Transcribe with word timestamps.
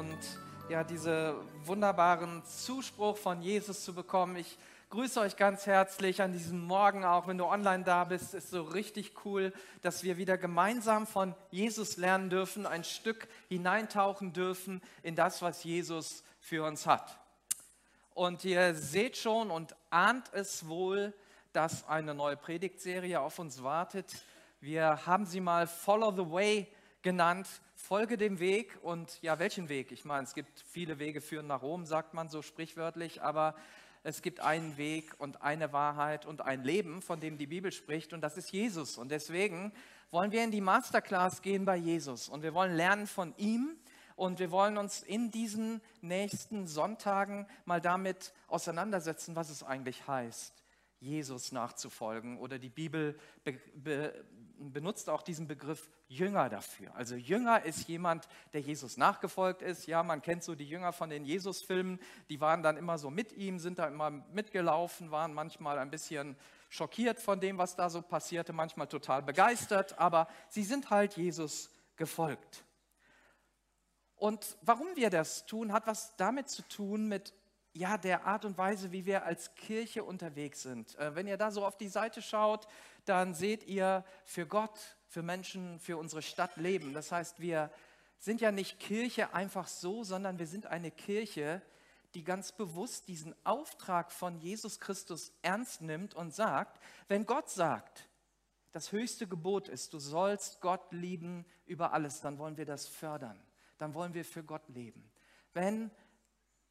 und 0.00 0.18
ja, 0.70 0.82
diese 0.82 1.34
wunderbaren 1.66 2.42
Zuspruch 2.46 3.18
von 3.18 3.42
Jesus 3.42 3.84
zu 3.84 3.92
bekommen. 3.92 4.36
Ich 4.36 4.56
grüße 4.88 5.20
euch 5.20 5.36
ganz 5.36 5.66
herzlich 5.66 6.22
an 6.22 6.32
diesem 6.32 6.64
Morgen, 6.64 7.04
auch 7.04 7.26
wenn 7.26 7.36
du 7.36 7.44
online 7.44 7.84
da 7.84 8.04
bist. 8.04 8.32
Ist 8.32 8.48
so 8.48 8.62
richtig 8.62 9.12
cool, 9.26 9.52
dass 9.82 10.02
wir 10.02 10.16
wieder 10.16 10.38
gemeinsam 10.38 11.06
von 11.06 11.34
Jesus 11.50 11.98
lernen 11.98 12.30
dürfen, 12.30 12.64
ein 12.64 12.82
Stück 12.82 13.28
hineintauchen 13.50 14.32
dürfen 14.32 14.80
in 15.02 15.16
das, 15.16 15.42
was 15.42 15.64
Jesus 15.64 16.24
für 16.40 16.64
uns 16.64 16.86
hat. 16.86 17.18
Und 18.14 18.42
ihr 18.46 18.74
seht 18.74 19.18
schon 19.18 19.50
und 19.50 19.76
ahnt 19.90 20.32
es 20.32 20.66
wohl, 20.66 21.12
dass 21.52 21.86
eine 21.86 22.14
neue 22.14 22.38
Predigtserie 22.38 23.20
auf 23.20 23.38
uns 23.38 23.62
wartet. 23.62 24.06
Wir 24.62 25.04
haben 25.04 25.26
sie 25.26 25.40
mal 25.40 25.66
Follow 25.66 26.10
the 26.10 26.32
Way 26.32 26.68
genannt. 27.02 27.46
Folge 27.80 28.16
dem 28.16 28.38
Weg 28.38 28.78
und 28.82 29.20
ja, 29.22 29.38
welchen 29.38 29.68
Weg? 29.68 29.90
Ich 29.90 30.04
meine, 30.04 30.24
es 30.24 30.34
gibt 30.34 30.60
viele 30.68 30.98
Wege 30.98 31.20
führen 31.20 31.46
nach 31.48 31.62
Rom, 31.62 31.86
sagt 31.86 32.14
man 32.14 32.28
so 32.28 32.42
sprichwörtlich, 32.42 33.22
aber 33.22 33.56
es 34.04 34.22
gibt 34.22 34.38
einen 34.40 34.76
Weg 34.76 35.14
und 35.18 35.42
eine 35.42 35.72
Wahrheit 35.72 36.24
und 36.24 36.42
ein 36.42 36.62
Leben, 36.62 37.02
von 37.02 37.20
dem 37.20 37.36
die 37.36 37.46
Bibel 37.46 37.72
spricht 37.72 38.12
und 38.12 38.20
das 38.20 38.36
ist 38.36 38.52
Jesus. 38.52 38.96
Und 38.96 39.10
deswegen 39.10 39.72
wollen 40.10 40.30
wir 40.30 40.44
in 40.44 40.50
die 40.50 40.60
Masterclass 40.60 41.42
gehen 41.42 41.64
bei 41.64 41.76
Jesus 41.76 42.28
und 42.28 42.42
wir 42.42 42.54
wollen 42.54 42.76
lernen 42.76 43.06
von 43.06 43.34
ihm 43.38 43.76
und 44.14 44.38
wir 44.38 44.50
wollen 44.50 44.76
uns 44.76 45.02
in 45.02 45.30
diesen 45.30 45.80
nächsten 46.00 46.66
Sonntagen 46.66 47.46
mal 47.64 47.80
damit 47.80 48.32
auseinandersetzen, 48.46 49.34
was 49.34 49.50
es 49.50 49.62
eigentlich 49.62 50.06
heißt, 50.06 50.62
Jesus 51.00 51.50
nachzufolgen. 51.50 52.38
Oder 52.38 52.58
die 52.58 52.68
Bibel 52.68 53.18
be 53.42 53.58
be 53.74 54.24
benutzt 54.60 55.08
auch 55.08 55.22
diesen 55.22 55.48
Begriff 55.48 55.88
Jünger 56.08 56.48
dafür. 56.50 56.94
Also 56.94 57.14
Jünger 57.14 57.64
ist 57.64 57.88
jemand, 57.88 58.28
der 58.52 58.60
Jesus 58.60 58.96
nachgefolgt 58.98 59.62
ist. 59.62 59.86
Ja, 59.86 60.02
man 60.02 60.20
kennt 60.20 60.44
so 60.44 60.54
die 60.54 60.68
Jünger 60.68 60.92
von 60.92 61.08
den 61.08 61.24
Jesus-Filmen, 61.24 61.98
die 62.28 62.40
waren 62.40 62.62
dann 62.62 62.76
immer 62.76 62.98
so 62.98 63.10
mit 63.10 63.32
ihm, 63.32 63.58
sind 63.58 63.78
da 63.78 63.88
immer 63.88 64.10
mitgelaufen, 64.10 65.10
waren 65.10 65.32
manchmal 65.32 65.78
ein 65.78 65.90
bisschen 65.90 66.36
schockiert 66.68 67.18
von 67.18 67.40
dem, 67.40 67.58
was 67.58 67.74
da 67.74 67.88
so 67.88 68.02
passierte, 68.02 68.52
manchmal 68.52 68.86
total 68.86 69.22
begeistert, 69.22 69.98
aber 69.98 70.28
sie 70.48 70.62
sind 70.62 70.90
halt 70.90 71.16
Jesus 71.16 71.70
gefolgt. 71.96 72.64
Und 74.16 74.58
warum 74.60 74.86
wir 74.96 75.08
das 75.08 75.46
tun, 75.46 75.72
hat 75.72 75.86
was 75.86 76.14
damit 76.16 76.50
zu 76.50 76.62
tun 76.62 77.08
mit 77.08 77.32
ja, 77.72 77.96
der 77.98 78.26
Art 78.26 78.44
und 78.44 78.58
Weise, 78.58 78.92
wie 78.92 79.06
wir 79.06 79.24
als 79.24 79.54
Kirche 79.54 80.02
unterwegs 80.02 80.62
sind. 80.62 80.96
Äh, 80.96 81.14
wenn 81.14 81.26
ihr 81.26 81.36
da 81.36 81.50
so 81.50 81.64
auf 81.64 81.76
die 81.76 81.88
Seite 81.88 82.20
schaut, 82.20 82.66
dann 83.08 83.34
seht 83.34 83.64
ihr 83.64 84.04
für 84.24 84.46
Gott, 84.46 84.96
für 85.06 85.22
Menschen, 85.22 85.78
für 85.80 85.96
unsere 85.96 86.22
Stadt 86.22 86.56
leben. 86.56 86.92
Das 86.92 87.12
heißt, 87.12 87.40
wir 87.40 87.70
sind 88.18 88.40
ja 88.40 88.52
nicht 88.52 88.78
Kirche 88.78 89.34
einfach 89.34 89.66
so, 89.66 90.04
sondern 90.04 90.38
wir 90.38 90.46
sind 90.46 90.66
eine 90.66 90.90
Kirche, 90.90 91.62
die 92.14 92.24
ganz 92.24 92.52
bewusst 92.52 93.08
diesen 93.08 93.34
Auftrag 93.44 94.12
von 94.12 94.38
Jesus 94.38 94.80
Christus 94.80 95.32
ernst 95.42 95.80
nimmt 95.80 96.14
und 96.14 96.34
sagt, 96.34 96.80
wenn 97.08 97.24
Gott 97.24 97.48
sagt, 97.48 98.08
das 98.72 98.92
höchste 98.92 99.26
Gebot 99.26 99.68
ist, 99.68 99.94
du 99.94 99.98
sollst 99.98 100.60
Gott 100.60 100.92
lieben 100.92 101.44
über 101.66 101.92
alles, 101.92 102.20
dann 102.20 102.38
wollen 102.38 102.56
wir 102.56 102.66
das 102.66 102.86
fördern 102.86 103.40
dann 103.80 103.94
wollen 103.94 104.14
wir 104.14 104.24
für 104.24 104.44
Gott 104.44 104.68
leben. 104.68 105.10
Wenn 105.54 105.90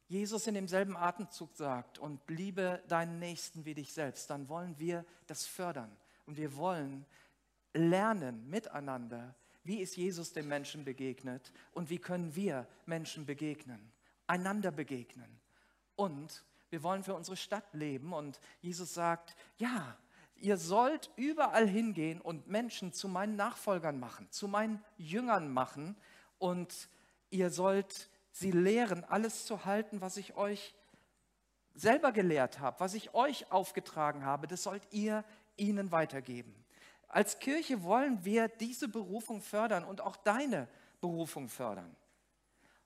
Jesus 0.06 0.46
in 0.46 0.54
demselben 0.54 0.96
Atemzug 0.96 1.54
sagt, 1.56 1.98
und 1.98 2.20
liebe 2.28 2.82
deinen 2.88 3.18
Nächsten 3.18 3.64
wie 3.64 3.74
dich 3.74 3.92
selbst, 3.92 4.30
dann 4.30 4.48
wollen 4.48 4.78
wir 4.78 5.04
das 5.26 5.44
fördern. 5.44 5.94
Und 6.30 6.36
wir 6.36 6.54
wollen 6.54 7.04
lernen 7.72 8.48
miteinander, 8.48 9.34
wie 9.64 9.80
ist 9.80 9.96
Jesus 9.96 10.32
dem 10.32 10.46
Menschen 10.46 10.84
begegnet 10.84 11.52
und 11.72 11.90
wie 11.90 11.98
können 11.98 12.36
wir 12.36 12.68
Menschen 12.86 13.26
begegnen, 13.26 13.90
einander 14.28 14.70
begegnen. 14.70 15.40
Und 15.96 16.44
wir 16.68 16.84
wollen 16.84 17.02
für 17.02 17.14
unsere 17.14 17.36
Stadt 17.36 17.74
leben. 17.74 18.12
Und 18.12 18.38
Jesus 18.60 18.94
sagt, 18.94 19.34
ja, 19.56 19.96
ihr 20.36 20.56
sollt 20.56 21.10
überall 21.16 21.66
hingehen 21.66 22.20
und 22.20 22.46
Menschen 22.46 22.92
zu 22.92 23.08
meinen 23.08 23.34
Nachfolgern 23.34 23.98
machen, 23.98 24.30
zu 24.30 24.46
meinen 24.46 24.80
Jüngern 24.98 25.52
machen. 25.52 25.96
Und 26.38 26.88
ihr 27.30 27.50
sollt 27.50 28.08
sie 28.30 28.52
lehren, 28.52 29.02
alles 29.02 29.46
zu 29.46 29.64
halten, 29.64 30.00
was 30.00 30.16
ich 30.16 30.36
euch 30.36 30.76
selber 31.74 32.12
gelehrt 32.12 32.60
habe, 32.60 32.78
was 32.80 32.94
ich 32.94 33.14
euch 33.14 33.50
aufgetragen 33.50 34.24
habe, 34.24 34.46
das 34.46 34.62
sollt 34.62 34.86
ihr 34.90 35.24
ihnen 35.60 35.92
weitergeben. 35.92 36.54
Als 37.08 37.38
Kirche 37.38 37.82
wollen 37.82 38.24
wir 38.24 38.48
diese 38.48 38.88
Berufung 38.88 39.42
fördern 39.42 39.84
und 39.84 40.00
auch 40.00 40.16
deine 40.16 40.68
Berufung 41.00 41.48
fördern. 41.48 41.94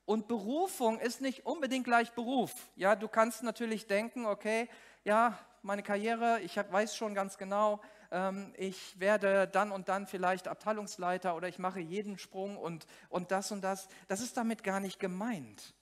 Und 0.07 0.29
Berufung 0.29 0.99
ist 0.99 1.21
nicht 1.21 1.47
unbedingt 1.47 1.85
gleich 1.85 2.13
Beruf. 2.13 2.53
Ja, 2.77 2.95
du 2.95 3.09
kannst 3.09 3.43
natürlich 3.43 3.87
denken, 3.87 4.27
okay, 4.27 4.69
ja, 5.05 5.39
meine 5.63 5.83
Karriere, 5.83 6.41
ich 6.41 6.57
weiß 6.57 6.95
schon 6.95 7.15
ganz 7.15 7.39
genau, 7.39 7.81
ähm, 8.11 8.53
ich 8.57 8.99
werde 9.01 9.49
dann 9.49 9.73
und 9.73 9.89
dann 9.89 10.07
vielleicht 10.07 10.47
Abteilungsleiter 10.47 11.37
oder 11.37 11.49
ich 11.49 11.59
mache 11.59 11.81
jeden 11.81 12.19
Sprung 12.19 12.57
und, 12.57 12.87
und 13.09 13.31
das 13.31 13.51
und 13.51 13.63
das. 13.63 13.89
Das 14.09 14.21
ist 14.21 14.37
damit 14.37 14.63
gar 14.63 14.81
nicht 14.81 14.99
gemeint. 14.99 15.75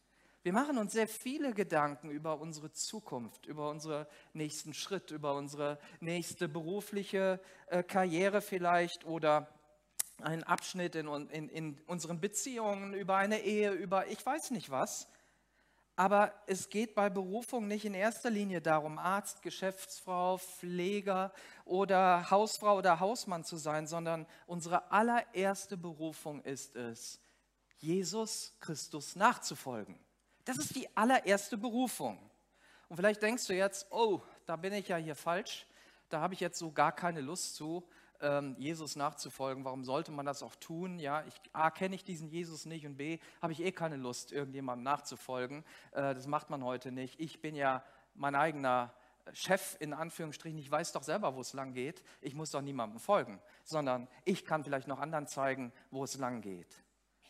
Wir 0.45 0.53
machen 0.53 0.77
uns 0.77 0.93
sehr 0.93 1.07
viele 1.07 1.55
Gedanken 1.55 2.11
über 2.11 2.41
unsere 2.41 2.73
Zukunft, 2.73 3.47
über 3.47 3.71
unseren 3.71 4.07
nächsten 4.33 4.75
Schritt, 4.75 5.13
über 5.13 5.37
unsere 5.37 5.79
nächste 6.01 6.49
berufliche 6.49 7.41
äh, 7.69 7.85
Karriere 7.85 8.41
vielleicht 8.41 9.05
oder 9.05 9.47
einen 10.21 10.43
Abschnitt 10.43 10.97
in, 10.97 11.07
in, 11.29 11.49
in 11.49 11.81
unseren 11.87 12.21
Beziehungen, 12.21 12.93
über 12.93 13.17
eine 13.17 13.41
Ehe, 13.43 13.71
über 13.71 14.09
ich 14.09 14.25
weiß 14.27 14.51
nicht 14.51 14.71
was. 14.71 15.07
Aber 15.95 16.33
es 16.49 16.71
geht 16.71 16.97
bei 16.97 17.09
Berufung 17.09 17.69
nicht 17.69 17.85
in 17.85 17.95
erster 17.95 18.31
Linie 18.31 18.61
darum, 18.61 18.99
Arzt, 18.99 19.43
Geschäftsfrau, 19.43 20.39
Pfleger 20.39 21.33
oder 21.65 22.31
Hausfrau 22.33 22.79
oder 22.79 22.99
Hausmann 22.99 23.45
zu 23.45 23.59
sein, 23.59 23.87
sondern 23.87 24.27
unsere 24.47 24.91
allererste 24.91 25.77
Berufung 25.77 26.43
ist 26.43 26.75
es, 26.75 27.21
Jesus 27.79 28.57
Christus 28.59 29.15
nachzufolgen. 29.15 30.01
Das 30.45 30.59
ist 30.59 30.75
die 30.75 30.89
allererste 30.97 31.57
Berufung. 31.57 32.19
Und 32.89 32.97
vielleicht 32.97 33.23
denkst 33.23 33.47
du 33.47 33.55
jetzt, 33.55 33.87
oh, 33.91 34.21
da 34.45 34.57
bin 34.57 34.73
ich 34.73 34.89
ja 34.89 34.97
hier 34.97 35.15
falsch, 35.15 35.67
da 36.09 36.21
habe 36.21 36.35
ich 36.35 36.41
jetzt 36.41 36.59
so 36.59 36.73
gar 36.73 36.93
keine 36.93 37.21
Lust 37.21 37.55
zu 37.55 37.89
ähm, 38.21 38.55
Jesus 38.59 38.97
nachzufolgen. 38.97 39.65
Warum 39.65 39.85
sollte 39.85 40.13
man 40.13 40.27
das 40.27 40.43
auch 40.43 40.55
tun? 40.57 40.99
Ja, 40.99 41.25
ich, 41.27 41.35
A, 41.53 41.71
kenne 41.71 41.95
ich 41.95 42.05
diesen 42.05 42.29
Jesus 42.29 42.67
nicht 42.67 42.85
und 42.87 42.97
B, 42.97 43.19
habe 43.41 43.53
ich 43.53 43.61
eh 43.61 43.73
keine 43.73 43.97
Lust, 43.97 44.33
irgendjemandem 44.33 44.85
nachzufolgen. 44.85 45.65
Äh, 45.93 46.15
das 46.15 46.27
macht 46.27 46.51
man 46.51 46.65
heute 46.65 46.93
nicht. 46.93 47.19
Ich 47.21 47.41
bin 47.41 47.55
ja 47.55 47.83
mein 48.15 48.35
eigener 48.35 48.93
Chef 49.33 49.77
in 49.79 49.93
Anführungsstrichen, 49.93 50.59
ich 50.59 50.71
weiß 50.71 50.93
doch 50.93 51.05
selber, 51.05 51.35
wo 51.37 51.41
es 51.41 51.53
lang 51.53 51.73
geht. 51.73 52.03
Ich 52.21 52.35
muss 52.35 52.51
doch 52.51 52.61
niemandem 52.61 52.99
folgen, 52.99 53.41
sondern 53.63 54.09
ich 54.25 54.45
kann 54.45 54.65
vielleicht 54.65 54.89
noch 54.89 54.99
anderen 54.99 55.27
zeigen, 55.27 55.73
wo 55.91 56.05
es 56.05 56.19
lang 56.19 56.41
geht. 56.41 56.83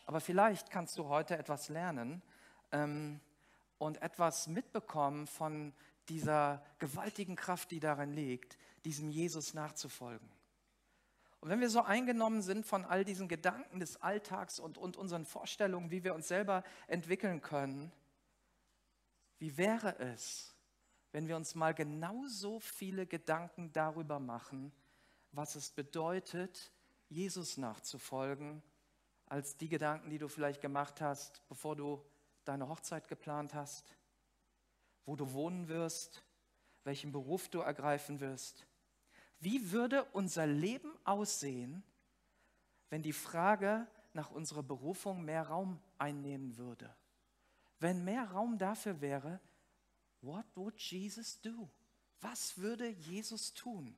Aber 0.05 0.19
vielleicht 0.19 0.71
kannst 0.71 0.97
du 0.97 1.07
heute 1.07 1.37
etwas 1.37 1.69
lernen 1.69 2.21
ähm, 2.73 3.21
und 3.77 4.01
etwas 4.01 4.47
mitbekommen 4.47 5.27
von 5.27 5.73
dieser 6.09 6.61
gewaltigen 6.79 7.37
Kraft, 7.37 7.71
die 7.71 7.79
darin 7.79 8.11
liegt, 8.11 8.57
diesem 8.83 9.09
Jesus 9.09 9.53
nachzufolgen. 9.53 10.29
Und 11.39 11.49
wenn 11.49 11.59
wir 11.59 11.69
so 11.69 11.81
eingenommen 11.81 12.41
sind 12.41 12.65
von 12.65 12.85
all 12.85 13.03
diesen 13.03 13.27
Gedanken 13.27 13.79
des 13.79 14.01
Alltags 14.01 14.59
und, 14.59 14.77
und 14.77 14.95
unseren 14.95 15.25
Vorstellungen, 15.25 15.91
wie 15.91 16.03
wir 16.03 16.15
uns 16.15 16.27
selber 16.27 16.63
entwickeln 16.87 17.41
können, 17.41 17.91
wie 19.39 19.57
wäre 19.57 19.99
es, 19.99 20.55
wenn 21.11 21.27
wir 21.27 21.35
uns 21.35 21.53
mal 21.53 21.73
genauso 21.73 22.59
viele 22.59 23.05
Gedanken 23.05 23.73
darüber 23.73 24.19
machen, 24.19 24.71
was 25.33 25.55
es 25.55 25.71
bedeutet, 25.71 26.71
Jesus 27.09 27.57
nachzufolgen, 27.57 28.63
als 29.25 29.57
die 29.57 29.67
Gedanken, 29.67 30.09
die 30.09 30.17
du 30.17 30.29
vielleicht 30.29 30.61
gemacht 30.61 31.01
hast, 31.01 31.47
bevor 31.49 31.75
du 31.75 32.03
deine 32.45 32.67
Hochzeit 32.69 33.07
geplant 33.07 33.53
hast, 33.53 33.95
wo 35.05 35.15
du 35.15 35.33
wohnen 35.33 35.67
wirst, 35.67 36.23
welchen 36.83 37.11
Beruf 37.11 37.49
du 37.49 37.59
ergreifen 37.59 38.19
wirst 38.19 38.65
wie 39.43 39.71
würde 39.73 40.05
unser 40.13 40.47
Leben 40.47 40.89
aussehen, 41.03 41.83
wenn 42.89 43.01
die 43.01 43.11
Frage 43.11 43.85
nach 44.13 44.31
unserer 44.31 44.63
Berufung 44.63 45.25
mehr 45.25 45.49
Raum 45.49 45.81
einnehmen 45.97 46.55
würde? 46.55 46.95
Wenn 47.77 48.05
mehr 48.05 48.23
Raum 48.31 48.57
dafür 48.57 49.01
wäre, 49.01 49.41
what 50.21 50.45
would 50.55 50.79
Jesus 50.79 51.41
do? 51.41 51.69
Was 52.21 52.57
würde 52.57 52.87
Jesus 52.87 53.53
tun? 53.53 53.93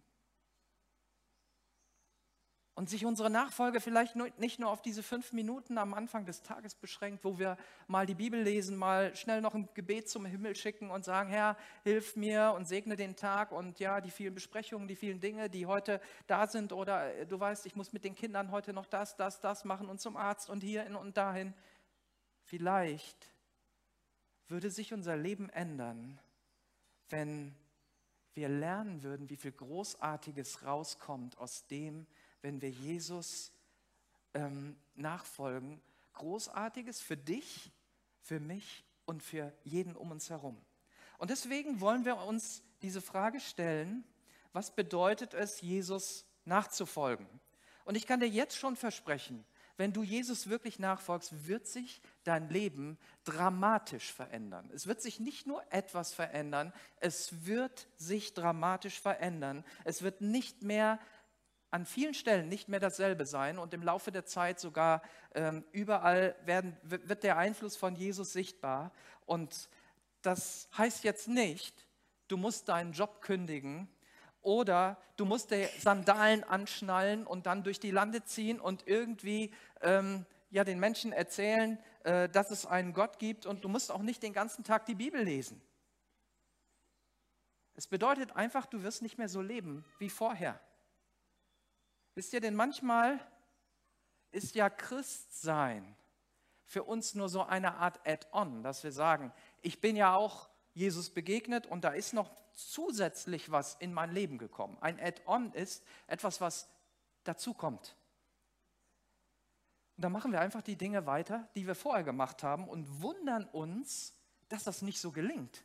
Und 2.76 2.90
sich 2.90 3.06
unsere 3.06 3.30
Nachfolge 3.30 3.80
vielleicht 3.80 4.16
nicht 4.38 4.60
nur 4.60 4.70
auf 4.70 4.82
diese 4.82 5.02
fünf 5.02 5.32
Minuten 5.32 5.78
am 5.78 5.94
Anfang 5.94 6.26
des 6.26 6.42
Tages 6.42 6.76
beschränkt, 6.76 7.24
wo 7.24 7.40
wir 7.40 7.58
mal 7.88 8.06
die 8.06 8.16
Bibel 8.16 8.42
lesen, 8.42 8.76
mal 8.76 9.16
schnell 9.16 9.40
noch 9.40 9.56
ein 9.56 9.70
Gebet 9.74 10.10
zum 10.10 10.26
Himmel 10.26 10.56
schicken 10.58 10.92
und 10.92 11.06
sagen, 11.06 11.30
Herr, 11.30 11.58
hilf 11.84 12.18
mir 12.18 12.54
und 12.54 12.66
segne 12.66 12.98
den 12.98 13.16
Tag 13.16 13.54
und 13.54 13.80
ja, 13.80 14.02
die 14.02 14.12
vielen 14.12 14.36
Besprechungen, 14.36 14.90
die 14.90 14.98
vielen 14.98 15.22
Dinge, 15.22 15.50
die 15.50 15.66
heute 15.66 16.02
da 16.28 16.48
sind 16.48 16.74
oder 16.74 17.16
äh, 17.16 17.26
du 17.26 17.40
weißt, 17.40 17.66
ich 17.66 17.78
muss 17.78 17.94
mit 17.94 18.04
den 18.04 18.14
Kindern 18.14 18.52
heute 18.52 18.74
noch 18.74 18.86
das, 18.86 19.16
das, 19.16 19.40
das 19.40 19.64
machen 19.64 19.88
und 19.88 20.02
zum 20.02 20.18
Arzt 20.18 20.50
und 20.50 20.62
hierhin 20.62 20.96
und 20.96 21.16
dahin. 21.16 21.54
vielleicht 22.44 23.32
würde 24.48 24.70
sich 24.70 24.94
unser 24.94 25.16
Leben 25.16 25.50
ändern, 25.50 26.20
wenn 27.10 27.56
wir 28.34 28.50
lernen 28.50 29.02
würden, 29.02 29.30
wie 29.30 29.38
viel 29.38 29.54
Großartiges 29.54 30.66
rauskommt 30.66 31.38
aus 31.38 31.68
dem, 31.68 32.06
wenn 32.46 32.62
wir 32.62 32.70
Jesus 32.70 33.52
ähm, 34.36 34.78
nachfolgen. 34.94 35.82
Großartiges 36.14 37.02
für 37.02 37.18
dich, 37.18 37.72
für 38.22 38.40
mich 38.40 38.86
und 39.06 39.24
für 39.24 39.52
jeden 39.64 39.96
um 39.96 40.12
uns 40.12 40.30
herum. 40.30 40.56
Und 41.18 41.32
deswegen 41.32 41.82
wollen 41.82 42.06
wir 42.06 42.18
uns 42.18 42.62
diese 42.84 43.02
Frage 43.02 43.40
stellen, 43.40 44.04
was 44.54 44.70
bedeutet 44.70 45.34
es, 45.34 45.62
Jesus 45.62 46.24
nachzufolgen? 46.46 47.28
Und 47.84 47.96
ich 47.96 48.06
kann 48.06 48.20
dir 48.20 48.30
jetzt 48.30 48.56
schon 48.56 48.76
versprechen, 48.76 49.44
wenn 49.78 49.92
du 49.92 50.04
Jesus 50.04 50.48
wirklich 50.48 50.80
nachfolgst, 50.80 51.48
wird 51.48 51.68
sich 51.68 52.02
dein 52.24 52.50
Leben 52.50 52.98
dramatisch 53.26 54.14
verändern. 54.14 54.70
Es 54.74 54.88
wird 54.88 55.02
sich 55.02 55.20
nicht 55.20 55.48
nur 55.48 55.64
etwas 55.70 56.14
verändern, 56.14 56.72
es 57.02 57.46
wird 57.46 57.88
sich 57.98 58.34
dramatisch 58.34 59.00
verändern. 59.02 59.66
Es 59.84 60.02
wird 60.02 60.22
nicht 60.22 60.62
mehr 60.62 61.00
an 61.76 61.86
vielen 61.86 62.14
Stellen 62.14 62.48
nicht 62.48 62.70
mehr 62.70 62.80
dasselbe 62.80 63.26
sein 63.26 63.60
und 63.60 63.74
im 63.74 63.84
Laufe 63.84 64.10
der 64.10 64.26
Zeit 64.26 64.62
sogar 64.62 65.02
ähm, 65.34 65.66
überall 65.74 66.34
werden, 66.46 66.78
wird 66.84 67.24
der 67.24 67.38
Einfluss 67.38 67.76
von 67.76 67.98
Jesus 67.98 68.32
sichtbar. 68.32 68.94
Und 69.26 69.68
das 70.22 70.70
heißt 70.78 71.04
jetzt 71.04 71.28
nicht, 71.28 71.86
du 72.30 72.38
musst 72.38 72.70
deinen 72.70 72.94
Job 72.94 73.22
kündigen 73.22 73.90
oder 74.42 74.98
du 75.18 75.26
musst 75.26 75.52
dir 75.52 75.68
Sandalen 75.78 76.46
anschnallen 76.46 77.28
und 77.28 77.46
dann 77.46 77.64
durch 77.64 77.82
die 77.82 77.92
Lande 77.92 78.24
ziehen 78.24 78.62
und 78.62 78.88
irgendwie 78.88 79.54
ähm, 79.82 80.26
ja, 80.52 80.64
den 80.64 80.80
Menschen 80.80 81.12
erzählen, 81.12 81.78
äh, 82.06 82.30
dass 82.30 82.52
es 82.52 82.66
einen 82.66 82.94
Gott 82.94 83.20
gibt 83.20 83.46
und 83.46 83.66
du 83.66 83.68
musst 83.68 83.92
auch 83.92 84.02
nicht 84.02 84.24
den 84.24 84.32
ganzen 84.32 84.64
Tag 84.64 84.86
die 84.86 84.96
Bibel 84.96 85.22
lesen. 85.22 85.62
Es 87.74 87.86
bedeutet 87.86 88.34
einfach, 88.34 88.66
du 88.66 88.82
wirst 88.82 89.02
nicht 89.02 89.18
mehr 89.18 89.28
so 89.28 89.42
leben 89.42 89.84
wie 90.00 90.10
vorher. 90.10 90.58
Wisst 92.16 92.34
ihr, 92.34 92.42
denn 92.42 92.56
manchmal 92.56 93.20
ist 94.32 94.56
ja 94.56 94.70
Christsein 94.70 95.96
für 96.64 96.84
uns 96.84 97.14
nur 97.14 97.30
so 97.30 97.44
eine 97.44 97.76
Art 97.76 98.00
Add-on, 98.08 98.64
dass 98.64 98.84
wir 98.84 98.92
sagen, 98.92 99.32
ich 99.62 99.82
bin 99.82 99.96
ja 99.96 100.16
auch 100.16 100.50
Jesus 100.74 101.10
begegnet 101.10 101.68
und 101.68 101.84
da 101.84 101.90
ist 101.90 102.14
noch 102.14 102.32
zusätzlich 102.54 103.52
was 103.52 103.76
in 103.76 103.94
mein 103.94 104.12
Leben 104.12 104.38
gekommen. 104.38 104.78
Ein 104.82 105.00
Add-on 105.00 105.54
ist 105.54 105.84
etwas, 106.08 106.42
was 106.42 106.68
dazukommt. 107.24 107.96
Und 109.98 110.04
dann 110.04 110.12
machen 110.12 110.32
wir 110.32 110.42
einfach 110.42 110.62
die 110.62 110.76
Dinge 110.76 111.06
weiter, 111.06 111.48
die 111.56 111.68
wir 111.68 111.76
vorher 111.76 112.04
gemacht 112.04 112.44
haben 112.44 112.68
und 112.68 113.02
wundern 113.02 113.46
uns, 113.46 114.14
dass 114.50 114.64
das 114.64 114.82
nicht 114.82 115.00
so 115.00 115.12
gelingt. 115.12 115.64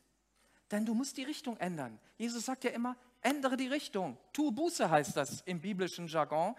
Denn 0.70 0.86
du 0.86 0.94
musst 0.94 1.16
die 1.16 1.24
Richtung 1.24 1.56
ändern. 1.56 1.98
Jesus 2.16 2.44
sagt 2.44 2.64
ja 2.64 2.70
immer, 2.70 2.96
ändere 3.22 3.56
die 3.56 3.68
Richtung. 3.68 4.16
Tu 4.32 4.52
Buße 4.52 4.90
heißt 4.90 5.16
das 5.16 5.40
im 5.42 5.60
biblischen 5.60 6.06
Jargon. 6.06 6.54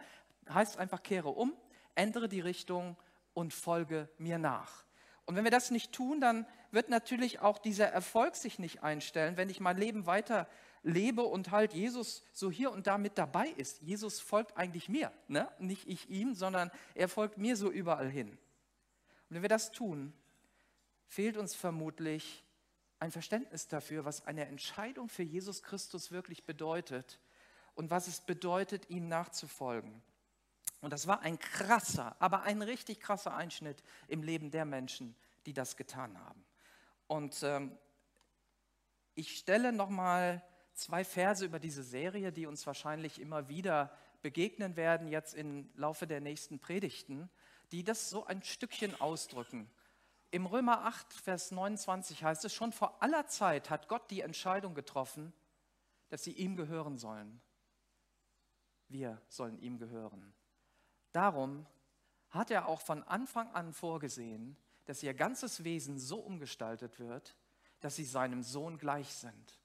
Heißt 0.50 0.78
einfach, 0.78 1.04
kehre 1.04 1.30
um, 1.30 1.54
ändere 1.96 2.28
die 2.28 2.42
Richtung 2.42 2.98
und 3.34 3.54
folge 3.54 4.10
mir 4.18 4.38
nach. 4.38 4.86
Und 5.26 5.36
wenn 5.36 5.44
wir 5.44 5.52
das 5.52 5.72
nicht 5.72 5.92
tun, 5.92 6.20
dann 6.20 6.46
wird 6.72 6.90
natürlich 6.90 7.40
auch 7.40 7.58
dieser 7.58 7.88
Erfolg 7.88 8.36
sich 8.36 8.60
nicht 8.60 8.84
einstellen, 8.84 9.38
wenn 9.38 9.50
ich 9.50 9.60
mein 9.60 9.78
Leben 9.78 10.06
weiter 10.06 10.48
lebe 10.84 11.24
und 11.24 11.52
halt 11.52 11.74
Jesus 11.74 12.24
so 12.34 12.50
hier 12.50 12.72
und 12.72 12.88
da 12.88 12.98
mit 12.98 13.18
dabei 13.18 13.50
ist. 13.50 13.82
Jesus 13.82 14.20
folgt 14.20 14.58
eigentlich 14.58 14.90
mir, 14.90 15.12
ne? 15.28 15.48
nicht 15.60 15.88
ich 15.88 16.10
ihm, 16.10 16.34
sondern 16.34 16.72
er 16.96 17.08
folgt 17.08 17.38
mir 17.38 17.56
so 17.56 17.70
überall 17.70 18.10
hin. 18.10 18.30
Und 18.30 19.36
wenn 19.36 19.42
wir 19.42 19.50
das 19.50 19.72
tun, 19.72 20.14
fehlt 21.08 21.38
uns 21.38 21.54
vermutlich 21.54 22.44
ein 23.02 23.12
Verständnis 23.12 23.68
dafür, 23.68 24.06
was 24.06 24.28
eine 24.28 24.46
Entscheidung 24.46 25.10
für 25.10 25.24
Jesus 25.24 25.64
Christus 25.64 26.12
wirklich 26.12 26.46
bedeutet 26.46 27.20
und 27.74 27.90
was 27.90 28.08
es 28.08 28.22
bedeutet, 28.22 28.90
ihm 28.92 29.08
nachzufolgen. 29.08 30.04
Und 30.82 30.94
das 30.94 31.08
war 31.08 31.22
ein 31.22 31.40
krasser, 31.40 32.16
aber 32.20 32.44
ein 32.44 32.62
richtig 32.62 33.00
krasser 33.00 33.36
Einschnitt 33.36 33.84
im 34.08 34.22
Leben 34.22 34.52
der 34.52 34.66
Menschen, 34.66 35.16
die 35.48 35.54
das 35.54 35.78
getan 35.78 36.20
haben. 36.20 36.46
Und 37.08 37.42
ähm, 37.42 37.76
ich 39.16 39.36
stelle 39.36 39.74
nochmal 39.74 40.44
zwei 40.76 41.04
Verse 41.04 41.44
über 41.44 41.60
diese 41.60 41.84
Serie, 41.84 42.32
die 42.32 42.46
uns 42.46 42.68
wahrscheinlich 42.68 43.20
immer 43.20 43.50
wieder 43.50 43.98
begegnen 44.22 44.76
werden, 44.76 45.08
jetzt 45.08 45.34
im 45.34 45.72
Laufe 45.76 46.06
der 46.06 46.22
nächsten 46.22 46.60
Predigten, 46.60 47.32
die 47.72 47.84
das 47.84 48.12
so 48.12 48.26
ein 48.26 48.44
Stückchen 48.44 49.02
ausdrücken. 49.02 49.72
Im 50.32 50.46
Römer 50.46 50.86
8, 50.86 51.12
Vers 51.12 51.52
29 51.52 52.24
heißt 52.24 52.46
es, 52.46 52.54
schon 52.54 52.72
vor 52.72 53.04
aller 53.04 53.28
Zeit 53.28 53.70
hat 53.70 53.90
Gott 53.90 54.10
die 54.10 54.22
Entscheidung 54.22 54.74
getroffen, 54.74 55.34
dass 56.08 56.24
sie 56.24 56.32
ihm 56.32 56.56
gehören 56.56 56.98
sollen. 56.98 57.42
Wir 58.88 59.22
sollen 59.28 59.60
ihm 59.60 59.78
gehören. 59.78 60.34
Darum 61.12 61.66
hat 62.30 62.50
er 62.50 62.70
auch 62.70 62.80
von 62.80 63.04
Anfang 63.04 63.52
an 63.52 63.74
vorgesehen, 63.74 64.56
dass 64.86 65.04
ihr 65.04 65.14
ganzes 65.14 65.66
Wesen 65.66 66.00
so 66.00 66.20
umgestaltet 66.20 66.98
wird, 67.00 67.36
dass 67.82 67.98
sie 67.98 68.06
seinem 68.06 68.42
Sohn 68.42 68.78
gleich 68.78 69.14
sind. 69.14 69.60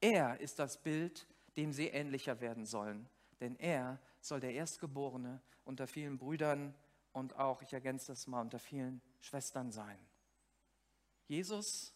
Er 0.00 0.40
ist 0.40 0.58
das 0.58 0.82
Bild, 0.82 1.26
dem 1.56 1.72
sie 1.72 1.88
ähnlicher 1.88 2.40
werden 2.40 2.64
sollen, 2.64 3.08
denn 3.40 3.56
er 3.56 4.00
soll 4.20 4.40
der 4.40 4.54
Erstgeborene 4.54 5.42
unter 5.64 5.86
vielen 5.86 6.16
Brüdern 6.16 6.74
und 7.12 7.36
auch, 7.36 7.60
ich 7.62 7.72
ergänze 7.74 8.12
das 8.12 8.26
mal, 8.26 8.40
unter 8.40 8.58
vielen 8.58 9.02
Schwestern 9.20 9.70
sein. 9.70 9.98
Jesus, 11.26 11.94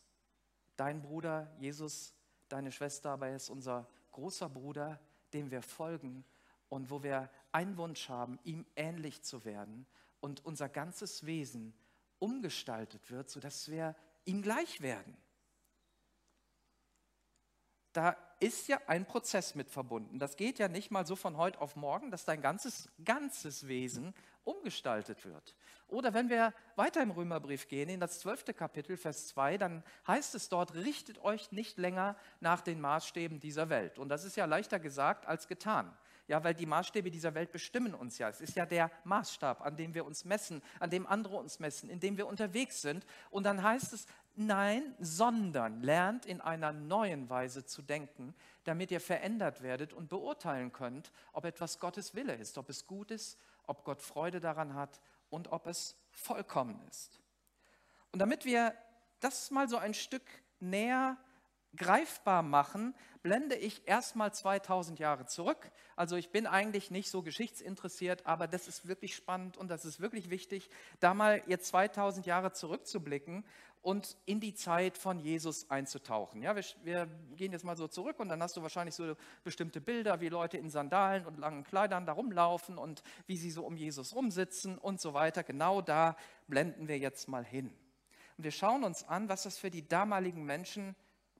dein 0.76 1.02
Bruder, 1.02 1.54
Jesus, 1.58 2.14
deine 2.48 2.72
Schwester, 2.72 3.10
aber 3.10 3.28
er 3.28 3.36
ist 3.36 3.48
unser 3.48 3.88
großer 4.10 4.48
Bruder, 4.48 5.00
dem 5.32 5.50
wir 5.50 5.62
folgen 5.62 6.24
und 6.68 6.90
wo 6.90 7.02
wir 7.02 7.30
einen 7.52 7.76
Wunsch 7.76 8.08
haben, 8.08 8.38
ihm 8.44 8.66
ähnlich 8.76 9.22
zu 9.22 9.44
werden 9.44 9.86
und 10.20 10.44
unser 10.44 10.68
ganzes 10.68 11.24
Wesen 11.24 11.74
umgestaltet 12.18 13.10
wird, 13.10 13.30
sodass 13.30 13.70
wir 13.70 13.96
ihm 14.24 14.42
gleich 14.42 14.80
werden 14.80 15.16
da 17.92 18.16
ist 18.42 18.68
ja 18.68 18.80
ein 18.86 19.06
Prozess 19.06 19.54
mit 19.54 19.70
verbunden. 19.70 20.18
Das 20.18 20.36
geht 20.36 20.58
ja 20.58 20.68
nicht 20.68 20.90
mal 20.90 21.06
so 21.06 21.14
von 21.14 21.36
heute 21.36 21.60
auf 21.60 21.76
morgen, 21.76 22.10
dass 22.10 22.24
dein 22.24 22.42
ganzes, 22.42 22.88
ganzes 23.04 23.68
Wesen 23.68 24.14
umgestaltet 24.44 25.24
wird. 25.24 25.54
Oder 25.86 26.14
wenn 26.14 26.28
wir 26.28 26.52
weiter 26.74 27.02
im 27.02 27.10
Römerbrief 27.10 27.68
gehen, 27.68 27.88
in 27.88 28.00
das 28.00 28.18
zwölfte 28.18 28.52
Kapitel, 28.52 28.96
Vers 28.96 29.28
2, 29.28 29.58
dann 29.58 29.84
heißt 30.06 30.34
es 30.34 30.48
dort, 30.48 30.74
richtet 30.74 31.22
euch 31.22 31.52
nicht 31.52 31.78
länger 31.78 32.16
nach 32.40 32.62
den 32.62 32.80
Maßstäben 32.80 33.38
dieser 33.38 33.68
Welt. 33.68 33.98
Und 33.98 34.08
das 34.08 34.24
ist 34.24 34.36
ja 34.36 34.46
leichter 34.46 34.80
gesagt 34.80 35.26
als 35.26 35.46
getan. 35.46 35.94
Ja, 36.28 36.42
weil 36.44 36.54
die 36.54 36.66
Maßstäbe 36.66 37.10
dieser 37.10 37.34
Welt 37.34 37.52
bestimmen 37.52 37.94
uns 37.94 38.16
ja. 38.18 38.28
Es 38.28 38.40
ist 38.40 38.56
ja 38.56 38.64
der 38.64 38.90
Maßstab, 39.04 39.60
an 39.60 39.76
dem 39.76 39.92
wir 39.92 40.06
uns 40.06 40.24
messen, 40.24 40.62
an 40.78 40.88
dem 40.88 41.06
andere 41.06 41.36
uns 41.36 41.58
messen, 41.58 41.90
in 41.90 42.00
dem 42.00 42.16
wir 42.16 42.26
unterwegs 42.26 42.80
sind. 42.80 43.04
Und 43.30 43.44
dann 43.44 43.62
heißt 43.62 43.92
es, 43.92 44.06
Nein, 44.34 44.94
sondern 44.98 45.82
lernt 45.82 46.24
in 46.24 46.40
einer 46.40 46.72
neuen 46.72 47.28
Weise 47.28 47.66
zu 47.66 47.82
denken, 47.82 48.34
damit 48.64 48.90
ihr 48.90 49.00
verändert 49.00 49.62
werdet 49.62 49.92
und 49.92 50.08
beurteilen 50.08 50.72
könnt, 50.72 51.12
ob 51.32 51.44
etwas 51.44 51.78
Gottes 51.78 52.14
Wille 52.14 52.34
ist, 52.34 52.56
ob 52.56 52.70
es 52.70 52.86
gut 52.86 53.10
ist, 53.10 53.38
ob 53.66 53.84
Gott 53.84 54.00
Freude 54.00 54.40
daran 54.40 54.74
hat 54.74 55.00
und 55.28 55.52
ob 55.52 55.66
es 55.66 55.96
vollkommen 56.10 56.80
ist. 56.88 57.20
Und 58.10 58.20
damit 58.20 58.44
wir 58.44 58.74
das 59.20 59.50
mal 59.50 59.68
so 59.68 59.76
ein 59.76 59.94
Stück 59.94 60.26
näher 60.60 61.16
greifbar 61.76 62.42
machen, 62.42 62.94
blende 63.22 63.56
ich 63.56 63.86
erstmal 63.86 64.32
2000 64.32 64.98
Jahre 64.98 65.26
zurück. 65.26 65.70
Also 65.96 66.16
ich 66.16 66.30
bin 66.30 66.46
eigentlich 66.46 66.90
nicht 66.90 67.10
so 67.10 67.22
geschichtsinteressiert, 67.22 68.26
aber 68.26 68.46
das 68.46 68.68
ist 68.68 68.88
wirklich 68.88 69.14
spannend 69.14 69.56
und 69.56 69.70
das 69.70 69.84
ist 69.84 70.00
wirklich 70.00 70.30
wichtig, 70.30 70.68
da 71.00 71.14
mal 71.14 71.42
jetzt 71.46 71.66
2000 71.66 72.26
Jahre 72.26 72.52
zurückzublicken 72.52 73.44
und 73.82 74.16
in 74.26 74.38
die 74.38 74.54
Zeit 74.54 74.96
von 74.96 75.18
Jesus 75.18 75.68
einzutauchen. 75.70 76.40
Ja, 76.42 76.54
wir, 76.54 76.64
wir, 76.84 77.08
gehen 77.36 77.52
jetzt 77.52 77.64
mal 77.64 77.76
so 77.76 77.88
zurück 77.88 78.20
und 78.20 78.28
dann 78.28 78.40
hast 78.42 78.56
du 78.56 78.62
wahrscheinlich 78.62 78.94
so 78.94 79.16
bestimmte 79.42 79.80
Bilder, 79.80 80.20
wie 80.20 80.28
Leute 80.28 80.56
in 80.56 80.70
Sandalen 80.70 81.26
und 81.26 81.38
langen 81.38 81.64
Kleidern 81.64 82.06
da 82.06 82.12
rumlaufen 82.12 82.78
und 82.78 83.02
wie 83.26 83.36
sie 83.36 83.50
so 83.50 83.64
um 83.64 83.76
Jesus 83.76 84.14
rumsitzen 84.14 84.78
und 84.78 85.00
so 85.00 85.14
weiter. 85.14 85.42
Genau 85.42 85.82
da 85.82 86.16
blenden 86.46 86.86
wir 86.86 86.98
jetzt 86.98 87.28
mal 87.28 87.44
hin. 87.44 87.72
Und 88.36 88.44
wir 88.44 88.52
schauen 88.52 88.84
uns 88.84 89.02
an, 89.08 89.28
was 89.28 89.42
das 89.42 89.58
für 89.58 89.70
die 89.70 89.86
damaligen 89.86 90.44
Menschen 90.44 90.94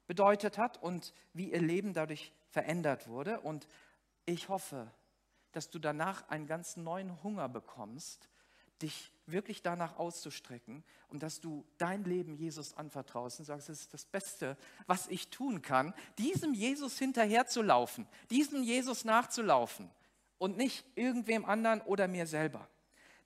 bedeutet 0.07 0.57
hat 0.57 0.81
und 0.81 1.13
wie 1.33 1.51
ihr 1.51 1.61
Leben 1.61 1.93
dadurch 1.93 2.33
verändert 2.49 3.07
wurde. 3.07 3.39
Und 3.41 3.67
ich 4.25 4.49
hoffe, 4.49 4.91
dass 5.51 5.69
du 5.69 5.79
danach 5.79 6.27
einen 6.29 6.47
ganz 6.47 6.77
neuen 6.77 7.23
Hunger 7.23 7.49
bekommst, 7.49 8.29
dich 8.81 9.11
wirklich 9.25 9.61
danach 9.61 9.97
auszustrecken 9.97 10.83
und 11.07 11.23
dass 11.23 11.39
du 11.39 11.65
dein 11.77 12.03
Leben 12.03 12.35
Jesus 12.35 12.75
anvertraust 12.75 13.39
und 13.39 13.45
sagst, 13.45 13.69
es 13.69 13.81
ist 13.81 13.93
das 13.93 14.05
Beste, 14.05 14.57
was 14.87 15.07
ich 15.07 15.29
tun 15.29 15.61
kann, 15.61 15.93
diesem 16.17 16.53
Jesus 16.53 16.99
hinterherzulaufen, 16.99 18.07
diesem 18.29 18.63
Jesus 18.63 19.05
nachzulaufen 19.05 19.89
und 20.37 20.57
nicht 20.57 20.85
irgendwem 20.95 21.45
anderen 21.45 21.81
oder 21.81 22.07
mir 22.07 22.27
selber. 22.27 22.67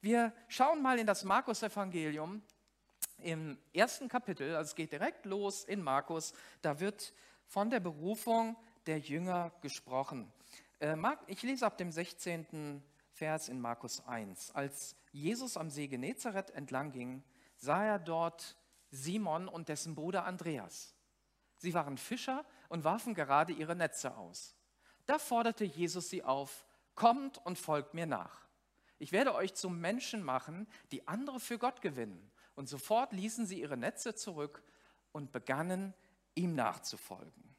Wir 0.01 0.31
schauen 0.47 0.81
mal 0.83 0.99
in 0.99 1.07
das 1.07 1.23
Markus-Evangelium 1.23 2.43
im 3.19 3.57
ersten 3.73 4.07
Kapitel, 4.07 4.55
also 4.55 4.69
es 4.69 4.75
geht 4.75 4.91
direkt 4.91 5.25
los 5.25 5.63
in 5.63 5.81
Markus, 5.81 6.33
da 6.61 6.79
wird 6.79 7.13
von 7.45 7.69
der 7.69 7.79
Berufung 7.79 8.55
der 8.85 8.99
Jünger 8.99 9.51
gesprochen. 9.61 10.31
Äh, 10.79 10.95
ich 11.27 11.43
lese 11.43 11.65
ab 11.65 11.77
dem 11.77 11.91
16. 11.91 12.83
Vers 13.11 13.49
in 13.49 13.59
Markus 13.59 14.05
1. 14.05 14.51
Als 14.53 14.95
Jesus 15.11 15.57
am 15.57 15.71
See 15.71 15.87
Genezareth 15.87 16.51
entlang 16.51 16.91
ging, 16.91 17.23
sah 17.55 17.83
er 17.83 17.99
dort 17.99 18.55
Simon 18.91 19.47
und 19.47 19.69
dessen 19.69 19.95
Bruder 19.95 20.25
Andreas. 20.25 20.93
Sie 21.57 21.73
waren 21.73 21.97
Fischer 21.97 22.45
und 22.69 22.83
warfen 22.83 23.15
gerade 23.15 23.53
ihre 23.53 23.75
Netze 23.75 24.15
aus. 24.15 24.55
Da 25.07 25.17
forderte 25.17 25.65
Jesus 25.65 26.09
sie 26.09 26.23
auf, 26.23 26.65
kommt 26.93 27.43
und 27.45 27.57
folgt 27.57 27.93
mir 27.93 28.05
nach. 28.05 28.47
Ich 28.99 29.11
werde 29.11 29.33
euch 29.33 29.53
zu 29.53 29.69
Menschen 29.69 30.23
machen, 30.23 30.67
die 30.91 31.07
andere 31.07 31.39
für 31.39 31.57
Gott 31.57 31.81
gewinnen. 31.81 32.31
Und 32.57 32.67
sofort 32.67 33.13
ließen 33.13 33.45
sie 33.45 33.61
ihre 33.61 33.77
Netze 33.77 34.15
zurück 34.15 34.63
und 35.11 35.31
begannen 35.31 35.93
ihm 36.33 36.55
nachzufolgen. 36.55 37.55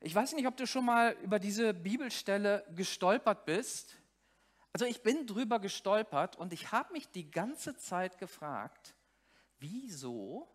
Ich 0.00 0.14
weiß 0.14 0.32
nicht, 0.32 0.46
ob 0.46 0.56
du 0.56 0.66
schon 0.66 0.86
mal 0.86 1.12
über 1.22 1.38
diese 1.38 1.74
Bibelstelle 1.74 2.64
gestolpert 2.74 3.44
bist. 3.44 3.98
Also 4.72 4.86
ich 4.86 5.02
bin 5.02 5.26
drüber 5.26 5.60
gestolpert 5.60 6.36
und 6.36 6.54
ich 6.54 6.72
habe 6.72 6.94
mich 6.94 7.10
die 7.10 7.30
ganze 7.30 7.76
Zeit 7.76 8.16
gefragt, 8.16 8.94
wieso, 9.58 10.48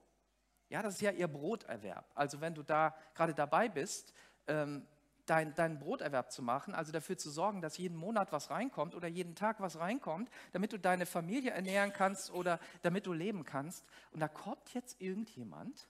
ja, 0.70 0.82
das 0.82 0.96
ist 0.96 1.02
ja 1.02 1.12
ihr 1.12 1.28
Broterwerb. 1.28 2.12
Also 2.16 2.42
wenn 2.42 2.56
du 2.56 2.64
da 2.64 2.98
gerade 3.14 3.36
dabei 3.36 3.70
bist, 3.70 4.12
ähm, 4.48 4.88
dein, 5.30 5.54
deinen 5.56 5.80
Broterwerb 5.80 6.32
zu 6.32 6.42
machen, 6.42 6.74
also 6.74 6.92
dafür 6.92 7.18
zu 7.18 7.30
sorgen, 7.30 7.62
dass 7.62 7.78
jeden 7.78 7.98
Monat 7.98 8.32
was 8.32 8.50
reinkommt 8.50 8.96
oder 8.96 9.08
jeden 9.08 9.36
Tag 9.36 9.60
was 9.60 9.78
reinkommt, 9.78 10.30
damit 10.54 10.74
du 10.74 10.80
deine 10.80 11.06
Familie 11.06 11.52
ernähren 11.52 11.94
kannst 11.94 12.32
oder 12.32 12.60
damit 12.82 13.06
du 13.06 13.14
leben 13.14 13.44
kannst. 13.44 13.86
Und 14.12 14.20
da 14.20 14.28
kommt 14.28 14.74
jetzt 14.74 15.00
irgendjemand 15.02 15.88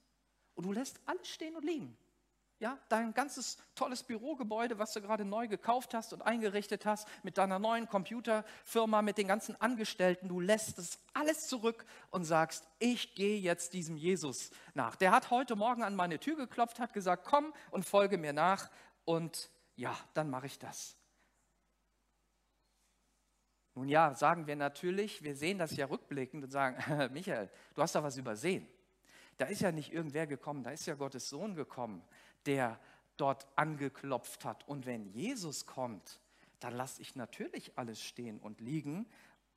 und 0.55 0.65
du 0.65 0.71
lässt 0.71 0.99
alles 1.05 1.27
stehen 1.27 1.55
und 1.55 1.63
liegen. 1.63 1.97
Ja, 2.59 2.79
dein 2.89 3.13
ganzes 3.13 3.59
tolles 3.75 4.01
Bürogebäude, 4.01 4.79
was 4.79 4.91
du 4.93 4.99
gerade 4.99 5.23
neu 5.23 5.47
gekauft 5.47 5.93
hast 5.93 6.11
und 6.11 6.23
eingerichtet 6.23 6.87
hast, 6.87 7.07
mit 7.21 7.37
deiner 7.37 7.59
neuen 7.59 7.87
Computerfirma, 7.87 9.03
mit 9.03 9.19
den 9.19 9.27
ganzen 9.27 9.55
Angestellten, 9.61 10.27
du 10.27 10.39
lässt 10.39 10.79
es 10.79 10.97
alles 11.13 11.47
zurück 11.47 11.85
und 12.09 12.23
sagst, 12.23 12.67
ich 12.79 13.13
gehe 13.13 13.39
jetzt 13.39 13.73
diesem 13.73 13.95
Jesus 13.95 14.49
nach. 14.73 14.95
Der 14.95 15.11
hat 15.11 15.29
heute 15.29 15.55
Morgen 15.55 15.83
an 15.83 15.95
meine 15.95 16.17
Tür 16.17 16.35
geklopft, 16.35 16.79
hat 16.79 16.93
gesagt, 16.93 17.25
komm 17.25 17.53
und 17.69 17.85
folge 17.85 18.17
mir 18.17 18.33
nach 18.33 18.71
und 19.07 19.49
ja, 19.75 19.97
dann 20.13 20.29
mache 20.29 20.45
ich 20.45 20.59
das. 20.59 20.95
Nun 23.73 23.89
ja, 23.89 24.13
sagen 24.13 24.47
wir 24.47 24.55
natürlich, 24.55 25.23
wir 25.23 25.35
sehen 25.35 25.57
das 25.57 25.75
ja 25.75 25.85
rückblickend 25.85 26.43
und 26.43 26.51
sagen, 26.51 26.77
Michael, 27.13 27.49
du 27.73 27.81
hast 27.81 27.95
da 27.95 28.03
was 28.03 28.17
übersehen. 28.17 28.67
Da 29.37 29.45
ist 29.45 29.61
ja 29.61 29.71
nicht 29.71 29.93
irgendwer 29.93 30.25
gekommen, 30.27 30.63
da 30.63 30.71
ist 30.71 30.87
ja 30.87 30.95
Gottes 30.95 31.29
Sohn 31.29 31.55
gekommen 31.55 32.03
der 32.47 32.79
dort 33.17 33.47
angeklopft 33.55 34.45
hat. 34.45 34.67
Und 34.67 34.85
wenn 34.85 35.05
Jesus 35.05 35.65
kommt, 35.65 36.19
dann 36.59 36.73
lasse 36.73 37.01
ich 37.01 37.15
natürlich 37.15 37.77
alles 37.77 38.01
stehen 38.01 38.39
und 38.39 38.61
liegen 38.61 39.05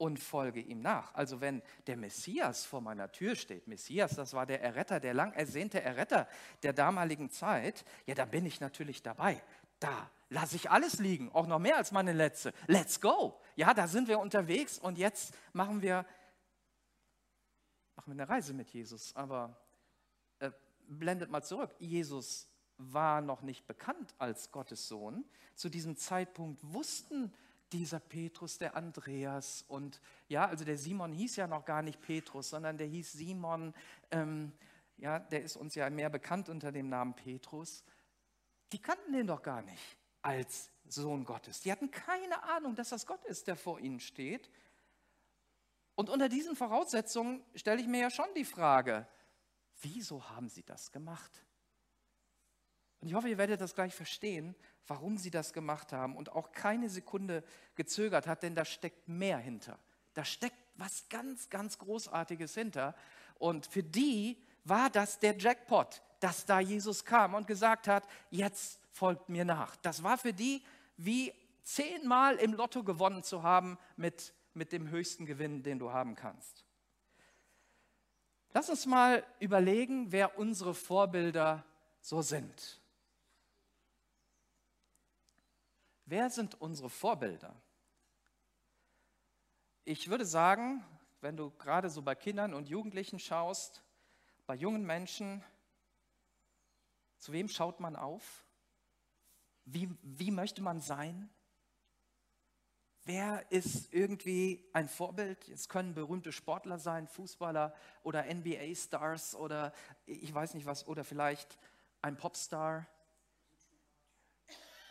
und 0.00 0.18
folge 0.18 0.60
ihm 0.60 0.80
nach. 0.80 1.14
Also 1.14 1.42
wenn 1.42 1.60
der 1.86 1.98
Messias 1.98 2.64
vor 2.64 2.80
meiner 2.80 3.12
Tür 3.12 3.36
steht, 3.36 3.68
Messias, 3.68 4.16
das 4.16 4.32
war 4.32 4.46
der 4.46 4.62
Erretter, 4.62 4.98
der 4.98 5.12
lang 5.12 5.34
ersehnte 5.34 5.82
Erretter 5.82 6.26
der 6.62 6.72
damaligen 6.72 7.30
Zeit, 7.30 7.84
ja, 8.06 8.14
da 8.14 8.24
bin 8.24 8.46
ich 8.46 8.60
natürlich 8.60 9.02
dabei. 9.02 9.42
Da 9.78 10.10
lasse 10.30 10.56
ich 10.56 10.70
alles 10.70 11.00
liegen, 11.00 11.30
auch 11.32 11.46
noch 11.46 11.58
mehr 11.58 11.76
als 11.76 11.92
meine 11.92 12.14
letzte. 12.14 12.54
Let's 12.66 13.02
go. 13.02 13.38
Ja, 13.56 13.74
da 13.74 13.86
sind 13.86 14.08
wir 14.08 14.20
unterwegs 14.20 14.78
und 14.78 14.96
jetzt 14.96 15.34
machen 15.52 15.82
wir, 15.82 16.06
machen 17.94 18.16
wir 18.16 18.22
eine 18.22 18.28
Reise 18.28 18.54
mit 18.54 18.70
Jesus. 18.70 19.14
Aber 19.14 19.54
äh, 20.38 20.50
blendet 20.88 21.30
mal 21.30 21.42
zurück. 21.42 21.74
Jesus 21.78 22.48
war 22.78 23.20
noch 23.20 23.42
nicht 23.42 23.66
bekannt 23.66 24.14
als 24.16 24.50
Gottes 24.50 24.88
Sohn. 24.88 25.26
Zu 25.56 25.68
diesem 25.68 25.94
Zeitpunkt 25.98 26.58
wussten 26.72 27.34
dieser 27.72 28.00
Petrus, 28.00 28.58
der 28.58 28.76
Andreas 28.76 29.64
und 29.68 30.00
ja, 30.28 30.46
also 30.46 30.64
der 30.64 30.78
Simon 30.78 31.12
hieß 31.12 31.36
ja 31.36 31.46
noch 31.46 31.64
gar 31.64 31.82
nicht 31.82 32.00
Petrus, 32.00 32.50
sondern 32.50 32.78
der 32.78 32.86
hieß 32.86 33.12
Simon. 33.12 33.74
Ähm, 34.10 34.52
ja, 34.96 35.18
der 35.18 35.42
ist 35.42 35.56
uns 35.56 35.74
ja 35.74 35.88
mehr 35.88 36.10
bekannt 36.10 36.48
unter 36.48 36.72
dem 36.72 36.88
Namen 36.88 37.14
Petrus. 37.14 37.84
Die 38.72 38.80
kannten 38.80 39.12
den 39.12 39.26
doch 39.26 39.42
gar 39.42 39.62
nicht 39.62 39.96
als 40.22 40.70
Sohn 40.86 41.24
Gottes. 41.24 41.60
Die 41.60 41.72
hatten 41.72 41.90
keine 41.90 42.42
Ahnung, 42.42 42.74
dass 42.74 42.90
das 42.90 43.06
Gott 43.06 43.24
ist, 43.24 43.46
der 43.46 43.56
vor 43.56 43.80
ihnen 43.80 44.00
steht. 44.00 44.50
Und 45.94 46.10
unter 46.10 46.28
diesen 46.28 46.56
Voraussetzungen 46.56 47.44
stelle 47.54 47.80
ich 47.80 47.86
mir 47.86 48.00
ja 48.00 48.10
schon 48.10 48.28
die 48.36 48.44
Frage, 48.44 49.06
wieso 49.80 50.28
haben 50.30 50.48
sie 50.48 50.62
das 50.62 50.92
gemacht? 50.92 51.44
Und 53.00 53.08
ich 53.08 53.14
hoffe, 53.14 53.28
ihr 53.28 53.38
werdet 53.38 53.60
das 53.60 53.74
gleich 53.74 53.94
verstehen, 53.94 54.54
warum 54.86 55.16
sie 55.16 55.30
das 55.30 55.52
gemacht 55.52 55.92
haben 55.92 56.16
und 56.16 56.32
auch 56.32 56.52
keine 56.52 56.90
Sekunde 56.90 57.44
gezögert 57.74 58.26
hat, 58.26 58.42
denn 58.42 58.54
da 58.54 58.64
steckt 58.64 59.08
mehr 59.08 59.38
hinter. 59.38 59.78
Da 60.14 60.24
steckt 60.24 60.56
was 60.74 61.08
ganz, 61.08 61.48
ganz 61.48 61.78
Großartiges 61.78 62.54
hinter. 62.54 62.94
Und 63.38 63.66
für 63.66 63.82
die 63.82 64.36
war 64.64 64.90
das 64.90 65.18
der 65.18 65.36
Jackpot, 65.38 66.02
dass 66.20 66.44
da 66.44 66.60
Jesus 66.60 67.04
kam 67.04 67.34
und 67.34 67.46
gesagt 67.46 67.88
hat, 67.88 68.06
jetzt 68.30 68.80
folgt 68.90 69.28
mir 69.28 69.44
nach. 69.44 69.76
Das 69.76 70.02
war 70.02 70.18
für 70.18 70.32
die 70.32 70.62
wie 70.96 71.32
zehnmal 71.62 72.36
im 72.36 72.52
Lotto 72.52 72.82
gewonnen 72.82 73.22
zu 73.22 73.42
haben 73.42 73.78
mit, 73.96 74.34
mit 74.54 74.72
dem 74.72 74.90
höchsten 74.90 75.24
Gewinn, 75.24 75.62
den 75.62 75.78
du 75.78 75.92
haben 75.92 76.14
kannst. 76.14 76.64
Lass 78.52 78.68
uns 78.68 78.84
mal 78.84 79.24
überlegen, 79.38 80.10
wer 80.10 80.36
unsere 80.38 80.74
Vorbilder 80.74 81.64
so 82.00 82.20
sind. 82.20 82.79
Wer 86.10 86.28
sind 86.28 86.60
unsere 86.60 86.90
Vorbilder? 86.90 87.54
Ich 89.84 90.10
würde 90.10 90.26
sagen, 90.26 90.84
wenn 91.20 91.36
du 91.36 91.52
gerade 91.52 91.88
so 91.88 92.02
bei 92.02 92.16
Kindern 92.16 92.52
und 92.52 92.68
Jugendlichen 92.68 93.20
schaust, 93.20 93.84
bei 94.44 94.56
jungen 94.56 94.84
Menschen, 94.84 95.44
zu 97.18 97.30
wem 97.30 97.48
schaut 97.48 97.78
man 97.78 97.94
auf? 97.94 98.44
Wie, 99.66 99.88
wie 100.02 100.32
möchte 100.32 100.62
man 100.62 100.80
sein? 100.80 101.30
Wer 103.04 103.48
ist 103.52 103.94
irgendwie 103.94 104.68
ein 104.72 104.88
Vorbild? 104.88 105.48
Es 105.48 105.68
können 105.68 105.94
berühmte 105.94 106.32
Sportler 106.32 106.80
sein, 106.80 107.06
Fußballer 107.06 107.72
oder 108.02 108.24
NBA-Stars 108.24 109.36
oder 109.36 109.72
ich 110.06 110.34
weiß 110.34 110.54
nicht 110.54 110.66
was, 110.66 110.88
oder 110.88 111.04
vielleicht 111.04 111.56
ein 112.02 112.16
Popstar 112.16 112.88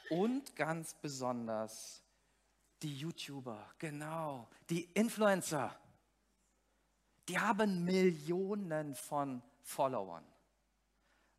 und 0.09 0.55
ganz 0.55 0.93
besonders 0.93 2.03
die 2.81 2.97
YouTuber, 2.97 3.73
genau, 3.77 4.47
die 4.69 4.85
Influencer. 4.93 5.77
Die 7.27 7.39
haben 7.39 7.83
Millionen 7.83 8.95
von 8.95 9.41
Followern. 9.61 10.25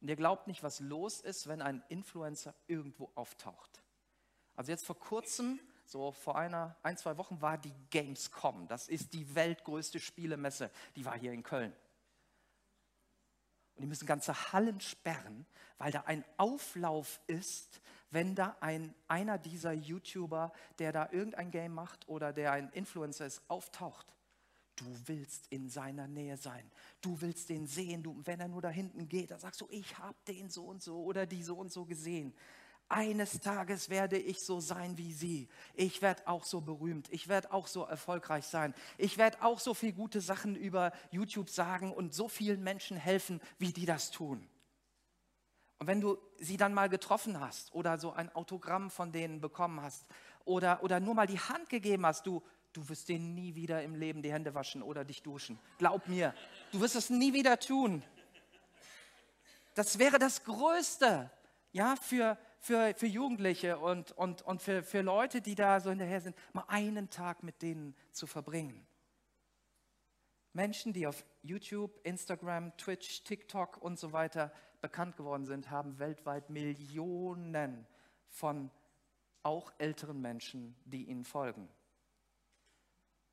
Und 0.00 0.08
ihr 0.08 0.16
glaubt 0.16 0.46
nicht, 0.46 0.62
was 0.62 0.80
los 0.80 1.20
ist, 1.20 1.46
wenn 1.48 1.60
ein 1.60 1.82
Influencer 1.88 2.54
irgendwo 2.66 3.10
auftaucht. 3.14 3.82
Also 4.54 4.72
jetzt 4.72 4.86
vor 4.86 4.98
kurzem, 4.98 5.58
so 5.84 6.12
vor 6.12 6.38
einer, 6.38 6.76
ein, 6.82 6.96
zwei 6.96 7.16
Wochen 7.16 7.40
war 7.40 7.58
die 7.58 7.74
Gamescom. 7.90 8.68
Das 8.68 8.88
ist 8.88 9.12
die 9.12 9.34
weltgrößte 9.34 9.98
Spielemesse. 9.98 10.70
Die 10.96 11.04
war 11.04 11.18
hier 11.18 11.32
in 11.32 11.42
Köln. 11.42 11.72
Und 13.74 13.82
die 13.82 13.86
müssen 13.86 14.06
ganze 14.06 14.52
Hallen 14.52 14.80
sperren, 14.80 15.46
weil 15.78 15.90
da 15.90 16.02
ein 16.02 16.24
Auflauf 16.36 17.20
ist 17.26 17.80
wenn 18.10 18.34
da 18.34 18.56
ein, 18.60 18.94
einer 19.08 19.38
dieser 19.38 19.72
YouTuber, 19.72 20.52
der 20.78 20.92
da 20.92 21.08
irgendein 21.10 21.50
Game 21.50 21.74
macht 21.74 22.08
oder 22.08 22.32
der 22.32 22.52
ein 22.52 22.70
Influencer 22.72 23.26
ist, 23.26 23.42
auftaucht. 23.48 24.06
Du 24.76 24.86
willst 25.06 25.46
in 25.50 25.68
seiner 25.68 26.08
Nähe 26.08 26.36
sein. 26.36 26.70
Du 27.02 27.20
willst 27.20 27.50
den 27.50 27.66
sehen. 27.66 28.02
Du, 28.02 28.20
wenn 28.24 28.40
er 28.40 28.48
nur 28.48 28.62
da 28.62 28.70
hinten 28.70 29.08
geht, 29.08 29.30
dann 29.30 29.38
sagst 29.38 29.60
du, 29.60 29.68
ich 29.70 29.98
habe 29.98 30.16
den 30.26 30.48
so 30.48 30.64
und 30.64 30.82
so 30.82 31.02
oder 31.02 31.26
die 31.26 31.42
so 31.42 31.56
und 31.56 31.70
so 31.70 31.84
gesehen. 31.84 32.34
Eines 32.88 33.40
Tages 33.40 33.88
werde 33.88 34.18
ich 34.18 34.40
so 34.40 34.58
sein 34.58 34.98
wie 34.98 35.12
sie. 35.12 35.48
Ich 35.74 36.02
werde 36.02 36.26
auch 36.26 36.44
so 36.44 36.60
berühmt. 36.60 37.08
Ich 37.12 37.28
werde 37.28 37.52
auch 37.52 37.68
so 37.68 37.84
erfolgreich 37.84 38.46
sein. 38.46 38.74
Ich 38.98 39.16
werde 39.16 39.42
auch 39.42 39.60
so 39.60 39.74
viele 39.74 39.92
gute 39.92 40.20
Sachen 40.20 40.56
über 40.56 40.92
YouTube 41.12 41.50
sagen 41.50 41.92
und 41.92 42.14
so 42.14 42.26
vielen 42.26 42.64
Menschen 42.64 42.96
helfen, 42.96 43.40
wie 43.58 43.72
die 43.72 43.86
das 43.86 44.10
tun. 44.10 44.48
Und 45.80 45.86
wenn 45.86 46.02
du 46.02 46.18
sie 46.38 46.58
dann 46.58 46.74
mal 46.74 46.90
getroffen 46.90 47.40
hast 47.40 47.74
oder 47.74 47.98
so 47.98 48.12
ein 48.12 48.30
Autogramm 48.34 48.90
von 48.90 49.12
denen 49.12 49.40
bekommen 49.40 49.80
hast 49.80 50.04
oder, 50.44 50.82
oder 50.82 51.00
nur 51.00 51.14
mal 51.14 51.26
die 51.26 51.40
Hand 51.40 51.70
gegeben 51.70 52.04
hast, 52.04 52.26
du, 52.26 52.42
du 52.74 52.86
wirst 52.90 53.08
denen 53.08 53.34
nie 53.34 53.54
wieder 53.54 53.82
im 53.82 53.94
Leben 53.94 54.20
die 54.20 54.30
Hände 54.30 54.54
waschen 54.54 54.82
oder 54.82 55.06
dich 55.06 55.22
duschen. 55.22 55.58
Glaub 55.78 56.06
mir, 56.06 56.34
du 56.70 56.80
wirst 56.82 56.96
es 56.96 57.08
nie 57.08 57.32
wieder 57.32 57.58
tun. 57.58 58.02
Das 59.74 59.98
wäre 59.98 60.18
das 60.18 60.44
Größte 60.44 61.30
ja, 61.72 61.96
für, 61.96 62.36
für, 62.58 62.92
für 62.94 63.06
Jugendliche 63.06 63.78
und, 63.78 64.12
und, 64.12 64.42
und 64.42 64.60
für, 64.60 64.82
für 64.82 65.00
Leute, 65.00 65.40
die 65.40 65.54
da 65.54 65.80
so 65.80 65.88
hinterher 65.88 66.20
sind, 66.20 66.36
mal 66.52 66.64
einen 66.68 67.08
Tag 67.08 67.42
mit 67.42 67.62
denen 67.62 67.96
zu 68.12 68.26
verbringen. 68.26 68.86
Menschen, 70.52 70.92
die 70.92 71.06
auf 71.06 71.24
YouTube, 71.42 71.98
Instagram, 72.02 72.76
Twitch, 72.76 73.22
TikTok 73.22 73.78
und 73.78 73.98
so 73.98 74.12
weiter 74.12 74.52
bekannt 74.80 75.16
geworden 75.16 75.46
sind, 75.46 75.70
haben 75.70 75.98
weltweit 75.98 76.50
Millionen 76.50 77.86
von 78.28 78.70
auch 79.42 79.72
älteren 79.78 80.20
Menschen, 80.20 80.76
die 80.84 81.04
ihnen 81.04 81.24
folgen. 81.24 81.68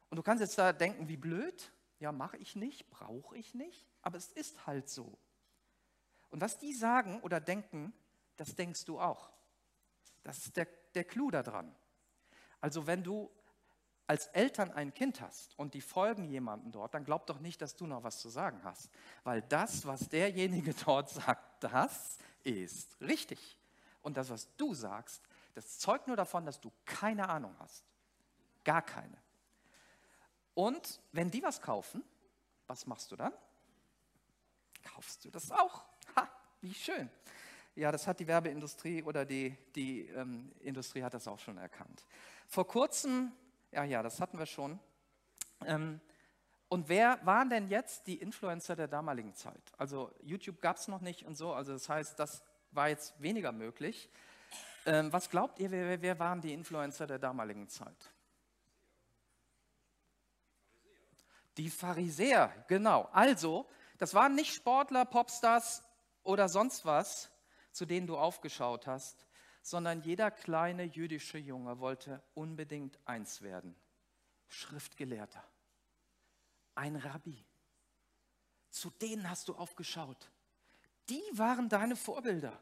Und 0.09 0.17
du 0.17 0.23
kannst 0.23 0.41
jetzt 0.41 0.57
da 0.57 0.73
denken, 0.73 1.07
wie 1.07 1.17
blöd. 1.17 1.71
Ja, 1.99 2.11
mache 2.11 2.37
ich 2.37 2.55
nicht, 2.55 2.89
brauche 2.91 3.35
ich 3.35 3.55
nicht, 3.55 3.87
aber 4.03 4.17
es 4.17 4.31
ist 4.31 4.67
halt 4.67 4.87
so. 4.87 5.17
Und 6.29 6.41
was 6.41 6.59
die 6.59 6.73
sagen 6.73 7.19
oder 7.21 7.39
denken, 7.39 7.91
das 8.35 8.55
denkst 8.55 8.85
du 8.85 8.99
auch. 8.99 9.31
Das 10.23 10.37
ist 10.45 10.55
der, 10.55 10.67
der 10.93 11.05
Clou 11.05 11.31
daran. 11.31 11.75
Also 12.61 12.85
wenn 12.85 13.03
du 13.03 13.31
als 14.07 14.27
Eltern 14.27 14.71
ein 14.71 14.93
Kind 14.93 15.19
hast 15.19 15.57
und 15.59 15.73
die 15.73 15.81
folgen 15.81 16.29
jemandem 16.29 16.71
dort, 16.71 16.93
dann 16.93 17.03
glaub 17.03 17.27
doch 17.27 17.39
nicht, 17.39 17.61
dass 17.61 17.75
du 17.75 17.85
noch 17.85 18.03
was 18.03 18.19
zu 18.19 18.29
sagen 18.29 18.61
hast. 18.63 18.89
Weil 19.23 19.41
das, 19.43 19.85
was 19.85 20.07
derjenige 20.07 20.73
dort 20.85 21.09
sagt, 21.09 21.63
das 21.63 22.17
ist 22.43 22.99
richtig. 23.01 23.59
Und 24.01 24.15
das, 24.15 24.29
was 24.29 24.55
du 24.55 24.73
sagst, 24.73 25.21
das 25.53 25.79
zeugt 25.79 26.07
nur 26.07 26.15
davon, 26.15 26.45
dass 26.45 26.61
du 26.61 26.71
keine 26.85 27.27
Ahnung 27.27 27.53
hast. 27.59 27.83
Gar 28.63 28.81
keine. 28.81 29.17
Und 30.53 31.01
wenn 31.11 31.29
die 31.29 31.43
was 31.43 31.61
kaufen, 31.61 32.03
was 32.65 32.85
machst 32.87 33.11
du 33.11 33.15
dann? 33.15 33.33
Kaufst 34.83 35.25
du 35.25 35.29
das 35.29 35.51
auch? 35.51 35.83
Ha, 36.15 36.29
wie 36.61 36.73
schön. 36.73 37.09
Ja, 37.75 37.91
das 37.91 38.07
hat 38.07 38.19
die 38.19 38.27
Werbeindustrie 38.27 39.03
oder 39.03 39.25
die, 39.25 39.55
die 39.75 40.07
ähm, 40.07 40.51
Industrie 40.61 41.03
hat 41.03 41.13
das 41.13 41.27
auch 41.27 41.37
schon 41.37 41.57
erkannt. 41.57 42.05
Vor 42.47 42.65
kurzem, 42.65 43.31
ja, 43.71 43.83
ja, 43.83 44.03
das 44.03 44.19
hatten 44.19 44.39
wir 44.39 44.45
schon. 44.45 44.79
Ähm, 45.65 45.99
und 46.69 46.89
wer 46.89 47.19
waren 47.25 47.49
denn 47.49 47.67
jetzt 47.69 48.07
die 48.07 48.17
Influencer 48.17 48.75
der 48.75 48.87
damaligen 48.87 49.33
Zeit? 49.33 49.61
Also 49.77 50.11
YouTube 50.21 50.61
gab 50.61 50.77
es 50.77 50.87
noch 50.87 51.01
nicht 51.01 51.23
und 51.23 51.35
so, 51.35 51.53
also 51.53 51.73
das 51.73 51.87
heißt, 51.87 52.19
das 52.19 52.43
war 52.71 52.89
jetzt 52.89 53.21
weniger 53.21 53.51
möglich. 53.51 54.09
Ähm, 54.85 55.11
was 55.11 55.29
glaubt 55.29 55.59
ihr, 55.59 55.71
wer, 55.71 56.01
wer 56.01 56.19
waren 56.19 56.41
die 56.41 56.53
Influencer 56.53 57.07
der 57.07 57.19
damaligen 57.19 57.67
Zeit? 57.67 58.11
Die 61.57 61.69
Pharisäer, 61.69 62.53
genau. 62.67 63.09
Also, 63.11 63.67
das 63.97 64.13
waren 64.13 64.35
nicht 64.35 64.53
Sportler, 64.53 65.05
Popstars 65.05 65.83
oder 66.23 66.47
sonst 66.49 66.85
was, 66.85 67.31
zu 67.71 67.85
denen 67.85 68.07
du 68.07 68.17
aufgeschaut 68.17 68.87
hast, 68.87 69.26
sondern 69.67 70.01
jeder 70.01 70.31
kleine 70.31 70.83
jüdische 70.83 71.37
Junge 71.37 71.79
wollte 71.79 72.23
unbedingt 72.35 72.97
eins 73.03 73.41
werden. 73.41 73.75
Schriftgelehrter, 74.47 75.43
ein 76.73 76.95
Rabbi. 76.95 77.43
Zu 78.69 78.91
denen 78.91 79.29
hast 79.29 79.49
du 79.49 79.55
aufgeschaut. 79.55 80.31
Die 81.09 81.21
waren 81.33 81.67
deine 81.67 81.97
Vorbilder. 81.97 82.57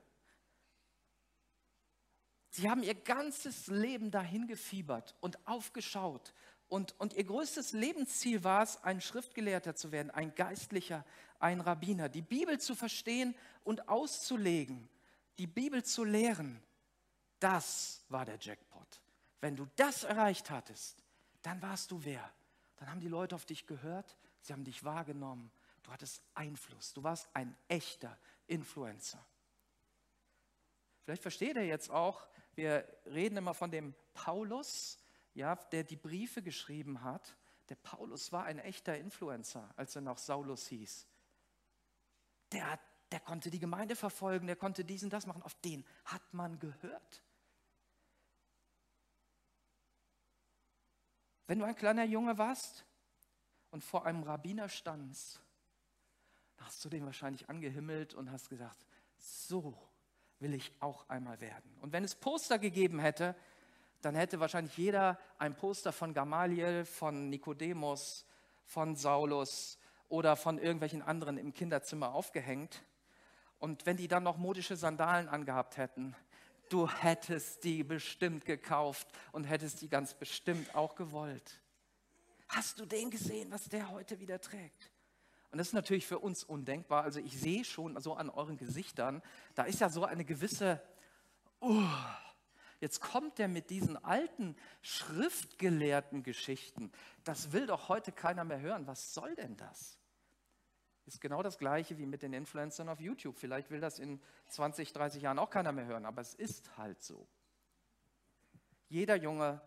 Sie 2.50 2.68
haben 2.68 2.82
ihr 2.82 2.96
ganzes 2.96 3.68
Leben 3.68 4.10
dahin 4.10 4.48
gefiebert 4.48 5.13
und 5.22 5.48
aufgeschaut. 5.48 6.34
Und, 6.70 7.00
und 7.00 7.13
ihr 7.13 7.26
größtes 7.26 7.74
Lebensziel 7.74 8.44
war 8.44 8.63
es, 8.63 8.82
ein 8.84 9.00
Schriftgelehrter 9.00 9.76
zu 9.76 9.91
werden, 9.91 10.10
ein 10.10 10.34
Geistlicher, 10.34 11.06
ein 11.38 11.62
Rabbiner, 11.62 12.10
die 12.10 12.24
Bibel 12.24 12.60
zu 12.60 12.74
verstehen 12.74 13.36
und 13.63 13.89
auszulegen 13.89 14.89
die 15.38 15.48
Bibel 15.48 15.84
zu 15.84 16.04
lehren, 16.04 16.62
das 17.45 18.03
war 18.10 18.25
der 18.25 18.39
Jackpot. 18.39 19.01
Wenn 19.39 19.55
du 19.55 19.67
das 19.75 20.03
erreicht 20.03 20.49
hattest, 20.49 21.03
dann 21.43 21.62
warst 21.62 21.91
du 21.91 22.03
wer? 22.03 22.34
Dann 22.77 22.89
haben 22.89 22.99
die 22.99 23.08
Leute 23.08 23.36
auf 23.36 23.45
dich 23.45 23.67
gehört, 23.67 24.17
sie 24.41 24.51
haben 24.51 24.63
dich 24.63 24.84
wahrgenommen, 24.84 25.51
du 25.84 25.91
hattest 25.91 26.23
Einfluss, 26.34 26.93
du 26.93 27.03
warst 27.03 27.29
ein 27.36 27.55
echter 27.67 28.17
Influencer. 28.47 29.23
Vielleicht 31.03 31.21
versteht 31.21 31.55
ihr 31.55 31.67
jetzt 31.67 31.91
auch, 31.91 32.27
wir 32.55 32.84
reden 33.05 33.38
immer 33.38 33.53
von 33.53 33.69
dem 33.69 33.93
Paulus, 34.15 34.97
ja, 35.36 35.55
der 35.55 35.84
die 35.84 35.97
Briefe 35.97 36.41
geschrieben 36.41 37.03
hat. 37.03 37.36
Der 37.69 37.75
Paulus 37.75 38.31
war 38.31 38.45
ein 38.45 38.58
echter 38.58 38.97
Influencer, 38.97 39.69
als 39.75 39.95
er 39.95 40.01
noch 40.01 40.17
Saulus 40.17 40.65
hieß. 40.65 41.05
Der 42.53 42.79
der 43.12 43.19
konnte 43.19 43.49
die 43.49 43.60
Gemeinde 43.60 43.95
verfolgen, 43.95 44.47
der 44.47 44.55
konnte 44.55 44.84
dies 44.84 45.03
und 45.03 45.13
das 45.13 45.25
machen. 45.25 45.43
Auf 45.43 45.53
den 45.62 45.86
hat 46.05 46.34
man 46.34 46.60
gehört. 46.60 47.23
Wenn 51.47 51.60
du 51.60 51.65
ein 51.65 51.75
kleiner 51.75 52.03
Junge 52.03 52.38
warst 52.38 52.86
und 53.71 53.84
vor 53.84 54.05
einem 54.05 54.23
Rabbiner 54.23 54.69
standst, 54.69 55.41
hast 56.58 56.84
du 56.84 56.89
den 56.89 57.05
wahrscheinlich 57.05 57.49
angehimmelt 57.49 58.13
und 58.13 58.31
hast 58.31 58.49
gesagt, 58.49 58.86
so 59.17 59.77
will 60.39 60.53
ich 60.53 60.71
auch 60.79 61.08
einmal 61.10 61.39
werden. 61.41 61.77
Und 61.81 61.93
wenn 61.93 62.03
es 62.03 62.15
Poster 62.15 62.60
gegeben 62.60 62.99
hätte, 62.99 63.36
dann 64.01 64.15
hätte 64.15 64.39
wahrscheinlich 64.39 64.77
jeder 64.77 65.19
ein 65.38 65.55
Poster 65.55 65.91
von 65.91 66.13
Gamaliel, 66.13 66.86
von 66.86 67.29
Nikodemus, 67.29 68.25
von 68.63 68.95
Saulus 68.95 69.79
oder 70.10 70.36
von 70.36 70.58
irgendwelchen 70.58 71.01
anderen 71.01 71.38
im 71.38 71.53
Kinderzimmer 71.53 72.13
aufgehängt. 72.13 72.84
Und 73.60 73.86
wenn 73.86 73.97
die 73.97 74.08
dann 74.08 74.23
noch 74.23 74.38
modische 74.38 74.75
Sandalen 74.75 75.27
angehabt 75.27 75.77
hätten, 75.77 76.15
du 76.69 76.89
hättest 76.89 77.63
die 77.63 77.84
bestimmt 77.84 78.45
gekauft 78.45 79.08
und 79.32 79.45
hättest 79.45 79.82
die 79.82 79.89
ganz 79.89 80.13
bestimmt 80.13 80.73
auch 80.75 80.95
gewollt. 80.95 81.62
Hast 82.47 82.80
du 82.80 82.86
den 82.86 83.10
gesehen, 83.10 83.51
was 83.51 83.65
der 83.65 83.89
heute 83.89 84.19
wieder 84.19 84.39
trägt? 84.39 84.91
Und 85.51 85.60
das 85.60 85.67
ist 85.67 85.73
natürlich 85.73 86.06
für 86.06 86.19
uns 86.19 86.43
undenkbar. 86.43 87.04
Also 87.04 87.19
ich 87.19 87.39
sehe 87.39 87.63
schon 87.63 87.99
so 88.01 88.13
an 88.13 88.30
euren 88.30 88.58
Gesichtern, 88.58 89.21
da 89.56 89.63
ist 89.63 89.80
ja 89.80 89.89
so 89.89 90.04
eine 90.04 90.25
gewisse, 90.25 90.82
uh, 91.62 91.88
jetzt 92.82 92.99
kommt 92.99 93.38
der 93.39 93.47
mit 93.47 93.69
diesen 93.69 93.95
alten 94.04 94.56
schriftgelehrten 94.82 96.23
Geschichten. 96.23 96.91
Das 97.23 97.51
will 97.51 97.67
doch 97.67 97.88
heute 97.89 98.12
keiner 98.12 98.43
mehr 98.43 98.60
hören. 98.60 98.86
Was 98.86 99.13
soll 99.13 99.34
denn 99.36 99.56
das? 99.56 99.97
Ist 101.06 101.22
genau 101.22 101.44
das 101.44 101.58
gleiche 101.58 101.98
wie 101.98 102.06
mit 102.06 102.24
den 102.24 102.34
Influencern 102.34 102.89
auf 102.89 103.00
YouTube. 103.00 103.38
Vielleicht 103.38 103.70
will 103.70 103.80
das 103.80 104.00
in 104.00 104.20
20, 104.48 104.91
30 104.91 105.22
Jahren 105.22 105.38
auch 105.38 105.52
keiner 105.52 105.72
mehr 105.72 105.86
hören, 105.86 106.06
aber 106.06 106.22
es 106.22 106.34
ist 106.34 106.78
halt 106.78 107.02
so. 107.04 107.28
Jeder 108.89 109.15
Junge 109.15 109.62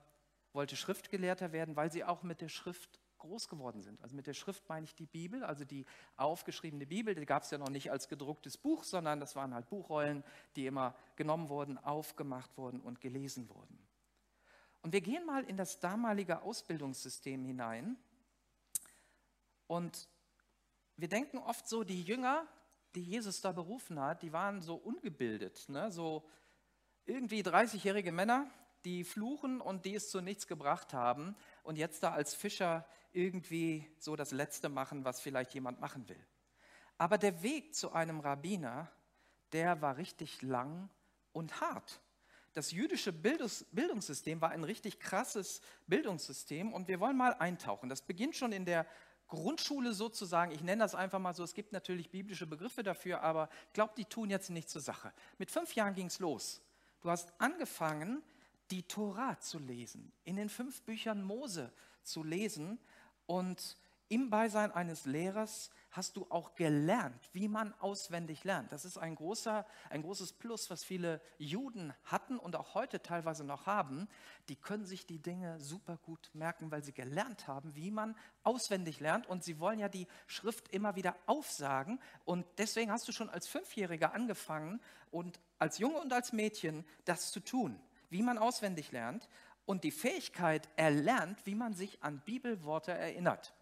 wollte 0.53 0.77
Schriftgelehrter 0.77 1.53
werden, 1.53 1.77
weil 1.77 1.93
sie 1.93 2.05
auch 2.05 2.23
mit 2.23 2.41
der 2.41 2.49
Schrift 2.49 3.01
groß 3.19 3.49
geworden 3.49 3.83
sind. 3.83 4.01
Also 4.03 4.17
mit 4.17 4.27
der 4.27 4.35
Schrift 4.35 4.69
meine 4.69 4.85
ich 4.85 4.95
die 4.95 5.07
Bibel, 5.07 5.45
also 5.45 5.65
die 5.65 5.85
aufgeschriebene 6.17 6.87
Bibel, 6.87 7.15
die 7.15 7.27
gab 7.27 7.43
es 7.43 7.51
ja 7.51 7.59
noch 7.59 7.69
nicht 7.69 7.91
als 7.91 8.09
gedrucktes 8.09 8.57
Buch, 8.57 8.85
sondern 8.85 9.21
das 9.21 9.37
waren 9.37 9.55
halt 9.55 9.69
Buchrollen, 9.69 10.25
die 10.57 10.67
immer 10.67 10.95
genommen 11.17 11.49
wurden, 11.49 11.79
aufgemacht 11.79 12.57
wurden 12.57 12.81
und 12.81 13.01
gelesen 13.01 13.49
wurden. 13.49 13.79
Und 14.83 14.93
wir 14.93 15.01
gehen 15.01 15.27
mal 15.27 15.45
in 15.45 15.57
das 15.57 15.81
damalige 15.81 16.43
Ausbildungssystem 16.43 17.45
hinein 17.45 17.97
und 19.67 20.09
wir 20.99 21.09
denken 21.09 21.39
oft 21.39 21.69
so, 21.69 21.85
die 21.85 22.03
Jünger, 22.03 22.47
die 22.95 23.03
Jesus 23.03 23.41
da 23.41 23.53
berufen 23.53 24.01
hat, 24.01 24.23
die 24.23 24.33
waren 24.33 24.61
so 24.61 24.75
ungebildet, 24.75 25.69
ne? 25.69 25.93
so 25.93 26.29
irgendwie 27.07 27.43
30-jährige 27.43 28.11
Männer, 28.11 28.51
die 28.85 29.05
fluchen 29.05 29.61
und 29.61 29.85
die 29.85 29.95
es 29.95 30.11
zu 30.11 30.21
nichts 30.21 30.49
gebracht 30.49 30.93
haben 30.93 31.37
und 31.63 31.77
jetzt 31.77 32.03
da 32.03 32.13
als 32.13 32.35
Fischer 32.35 32.85
irgendwie 33.13 33.89
so 33.99 34.17
das 34.17 34.33
Letzte 34.33 34.69
machen, 34.69 35.05
was 35.05 35.21
vielleicht 35.21 35.55
jemand 35.55 35.81
machen 35.81 36.09
will. 36.09 36.23
Aber 36.99 37.17
der 37.17 37.43
Weg 37.43 37.77
zu 37.77 37.93
einem 37.93 38.19
Rabbiner, 38.19 38.91
der 39.53 39.81
war 39.81 39.97
richtig 39.97 40.43
lang 40.43 40.91
und 41.33 41.61
hart. 41.61 42.01
Das 42.55 42.73
jüdische 42.73 43.13
Bildungssystem 43.13 44.41
war 44.41 44.51
ein 44.51 44.65
richtig 44.65 44.99
krasses 44.99 45.61
Bildungssystem 45.87 46.73
und 46.73 46.89
wir 46.89 46.99
wollen 46.99 47.17
mal 47.17 47.35
eintauchen. 47.35 47.89
Das 47.89 48.03
beginnt 48.03 48.35
schon 48.35 48.51
in 48.51 48.65
der 48.65 48.85
Grundschule 49.29 49.93
sozusagen, 49.93 50.53
ich 50.53 50.63
nenne 50.63 50.83
das 50.83 50.95
einfach 50.95 51.19
mal 51.19 51.35
so, 51.35 51.45
es 51.45 51.55
gibt 51.55 51.73
natürlich 51.73 52.11
biblische 52.11 52.47
Begriffe 52.47 52.83
dafür, 52.83 53.23
aber 53.23 53.49
ich 53.67 53.75
glaube, 53.75 53.93
die 53.97 54.07
tun 54.07 54.31
jetzt 54.31 54.51
nicht 54.51 54.69
zur 54.71 54.81
Sache. 54.81 55.13
Mit 55.39 55.51
fünf 55.51 55.75
Jahren 55.75 55.95
ging 55.95 56.07
es 56.07 56.19
los. 56.19 56.63
Du 57.01 57.11
hast 57.11 57.33
angefangen, 57.39 58.23
die 58.71 58.83
Tora 58.83 59.39
zu 59.39 59.59
lesen, 59.59 60.13
in 60.25 60.37
den 60.37 60.49
fünf 60.49 60.83
Büchern 60.83 61.23
Mose 61.23 61.73
zu 62.03 62.23
lesen 62.25 62.79
und 63.27 63.77
im 64.09 64.31
Beisein 64.31 64.73
eines 64.73 65.05
Lehrers 65.05 65.71
hast 65.91 66.17
du 66.17 66.27
auch 66.31 66.55
gelernt, 66.55 67.31
wie 67.33 67.49
man 67.49 67.73
auswendig 67.81 68.45
lernt. 68.45 68.73
Das 68.73 68.85
ist 68.85 68.99
ein, 68.99 69.15
großer, 69.15 69.67
ein 69.91 70.03
großes 70.03 70.35
Plus, 70.35 70.71
was 70.71 70.85
viele 70.85 71.21
Juden 71.39 71.95
hatten 72.05 72.39
und 72.39 72.57
auch 72.57 72.75
heute 72.75 73.03
teilweise 73.03 73.45
noch 73.45 73.67
haben. 73.67 74.09
Die 74.49 74.57
können 74.57 74.85
sich 74.85 75.07
die 75.07 75.19
Dinge 75.19 75.59
super 75.61 75.97
gut 75.99 76.31
merken, 76.35 76.71
weil 76.71 76.85
sie 76.85 76.93
gelernt 76.93 77.49
haben, 77.49 77.75
wie 77.75 77.91
man 77.91 78.17
auswendig 78.43 79.01
lernt. 79.01 79.27
Und 79.27 79.45
sie 79.45 79.59
wollen 79.59 79.79
ja 79.79 79.89
die 79.89 80.07
Schrift 80.27 80.69
immer 80.69 80.95
wieder 80.97 81.17
aufsagen. 81.27 82.01
Und 82.25 82.47
deswegen 82.59 82.93
hast 82.93 83.09
du 83.09 83.13
schon 83.13 83.31
als 83.31 83.49
Fünfjähriger 83.49 84.13
angefangen 84.13 84.81
und 85.11 85.41
als 85.59 85.79
Junge 85.79 86.01
und 86.01 86.13
als 86.13 86.33
Mädchen 86.33 86.85
das 87.05 87.33
zu 87.33 87.41
tun, 87.41 87.81
wie 88.11 88.23
man 88.23 88.39
auswendig 88.39 88.93
lernt 88.93 89.29
und 89.69 89.85
die 89.85 89.91
Fähigkeit 89.91 90.69
erlernt, 90.77 91.45
wie 91.45 91.55
man 91.55 91.75
sich 91.75 92.03
an 92.03 92.21
Bibelworte 92.25 92.93
erinnert. 92.93 93.55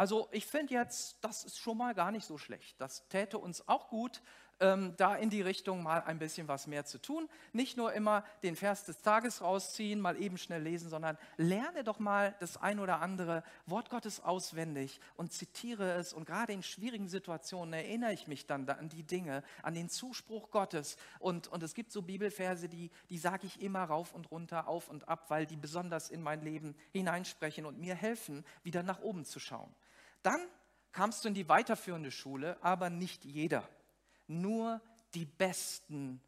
Also 0.00 0.28
ich 0.30 0.46
finde 0.46 0.72
jetzt, 0.72 1.18
das 1.20 1.44
ist 1.44 1.58
schon 1.58 1.76
mal 1.76 1.92
gar 1.92 2.10
nicht 2.10 2.24
so 2.24 2.38
schlecht. 2.38 2.80
Das 2.80 3.06
täte 3.08 3.36
uns 3.36 3.68
auch 3.68 3.90
gut, 3.90 4.22
ähm, 4.58 4.94
da 4.96 5.14
in 5.14 5.28
die 5.28 5.42
Richtung 5.42 5.82
mal 5.82 6.02
ein 6.04 6.18
bisschen 6.18 6.48
was 6.48 6.66
mehr 6.66 6.86
zu 6.86 6.96
tun. 6.96 7.28
Nicht 7.52 7.76
nur 7.76 7.92
immer 7.92 8.24
den 8.42 8.56
Vers 8.56 8.86
des 8.86 9.02
Tages 9.02 9.42
rausziehen, 9.42 10.00
mal 10.00 10.18
eben 10.18 10.38
schnell 10.38 10.62
lesen, 10.62 10.88
sondern 10.88 11.18
lerne 11.36 11.84
doch 11.84 11.98
mal 11.98 12.34
das 12.40 12.56
ein 12.56 12.78
oder 12.78 13.02
andere 13.02 13.42
Wort 13.66 13.90
Gottes 13.90 14.24
auswendig 14.24 15.02
und 15.16 15.34
zitiere 15.34 15.92
es. 15.92 16.14
Und 16.14 16.24
gerade 16.24 16.54
in 16.54 16.62
schwierigen 16.62 17.10
Situationen 17.10 17.74
erinnere 17.74 18.14
ich 18.14 18.26
mich 18.26 18.46
dann 18.46 18.66
an 18.70 18.88
die 18.88 19.02
Dinge, 19.02 19.42
an 19.62 19.74
den 19.74 19.90
Zuspruch 19.90 20.50
Gottes. 20.50 20.96
Und, 21.18 21.46
und 21.48 21.62
es 21.62 21.74
gibt 21.74 21.92
so 21.92 22.00
Bibelverse, 22.00 22.70
die, 22.70 22.90
die 23.10 23.18
sage 23.18 23.46
ich 23.46 23.60
immer 23.60 23.84
rauf 23.84 24.14
und 24.14 24.30
runter, 24.30 24.66
auf 24.66 24.88
und 24.88 25.08
ab, 25.10 25.26
weil 25.28 25.44
die 25.44 25.58
besonders 25.58 26.08
in 26.08 26.22
mein 26.22 26.40
Leben 26.40 26.74
hineinsprechen 26.92 27.66
und 27.66 27.78
mir 27.78 27.94
helfen, 27.94 28.46
wieder 28.62 28.82
nach 28.82 29.00
oben 29.00 29.26
zu 29.26 29.40
schauen. 29.40 29.74
Dann 30.22 30.40
kamst 30.92 31.24
du 31.24 31.28
in 31.28 31.34
die 31.34 31.48
weiterführende 31.48 32.10
Schule, 32.10 32.56
aber 32.62 32.90
nicht 32.90 33.24
jeder 33.24 33.68
nur 34.26 34.80
die 35.14 35.24
Besten 35.24 36.20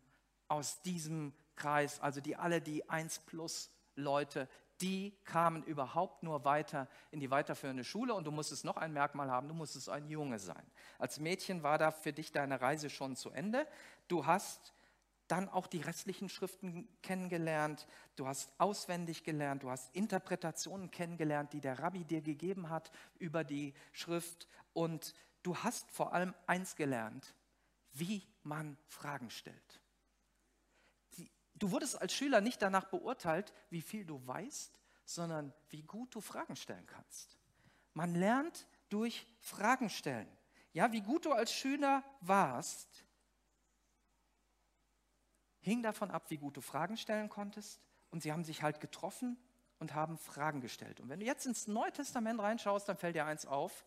aus 0.48 0.82
diesem 0.82 1.32
Kreis, 1.54 2.00
also 2.00 2.20
die 2.20 2.36
alle 2.36 2.60
die 2.60 2.88
1 2.88 3.20
plus 3.20 3.70
Leute, 3.94 4.48
die 4.80 5.16
kamen 5.24 5.62
überhaupt 5.62 6.24
nur 6.24 6.44
weiter 6.44 6.88
in 7.12 7.20
die 7.20 7.30
weiterführende 7.30 7.84
Schule 7.84 8.14
und 8.14 8.24
du 8.24 8.32
musstest 8.32 8.64
noch 8.64 8.76
ein 8.76 8.92
Merkmal 8.92 9.30
haben, 9.30 9.46
du 9.46 9.54
musstest 9.54 9.88
ein 9.88 10.08
Junge 10.08 10.40
sein. 10.40 10.66
Als 10.98 11.20
Mädchen 11.20 11.62
war 11.62 11.78
da 11.78 11.92
für 11.92 12.12
dich 12.12 12.32
deine 12.32 12.60
Reise 12.60 12.90
schon 12.90 13.14
zu 13.14 13.30
Ende. 13.30 13.66
Du 14.08 14.26
hast 14.26 14.74
dann 15.32 15.48
auch 15.48 15.66
die 15.66 15.80
restlichen 15.80 16.28
Schriften 16.28 16.86
kennengelernt, 17.00 17.86
du 18.16 18.26
hast 18.26 18.52
auswendig 18.58 19.24
gelernt, 19.24 19.62
du 19.62 19.70
hast 19.70 19.88
Interpretationen 19.96 20.90
kennengelernt, 20.90 21.54
die 21.54 21.62
der 21.62 21.78
Rabbi 21.78 22.04
dir 22.04 22.20
gegeben 22.20 22.68
hat 22.68 22.92
über 23.18 23.42
die 23.42 23.72
Schrift 23.92 24.46
und 24.74 25.14
du 25.42 25.56
hast 25.56 25.90
vor 25.90 26.12
allem 26.12 26.34
eins 26.46 26.76
gelernt, 26.76 27.34
wie 27.94 28.28
man 28.42 28.76
Fragen 28.88 29.30
stellt. 29.30 29.80
Du 31.54 31.70
wurdest 31.70 31.98
als 31.98 32.12
Schüler 32.12 32.42
nicht 32.42 32.60
danach 32.60 32.84
beurteilt, 32.90 33.54
wie 33.70 33.80
viel 33.80 34.04
du 34.04 34.20
weißt, 34.26 34.78
sondern 35.06 35.54
wie 35.70 35.82
gut 35.82 36.14
du 36.14 36.20
Fragen 36.20 36.56
stellen 36.56 36.86
kannst. 36.86 37.38
Man 37.94 38.14
lernt 38.14 38.66
durch 38.90 39.26
Fragen 39.40 39.88
stellen. 39.88 40.28
Ja, 40.74 40.92
wie 40.92 41.00
gut 41.00 41.24
du 41.24 41.32
als 41.32 41.54
Schüler 41.54 42.04
warst, 42.20 43.06
hing 45.62 45.82
davon 45.82 46.10
ab, 46.10 46.26
wie 46.28 46.36
gut 46.36 46.56
du 46.56 46.60
Fragen 46.60 46.96
stellen 46.96 47.28
konntest. 47.28 47.80
Und 48.10 48.22
sie 48.22 48.32
haben 48.32 48.44
sich 48.44 48.62
halt 48.62 48.80
getroffen 48.80 49.38
und 49.78 49.94
haben 49.94 50.18
Fragen 50.18 50.60
gestellt. 50.60 51.00
Und 51.00 51.08
wenn 51.08 51.20
du 51.20 51.26
jetzt 51.26 51.46
ins 51.46 51.66
Neue 51.66 51.92
Testament 51.92 52.40
reinschaust, 52.40 52.88
dann 52.88 52.96
fällt 52.96 53.16
dir 53.16 53.24
eins 53.24 53.46
auf. 53.46 53.84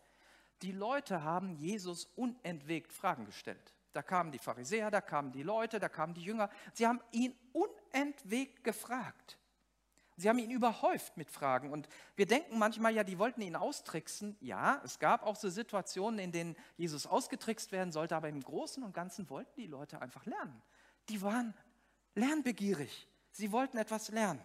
Die 0.62 0.72
Leute 0.72 1.22
haben 1.22 1.54
Jesus 1.54 2.06
unentwegt 2.16 2.92
Fragen 2.92 3.24
gestellt. 3.24 3.74
Da 3.92 4.02
kamen 4.02 4.32
die 4.32 4.38
Pharisäer, 4.38 4.90
da 4.90 5.00
kamen 5.00 5.32
die 5.32 5.42
Leute, 5.42 5.78
da 5.78 5.88
kamen 5.88 6.12
die 6.12 6.22
Jünger. 6.22 6.50
Sie 6.74 6.86
haben 6.86 7.00
ihn 7.12 7.34
unentwegt 7.52 8.64
gefragt. 8.64 9.38
Sie 10.18 10.28
haben 10.28 10.38
ihn 10.38 10.50
überhäuft 10.50 11.16
mit 11.16 11.30
Fragen. 11.30 11.70
Und 11.70 11.88
wir 12.14 12.26
denken 12.26 12.58
manchmal, 12.58 12.94
ja, 12.94 13.04
die 13.04 13.18
wollten 13.18 13.42
ihn 13.42 13.54
austricksen. 13.54 14.36
Ja, 14.40 14.80
es 14.82 14.98
gab 14.98 15.22
auch 15.22 15.36
so 15.36 15.50
Situationen, 15.50 16.18
in 16.18 16.32
denen 16.32 16.56
Jesus 16.76 17.06
ausgetrickst 17.06 17.70
werden 17.70 17.92
sollte, 17.92 18.16
aber 18.16 18.28
im 18.28 18.42
Großen 18.42 18.82
und 18.82 18.94
Ganzen 18.94 19.28
wollten 19.28 19.60
die 19.60 19.66
Leute 19.66 20.00
einfach 20.00 20.24
lernen. 20.24 20.62
Die 21.10 21.20
waren 21.20 21.54
lernbegierig. 22.16 23.08
Sie 23.30 23.52
wollten 23.52 23.78
etwas 23.78 24.08
lernen. 24.08 24.42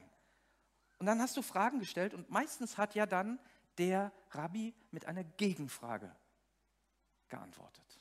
Und 0.99 1.07
dann 1.07 1.19
hast 1.19 1.36
du 1.36 1.41
Fragen 1.41 1.79
gestellt 1.79 2.13
und 2.13 2.29
meistens 2.29 2.77
hat 2.77 2.93
ja 2.93 3.07
dann 3.07 3.39
der 3.79 4.12
Rabbi 4.29 4.75
mit 4.91 5.05
einer 5.05 5.23
Gegenfrage 5.23 6.15
geantwortet. 7.29 7.99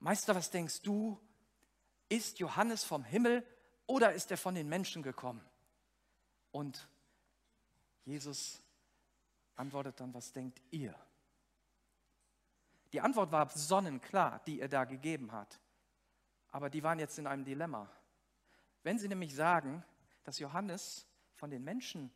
Meister, 0.00 0.34
was 0.34 0.50
denkst 0.50 0.82
du? 0.82 1.18
Ist 2.08 2.40
Johannes 2.40 2.84
vom 2.84 3.04
Himmel 3.04 3.46
oder 3.86 4.12
ist 4.12 4.30
er 4.30 4.36
von 4.36 4.54
den 4.54 4.68
Menschen 4.68 5.02
gekommen? 5.02 5.44
Und 6.50 6.88
Jesus 8.04 8.60
antwortet 9.54 10.00
dann, 10.00 10.12
was 10.12 10.32
denkt 10.32 10.60
ihr? 10.70 10.94
Die 12.92 13.00
Antwort 13.00 13.30
war 13.30 13.48
sonnenklar, 13.50 14.40
die 14.46 14.60
er 14.60 14.68
da 14.68 14.84
gegeben 14.84 15.30
hat. 15.30 15.60
Aber 16.50 16.68
die 16.68 16.82
waren 16.82 16.98
jetzt 16.98 17.18
in 17.18 17.26
einem 17.26 17.44
Dilemma. 17.44 17.88
Wenn 18.82 18.98
sie 18.98 19.08
nämlich 19.08 19.34
sagen, 19.34 19.84
dass 20.24 20.38
Johannes 20.38 21.06
von 21.34 21.50
den 21.50 21.64
Menschen 21.64 22.10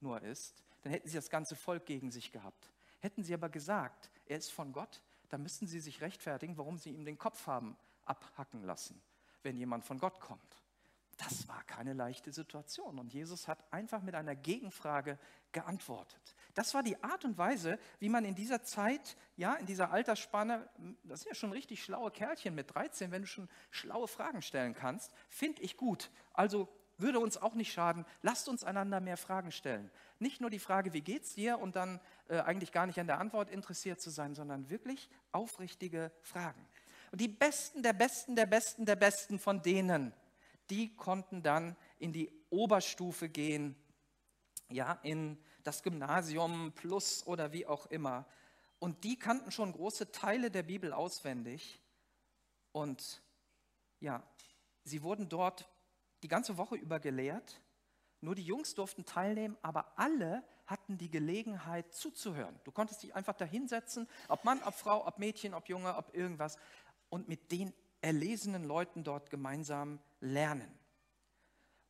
nur 0.00 0.22
ist, 0.22 0.62
dann 0.82 0.92
hätten 0.92 1.08
sie 1.08 1.16
das 1.16 1.30
ganze 1.30 1.56
Volk 1.56 1.86
gegen 1.86 2.10
sich 2.10 2.30
gehabt. 2.30 2.70
Hätten 3.00 3.24
sie 3.24 3.34
aber 3.34 3.48
gesagt, 3.48 4.10
er 4.26 4.38
ist 4.38 4.50
von 4.50 4.72
Gott, 4.72 5.02
da 5.28 5.38
müssten 5.38 5.66
sie 5.66 5.80
sich 5.80 6.00
rechtfertigen, 6.00 6.56
warum 6.56 6.78
sie 6.78 6.90
ihm 6.90 7.04
den 7.04 7.18
Kopf 7.18 7.46
haben 7.46 7.76
abhacken 8.04 8.62
lassen, 8.62 9.02
wenn 9.42 9.56
jemand 9.56 9.84
von 9.84 9.98
Gott 9.98 10.20
kommt. 10.20 10.63
Das 11.16 11.46
war 11.48 11.62
keine 11.64 11.92
leichte 11.92 12.32
Situation 12.32 12.98
und 12.98 13.12
Jesus 13.12 13.46
hat 13.46 13.64
einfach 13.72 14.02
mit 14.02 14.14
einer 14.14 14.34
Gegenfrage 14.34 15.18
geantwortet. 15.52 16.34
Das 16.54 16.74
war 16.74 16.82
die 16.82 17.02
Art 17.02 17.24
und 17.24 17.38
Weise, 17.38 17.78
wie 17.98 18.08
man 18.08 18.24
in 18.24 18.34
dieser 18.34 18.62
Zeit, 18.62 19.16
ja, 19.36 19.54
in 19.54 19.66
dieser 19.66 19.90
Altersspanne, 19.90 20.68
das 21.04 21.20
sind 21.20 21.30
ja 21.30 21.34
schon 21.34 21.52
richtig 21.52 21.82
schlaue 21.82 22.10
Kerlchen 22.10 22.54
mit 22.54 22.74
13, 22.74 23.10
wenn 23.10 23.22
du 23.22 23.28
schon 23.28 23.48
schlaue 23.70 24.08
Fragen 24.08 24.42
stellen 24.42 24.74
kannst, 24.74 25.12
finde 25.28 25.62
ich 25.62 25.76
gut. 25.76 26.10
Also 26.32 26.68
würde 26.98 27.18
uns 27.18 27.36
auch 27.36 27.54
nicht 27.54 27.72
schaden. 27.72 28.04
Lasst 28.22 28.48
uns 28.48 28.64
einander 28.64 29.00
mehr 29.00 29.16
Fragen 29.16 29.50
stellen. 29.50 29.90
Nicht 30.18 30.40
nur 30.40 30.50
die 30.50 30.58
Frage, 30.58 30.92
wie 30.92 31.00
geht's 31.00 31.34
dir 31.34 31.58
und 31.58 31.76
dann 31.76 32.00
äh, 32.28 32.40
eigentlich 32.40 32.72
gar 32.72 32.86
nicht 32.86 33.00
an 33.00 33.06
der 33.06 33.18
Antwort 33.18 33.50
interessiert 33.50 34.00
zu 34.00 34.10
sein, 34.10 34.34
sondern 34.34 34.70
wirklich 34.70 35.10
aufrichtige 35.32 36.12
Fragen. 36.22 36.66
Und 37.10 37.20
die 37.20 37.28
Besten 37.28 37.82
der 37.82 37.92
Besten 37.92 38.36
der 38.36 38.46
Besten 38.46 38.86
der 38.86 38.96
Besten 38.96 39.38
von 39.38 39.62
denen, 39.62 40.12
die 40.70 40.94
konnten 40.96 41.42
dann 41.42 41.76
in 41.98 42.12
die 42.12 42.30
Oberstufe 42.50 43.28
gehen, 43.28 43.76
ja, 44.70 44.98
in 45.02 45.38
das 45.62 45.82
Gymnasium 45.82 46.72
plus 46.72 47.26
oder 47.26 47.52
wie 47.52 47.66
auch 47.66 47.86
immer. 47.86 48.26
Und 48.78 49.04
die 49.04 49.18
kannten 49.18 49.50
schon 49.50 49.72
große 49.72 50.12
Teile 50.12 50.50
der 50.50 50.62
Bibel 50.62 50.92
auswendig. 50.92 51.80
Und 52.72 53.22
ja, 54.00 54.22
sie 54.84 55.02
wurden 55.02 55.28
dort 55.28 55.68
die 56.22 56.28
ganze 56.28 56.56
Woche 56.56 56.76
über 56.76 57.00
gelehrt. 57.00 57.60
Nur 58.20 58.34
die 58.34 58.44
Jungs 58.44 58.74
durften 58.74 59.04
teilnehmen, 59.04 59.56
aber 59.62 59.98
alle 59.98 60.42
hatten 60.66 60.96
die 60.96 61.10
Gelegenheit 61.10 61.92
zuzuhören. 61.92 62.58
Du 62.64 62.72
konntest 62.72 63.02
dich 63.02 63.14
einfach 63.14 63.34
da 63.34 63.44
hinsetzen, 63.44 64.08
ob 64.28 64.44
Mann, 64.44 64.62
ob 64.64 64.74
Frau, 64.74 65.06
ob 65.06 65.18
Mädchen, 65.18 65.52
ob 65.52 65.68
Junge, 65.68 65.96
ob 65.96 66.14
irgendwas, 66.14 66.56
und 67.10 67.28
mit 67.28 67.52
den 67.52 67.72
erlesenen 68.00 68.64
Leuten 68.64 69.04
dort 69.04 69.30
gemeinsam 69.30 70.00
lernen. 70.24 70.78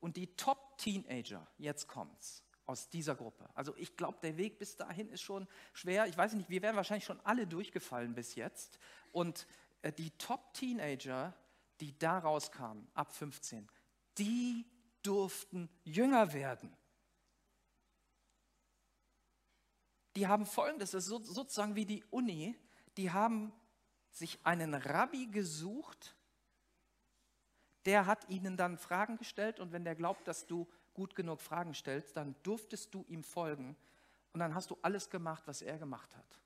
Und 0.01 0.16
die 0.16 0.37
Top-Teenager, 0.37 1.47
jetzt 1.57 1.88
kommt's, 1.88 2.42
aus 2.66 2.88
dieser 2.88 3.14
Gruppe. 3.14 3.49
Also 3.55 3.75
ich 3.77 3.97
glaube, 3.97 4.18
der 4.23 4.37
Weg 4.37 4.59
bis 4.59 4.77
dahin 4.77 5.09
ist 5.11 5.23
schon 5.23 5.47
schwer. 5.73 6.07
Ich 6.07 6.16
weiß 6.16 6.35
nicht, 6.35 6.49
wir 6.49 6.62
wären 6.62 6.77
wahrscheinlich 6.77 7.05
schon 7.05 7.20
alle 7.20 7.47
durchgefallen 7.47 8.14
bis 8.14 8.35
jetzt. 8.35 8.79
Und 9.12 9.47
äh, 9.83 9.92
die 9.92 10.11
Top-Teenager, 10.12 11.35
die 11.81 11.99
da 11.99 12.18
rauskamen, 12.18 12.87
ab 12.94 13.12
15, 13.12 13.68
die 14.18 14.66
durften 15.03 15.68
jünger 15.85 16.33
werden. 16.33 16.75
Die 20.16 20.27
haben 20.27 20.47
folgendes, 20.47 20.92
das 20.92 21.09
ist 21.09 21.27
sozusagen 21.27 21.75
wie 21.75 21.87
die 21.87 22.05
Uni, 22.11 22.57
die 22.97 23.11
haben 23.11 23.53
sich 24.11 24.38
einen 24.47 24.75
Rabbi 24.75 25.27
gesucht, 25.27 26.14
der 27.87 28.07
hat 28.07 28.29
ihnen 28.29 28.57
dann 28.57 28.79
Fragen 28.79 29.16
gestellt 29.18 29.61
und 29.61 29.73
wenn 29.73 29.85
der 29.85 29.94
glaubt, 29.94 30.27
dass 30.27 30.47
du 30.47 30.66
gut 30.94 31.14
genug 31.14 31.40
Fragen 31.40 31.75
stellst, 31.75 32.16
dann 32.16 32.35
durftest 32.42 32.94
du 32.94 33.05
ihm 33.09 33.23
folgen 33.23 33.77
und 34.33 34.40
dann 34.40 34.55
hast 34.55 34.70
du 34.70 34.79
alles 34.83 35.11
gemacht, 35.11 35.42
was 35.47 35.62
er 35.62 35.79
gemacht 35.79 36.16
hat. 36.16 36.40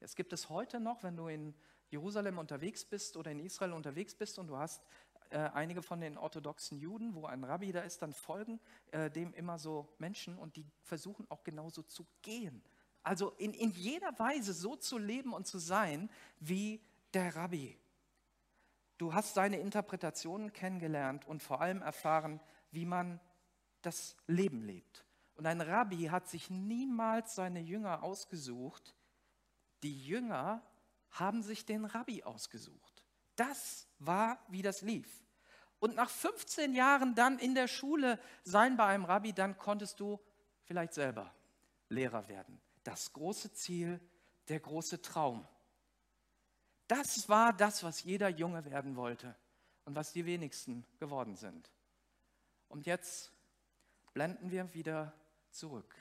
Es 0.00 0.14
gibt 0.14 0.32
es 0.32 0.48
heute 0.48 0.80
noch, 0.80 1.02
wenn 1.02 1.16
du 1.16 1.28
in 1.28 1.54
Jerusalem 1.90 2.38
unterwegs 2.38 2.84
bist 2.84 3.16
oder 3.16 3.30
in 3.30 3.40
Israel 3.40 3.72
unterwegs 3.72 4.14
bist 4.14 4.38
und 4.38 4.48
du 4.48 4.56
hast 4.56 4.82
äh, 5.30 5.38
einige 5.38 5.82
von 5.82 6.00
den 6.00 6.18
orthodoxen 6.18 6.78
Juden, 6.78 7.14
wo 7.14 7.26
ein 7.26 7.44
Rabbi 7.44 7.72
da 7.72 7.80
ist, 7.80 8.02
dann 8.02 8.12
folgen 8.12 8.60
äh, 8.90 9.10
dem 9.10 9.32
immer 9.34 9.58
so 9.58 9.88
Menschen 9.98 10.36
und 10.38 10.56
die 10.56 10.66
versuchen 10.82 11.26
auch 11.30 11.44
genauso 11.44 11.82
zu 11.82 12.06
gehen. 12.22 12.62
Also 13.02 13.30
in, 13.38 13.52
in 13.52 13.70
jeder 13.70 14.18
Weise 14.18 14.52
so 14.52 14.76
zu 14.76 14.98
leben 14.98 15.32
und 15.32 15.46
zu 15.46 15.58
sein 15.58 16.10
wie 16.40 16.80
der 17.12 17.36
Rabbi. 17.36 17.78
Du 18.98 19.14
hast 19.14 19.34
seine 19.34 19.58
Interpretationen 19.58 20.52
kennengelernt 20.52 21.26
und 21.26 21.42
vor 21.42 21.60
allem 21.60 21.82
erfahren, 21.82 22.40
wie 22.70 22.86
man 22.86 23.20
das 23.82 24.16
Leben 24.26 24.62
lebt. 24.62 25.04
Und 25.34 25.46
ein 25.46 25.60
Rabbi 25.60 26.04
hat 26.04 26.28
sich 26.28 26.50
niemals 26.50 27.34
seine 27.34 27.60
Jünger 27.60 28.02
ausgesucht. 28.02 28.94
Die 29.82 30.06
Jünger 30.06 30.62
haben 31.10 31.42
sich 31.42 31.66
den 31.66 31.84
Rabbi 31.84 32.22
ausgesucht. 32.22 33.04
Das 33.36 33.88
war, 33.98 34.38
wie 34.48 34.62
das 34.62 34.82
lief 34.82 35.24
und 35.84 35.96
nach 35.96 36.08
15 36.08 36.72
Jahren 36.72 37.14
dann 37.14 37.38
in 37.38 37.54
der 37.54 37.68
Schule 37.68 38.18
sein 38.42 38.74
bei 38.78 38.86
einem 38.86 39.04
Rabbi, 39.04 39.34
dann 39.34 39.58
konntest 39.58 40.00
du 40.00 40.18
vielleicht 40.62 40.94
selber 40.94 41.30
Lehrer 41.90 42.26
werden. 42.26 42.58
das 42.84 43.12
große 43.12 43.52
Ziel, 43.52 44.00
der 44.48 44.60
große 44.60 45.02
Traum. 45.02 45.46
Das 46.86 47.28
war 47.28 47.52
das, 47.52 47.82
was 47.82 48.02
jeder 48.02 48.28
Junge 48.28 48.64
werden 48.64 48.96
wollte 48.96 49.34
und 49.84 49.94
was 49.94 50.12
die 50.12 50.26
wenigsten 50.26 50.84
geworden 50.98 51.36
sind. 51.36 51.70
Und 52.68 52.86
jetzt 52.86 53.32
blenden 54.12 54.50
wir 54.50 54.72
wieder 54.74 55.12
zurück. 55.50 55.94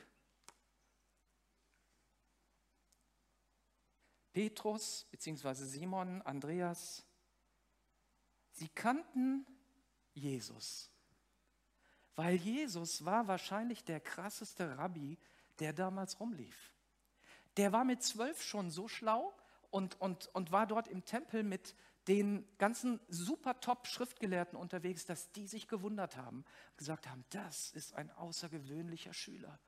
Petrus 4.34 5.06
bzw. 5.12 5.54
Simon, 5.54 6.22
Andreas, 6.24 7.06
sie 8.52 8.68
kannten 8.70 9.46
Jesus, 10.14 10.90
weil 12.16 12.36
Jesus 12.36 13.06
war 13.06 13.28
wahrscheinlich 13.28 13.84
der 13.84 14.00
krasseste 14.00 14.78
Rabbi, 14.78 15.18
der 15.60 15.72
damals 15.72 16.20
rumlief. 16.20 16.74
Der 17.58 17.72
war 17.72 17.86
mit 17.86 18.02
zwölf 18.02 18.42
schon 18.42 18.72
so 18.72 18.88
schlau 18.88 19.34
und, 19.74 20.00
und, 20.00 20.28
und 20.36 20.52
war 20.52 20.68
dort 20.68 20.88
im 20.88 21.04
Tempel 21.04 21.42
mit 21.42 21.76
den 22.08 22.48
ganzen 22.60 23.00
super 23.08 23.60
top 23.60 23.88
Schriftgelehrten 23.88 24.56
unterwegs, 24.56 25.06
dass 25.08 25.32
die 25.32 25.48
sich 25.48 25.68
gewundert 25.68 26.16
haben, 26.16 26.46
gesagt 26.78 27.10
haben, 27.10 27.26
das 27.32 27.72
ist 27.72 27.96
ein 27.96 28.12
außergewöhnlicher 28.12 29.14
Schüler. 29.14 29.60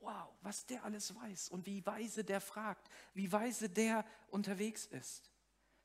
Wow, 0.00 0.34
was 0.40 0.66
der 0.66 0.82
alles 0.82 1.14
weiß 1.14 1.50
und 1.50 1.64
wie 1.66 1.86
weise 1.86 2.24
der 2.24 2.40
fragt, 2.40 2.88
wie 3.14 3.30
weise 3.30 3.68
der 3.68 4.04
unterwegs 4.30 4.86
ist. 4.86 5.30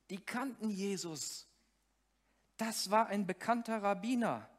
Die 0.10 0.25
kannten 0.25 0.71
Jesus. 0.71 1.47
Das 2.58 2.89
war 2.89 3.08
ein 3.08 3.27
bekannter 3.27 3.84
Rabbiner. 3.84 4.49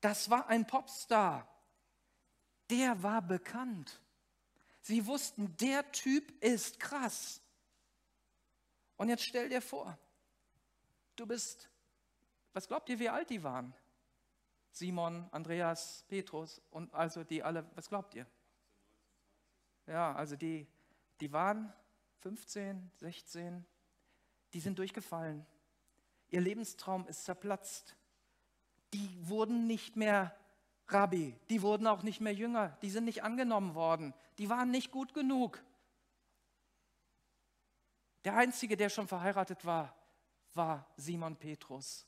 Das 0.00 0.30
war 0.30 0.48
ein 0.48 0.66
Popstar. 0.66 1.48
Der 2.70 3.04
war 3.04 3.22
bekannt. 3.22 4.00
Sie 4.80 5.06
wussten, 5.06 5.56
der 5.58 5.92
Typ 5.92 6.42
ist 6.42 6.80
krass. 6.80 7.40
Und 8.96 9.08
jetzt 9.08 9.24
stell 9.24 9.48
dir 9.48 9.60
vor, 9.60 9.98
du 11.16 11.26
bist, 11.26 11.68
was 12.52 12.68
glaubt 12.68 12.88
ihr, 12.88 12.98
wie 12.98 13.08
alt 13.08 13.30
die 13.30 13.42
waren? 13.42 13.74
Simon, 14.70 15.28
Andreas, 15.30 16.04
Petrus 16.08 16.60
und 16.70 16.92
also 16.94 17.22
die 17.24 17.42
alle, 17.42 17.64
was 17.74 17.88
glaubt 17.88 18.14
ihr? 18.14 18.26
Ja, 19.86 20.14
also 20.14 20.36
die, 20.36 20.66
die 21.20 21.32
waren 21.32 21.72
15, 22.20 22.90
16, 22.96 23.64
die 24.52 24.60
sind 24.60 24.78
durchgefallen. 24.78 25.46
Ihr 26.30 26.40
Lebenstraum 26.40 27.06
ist 27.06 27.24
zerplatzt. 27.24 27.96
Die 28.92 29.28
wurden 29.28 29.66
nicht 29.66 29.96
mehr 29.96 30.34
Rabbi, 30.88 31.36
die 31.50 31.62
wurden 31.62 31.86
auch 31.86 32.02
nicht 32.02 32.20
mehr 32.20 32.34
Jünger, 32.34 32.76
die 32.82 32.90
sind 32.90 33.04
nicht 33.04 33.22
angenommen 33.22 33.74
worden, 33.74 34.14
die 34.38 34.50
waren 34.50 34.70
nicht 34.70 34.90
gut 34.90 35.14
genug. 35.14 35.62
Der 38.24 38.36
Einzige, 38.36 38.76
der 38.76 38.88
schon 38.88 39.06
verheiratet 39.06 39.64
war, 39.64 39.94
war 40.54 40.86
Simon 40.96 41.36
Petrus. 41.36 42.06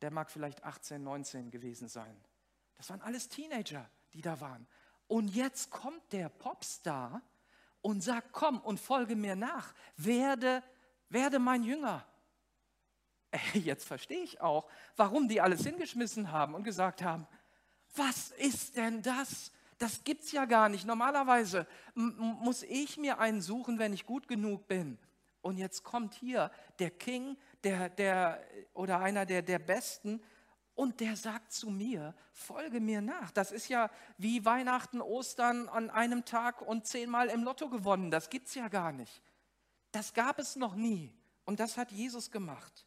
Der 0.00 0.10
mag 0.10 0.30
vielleicht 0.30 0.62
18, 0.62 1.02
19 1.02 1.50
gewesen 1.50 1.88
sein. 1.88 2.16
Das 2.76 2.90
waren 2.90 3.00
alles 3.00 3.28
Teenager, 3.28 3.88
die 4.12 4.20
da 4.20 4.40
waren. 4.40 4.66
Und 5.08 5.28
jetzt 5.28 5.70
kommt 5.70 6.12
der 6.12 6.28
Popstar 6.28 7.22
und 7.80 8.02
sagt, 8.02 8.32
komm 8.32 8.60
und 8.60 8.78
folge 8.78 9.16
mir 9.16 9.36
nach, 9.36 9.72
werde, 9.96 10.62
werde 11.08 11.38
mein 11.38 11.62
Jünger. 11.62 12.04
Jetzt 13.54 13.86
verstehe 13.86 14.22
ich 14.22 14.40
auch, 14.40 14.68
warum 14.96 15.28
die 15.28 15.40
alles 15.40 15.62
hingeschmissen 15.62 16.32
haben 16.32 16.54
und 16.54 16.64
gesagt 16.64 17.02
haben, 17.02 17.26
was 17.94 18.30
ist 18.32 18.76
denn 18.76 19.02
das? 19.02 19.52
Das 19.78 20.04
gibt's 20.04 20.32
ja 20.32 20.46
gar 20.46 20.68
nicht. 20.68 20.84
Normalerweise 20.84 21.66
muss 21.94 22.62
ich 22.64 22.96
mir 22.96 23.18
einen 23.18 23.40
suchen, 23.40 23.78
wenn 23.78 23.92
ich 23.92 24.06
gut 24.06 24.26
genug 24.26 24.66
bin. 24.66 24.98
Und 25.46 25.58
jetzt 25.58 25.84
kommt 25.84 26.14
hier 26.14 26.50
der 26.78 26.90
King, 26.90 27.36
der, 27.64 27.88
der, 27.88 28.42
oder 28.74 28.98
einer 29.00 29.26
der, 29.26 29.42
der 29.42 29.58
Besten, 29.58 30.22
und 30.74 31.00
der 31.00 31.16
sagt 31.16 31.52
zu 31.52 31.70
mir, 31.70 32.14
folge 32.32 32.80
mir 32.80 33.00
nach. 33.00 33.30
Das 33.30 33.50
ist 33.50 33.68
ja 33.68 33.88
wie 34.18 34.44
Weihnachten, 34.44 35.00
Ostern 35.00 35.68
an 35.70 35.88
einem 35.88 36.26
Tag 36.26 36.60
und 36.60 36.86
zehnmal 36.86 37.28
im 37.28 37.44
Lotto 37.44 37.70
gewonnen. 37.70 38.10
Das 38.10 38.28
gibt's 38.28 38.54
ja 38.54 38.68
gar 38.68 38.92
nicht. 38.92 39.22
Das 39.92 40.12
gab 40.12 40.38
es 40.38 40.56
noch 40.56 40.74
nie. 40.74 41.14
Und 41.46 41.60
das 41.60 41.78
hat 41.78 41.92
Jesus 41.92 42.30
gemacht. 42.30 42.86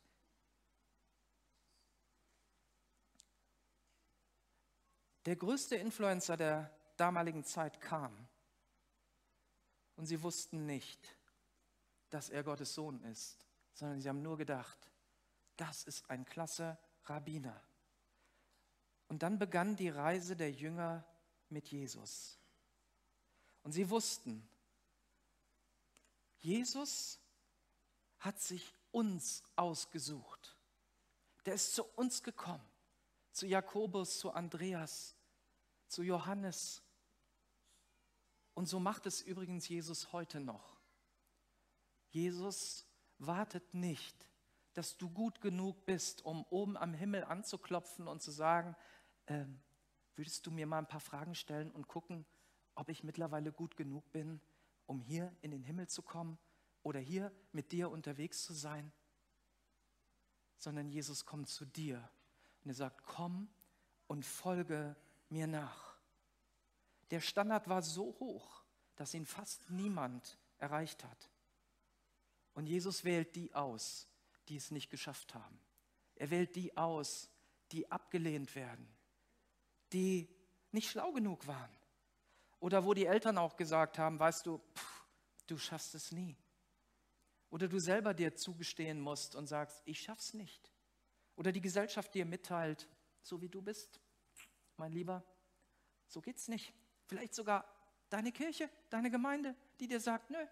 der 5.30 5.36
größte 5.36 5.76
Influencer 5.76 6.38
der 6.38 6.76
damaligen 6.98 7.44
Zeit 7.44 7.82
kam 7.82 8.28
und 9.96 10.08
sie 10.08 10.24
wussten 10.24 10.66
nicht, 10.66 11.19
dass 12.10 12.30
er 12.30 12.44
Gottes 12.44 12.74
Sohn 12.74 13.02
ist, 13.04 13.46
sondern 13.74 14.02
sie 14.02 14.10
haben 14.10 14.22
nur 14.22 14.38
gedacht, 14.38 14.78
das 15.58 15.84
ist 15.84 16.10
ein 16.10 16.26
klasse 16.26 16.78
Rabbiner. 17.06 17.62
Und 19.08 19.24
dann 19.24 19.40
begann 19.40 19.76
die 19.76 19.90
Reise 19.90 20.36
der 20.36 20.52
Jünger 20.52 21.04
mit 21.50 21.68
Jesus. 21.70 22.38
Und 23.64 23.72
sie 23.72 23.90
wussten, 23.90 24.48
Jesus 26.38 27.20
hat 28.20 28.40
sich 28.40 28.74
uns 28.92 29.44
ausgesucht. 29.56 30.58
Der 31.46 31.56
ist 31.56 31.74
zu 31.74 31.84
uns 31.84 32.24
gekommen, 32.24 32.64
zu 33.32 33.48
Jakobus, 33.48 34.20
zu 34.20 34.32
Andreas, 34.32 35.16
zu 35.88 36.04
Johannes. 36.04 36.84
Und 38.54 38.68
so 38.68 38.80
macht 38.80 39.06
es 39.06 39.22
übrigens 39.22 39.68
Jesus 39.68 40.12
heute 40.14 40.40
noch. 40.40 40.79
Jesus 42.10 42.86
wartet 43.18 43.74
nicht, 43.74 44.30
dass 44.74 44.98
du 44.98 45.10
gut 45.10 45.42
genug 45.42 45.86
bist, 45.86 46.24
um 46.26 46.44
oben 46.46 46.78
am 46.78 46.94
Himmel 46.94 47.24
anzuklopfen 47.24 48.08
und 48.08 48.22
zu 48.22 48.32
sagen, 48.32 48.76
äh, 49.26 49.46
würdest 50.16 50.46
du 50.46 50.52
mir 50.52 50.68
mal 50.68 50.80
ein 50.80 50.88
paar 50.88 51.00
Fragen 51.00 51.36
stellen 51.36 51.72
und 51.72 51.88
gucken, 51.88 52.26
ob 52.76 52.90
ich 52.90 53.04
mittlerweile 53.04 53.52
gut 53.52 53.76
genug 53.76 54.12
bin, 54.12 54.42
um 54.86 55.02
hier 55.02 55.36
in 55.42 55.52
den 55.52 55.64
Himmel 55.64 55.88
zu 55.88 56.02
kommen 56.02 56.38
oder 56.82 57.00
hier 57.00 57.32
mit 57.52 57.72
dir 57.72 57.92
unterwegs 57.92 58.44
zu 58.44 58.54
sein, 58.54 58.92
sondern 60.58 60.90
Jesus 60.90 61.26
kommt 61.26 61.48
zu 61.48 61.66
dir 61.66 62.10
und 62.64 62.70
er 62.70 62.76
sagt, 62.76 63.06
komm 63.06 63.50
und 64.08 64.26
folge 64.26 64.96
mir 65.30 65.48
nach. 65.48 65.98
Der 67.12 67.22
Standard 67.22 67.68
war 67.68 67.82
so 67.82 68.16
hoch, 68.20 68.64
dass 68.96 69.14
ihn 69.14 69.26
fast 69.26 69.70
niemand 69.70 70.38
erreicht 70.58 71.04
hat. 71.04 71.30
Und 72.54 72.68
Jesus 72.68 73.04
wählt 73.04 73.36
die 73.36 73.54
aus, 73.54 74.08
die 74.48 74.56
es 74.56 74.72
nicht 74.72 74.90
geschafft 74.90 75.34
haben. 75.34 75.60
Er 76.16 76.30
wählt 76.30 76.56
die 76.56 76.76
aus, 76.76 77.30
die 77.72 77.92
abgelehnt 77.92 78.56
werden, 78.56 78.88
die 79.94 80.28
nicht 80.72 80.90
schlau 80.90 81.12
genug 81.12 81.48
waren. 81.48 81.72
Oder 82.60 82.84
wo 82.84 82.94
die 82.94 83.06
Eltern 83.06 83.38
auch 83.38 83.56
gesagt 83.56 83.98
haben, 83.98 84.20
weißt 84.20 84.46
du, 84.46 84.58
pff, 84.76 85.06
du 85.48 85.58
schaffst 85.58 85.96
es 85.96 86.12
nie. 86.12 86.36
Oder 87.50 87.68
du 87.68 87.80
selber 87.80 88.14
dir 88.14 88.36
zugestehen 88.36 89.00
musst 89.00 89.36
und 89.36 89.48
sagst, 89.48 89.82
ich 89.86 90.02
schaff's 90.02 90.34
nicht. 90.34 90.72
Oder 91.36 91.52
die 91.52 91.62
Gesellschaft 91.62 92.14
dir 92.14 92.26
mitteilt, 92.26 92.88
so 93.22 93.42
wie 93.42 93.50
du 93.50 93.62
bist, 93.62 94.02
mein 94.76 94.92
Lieber, 94.92 95.24
so 96.08 96.22
geht's 96.22 96.48
nicht. 96.48 96.74
Vielleicht 97.06 97.34
sogar 97.34 97.66
deine 98.10 98.32
Kirche, 98.32 98.70
deine 98.90 99.10
Gemeinde, 99.10 99.56
die 99.80 99.88
dir 99.88 100.00
sagt, 100.00 100.30
nö, 100.30 100.46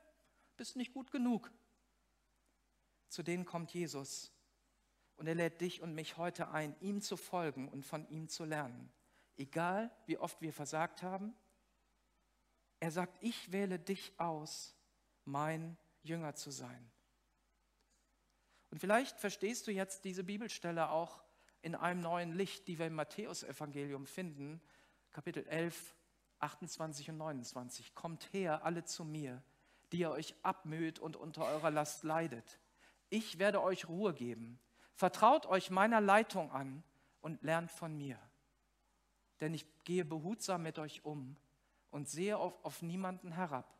bist 0.56 0.76
nicht 0.76 0.94
gut 0.94 1.12
genug. 1.12 1.52
Zu 3.10 3.24
denen 3.24 3.46
kommt 3.46 3.74
Jesus 3.74 4.32
und 5.16 5.28
er 5.28 5.36
lädt 5.36 5.62
dich 5.62 5.82
und 5.82 5.94
mich 5.94 6.18
heute 6.18 6.50
ein, 6.50 6.76
ihm 6.80 7.02
zu 7.02 7.18
folgen 7.18 7.70
und 7.70 7.86
von 7.86 8.08
ihm 8.10 8.30
zu 8.30 8.46
lernen. 8.46 8.92
Egal, 9.36 9.92
wie 10.06 10.18
oft 10.18 10.42
wir 10.42 10.54
versagt 10.54 11.04
haben, 11.04 11.36
er 12.80 12.92
sagt, 12.92 13.18
ich 13.22 13.52
wähle 13.52 13.80
dich 13.80 14.20
aus, 14.20 14.76
mein 15.26 15.78
Jünger 16.04 16.36
zu 16.36 16.52
sein. 16.52 16.92
Und 18.70 18.80
vielleicht 18.80 19.20
verstehst 19.20 19.68
du 19.68 19.72
jetzt 19.72 20.06
diese 20.06 20.24
Bibelstelle 20.24 20.90
auch 20.90 21.24
in 21.62 21.76
einem 21.76 22.02
neuen 22.02 22.34
Licht, 22.34 22.68
die 22.68 22.78
wir 22.78 22.88
im 22.88 22.94
Matthäusevangelium 22.96 24.06
finden, 24.06 24.62
Kapitel 25.12 25.48
11, 25.48 25.96
28 26.40 27.10
und 27.10 27.18
29. 27.18 27.96
Kommt 27.96 28.32
her, 28.34 28.64
alle 28.64 28.84
zu 28.84 29.04
mir, 29.04 29.42
die 29.92 30.00
ihr 30.00 30.12
euch 30.12 30.36
abmüht 30.44 31.00
und 31.00 31.16
unter 31.16 31.46
eurer 31.46 31.72
Last 31.72 32.04
leidet. 32.04 32.60
Ich 33.10 33.40
werde 33.40 33.62
euch 33.62 33.88
Ruhe 33.88 34.14
geben. 34.14 34.60
Vertraut 34.94 35.46
euch 35.46 35.70
meiner 35.70 36.02
Leitung 36.02 36.52
an 36.52 36.84
und 37.22 37.42
lernt 37.44 37.72
von 37.72 37.96
mir. 37.96 38.20
Denn 39.40 39.54
ich 39.54 39.66
gehe 39.84 40.04
behutsam 40.04 40.64
mit 40.64 40.80
euch 40.80 41.06
um 41.06 41.38
und 41.92 42.10
sehe 42.10 42.38
auf, 42.38 42.54
auf 42.64 42.82
niemanden 42.82 43.32
herab. 43.32 43.78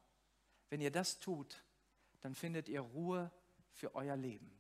Wenn 0.70 0.82
ihr 0.82 0.92
das 0.92 1.20
tut, 1.20 1.64
dann 2.22 2.36
findet 2.36 2.70
ihr 2.70 2.82
Ruhe 2.82 3.32
für 3.72 3.96
euer 3.96 4.16
Leben. 4.16 4.52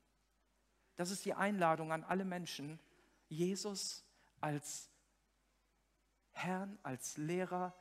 Das 0.95 1.11
ist 1.11 1.25
die 1.25 1.33
Einladung 1.33 1.91
an 1.91 2.03
alle 2.03 2.25
Menschen, 2.25 2.79
Jesus 3.29 4.03
als 4.41 4.89
Herrn, 6.31 6.77
als 6.83 7.17
Lehrer, 7.17 7.75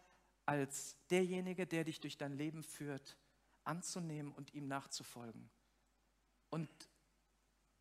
als 0.44 0.96
derjenige, 1.10 1.66
der 1.66 1.84
dich 1.84 2.00
durch 2.00 2.16
dein 2.18 2.36
Leben 2.36 2.62
führt, 2.62 3.16
anzunehmen 3.64 4.32
und 4.32 4.54
ihm 4.54 4.68
nachzufolgen. 4.68 5.50
Und 6.50 6.68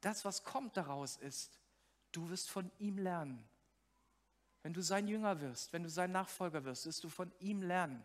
das, 0.01 0.25
was 0.25 0.43
kommt 0.43 0.77
daraus, 0.77 1.17
ist, 1.17 1.59
du 2.11 2.29
wirst 2.29 2.49
von 2.49 2.71
ihm 2.79 2.97
lernen. 2.97 3.47
Wenn 4.63 4.73
du 4.73 4.81
sein 4.81 5.07
Jünger 5.07 5.41
wirst, 5.41 5.73
wenn 5.73 5.83
du 5.83 5.89
sein 5.89 6.11
Nachfolger 6.11 6.63
wirst, 6.63 6.85
wirst 6.85 7.03
du 7.03 7.09
von 7.09 7.31
ihm 7.39 7.61
lernen. 7.61 8.03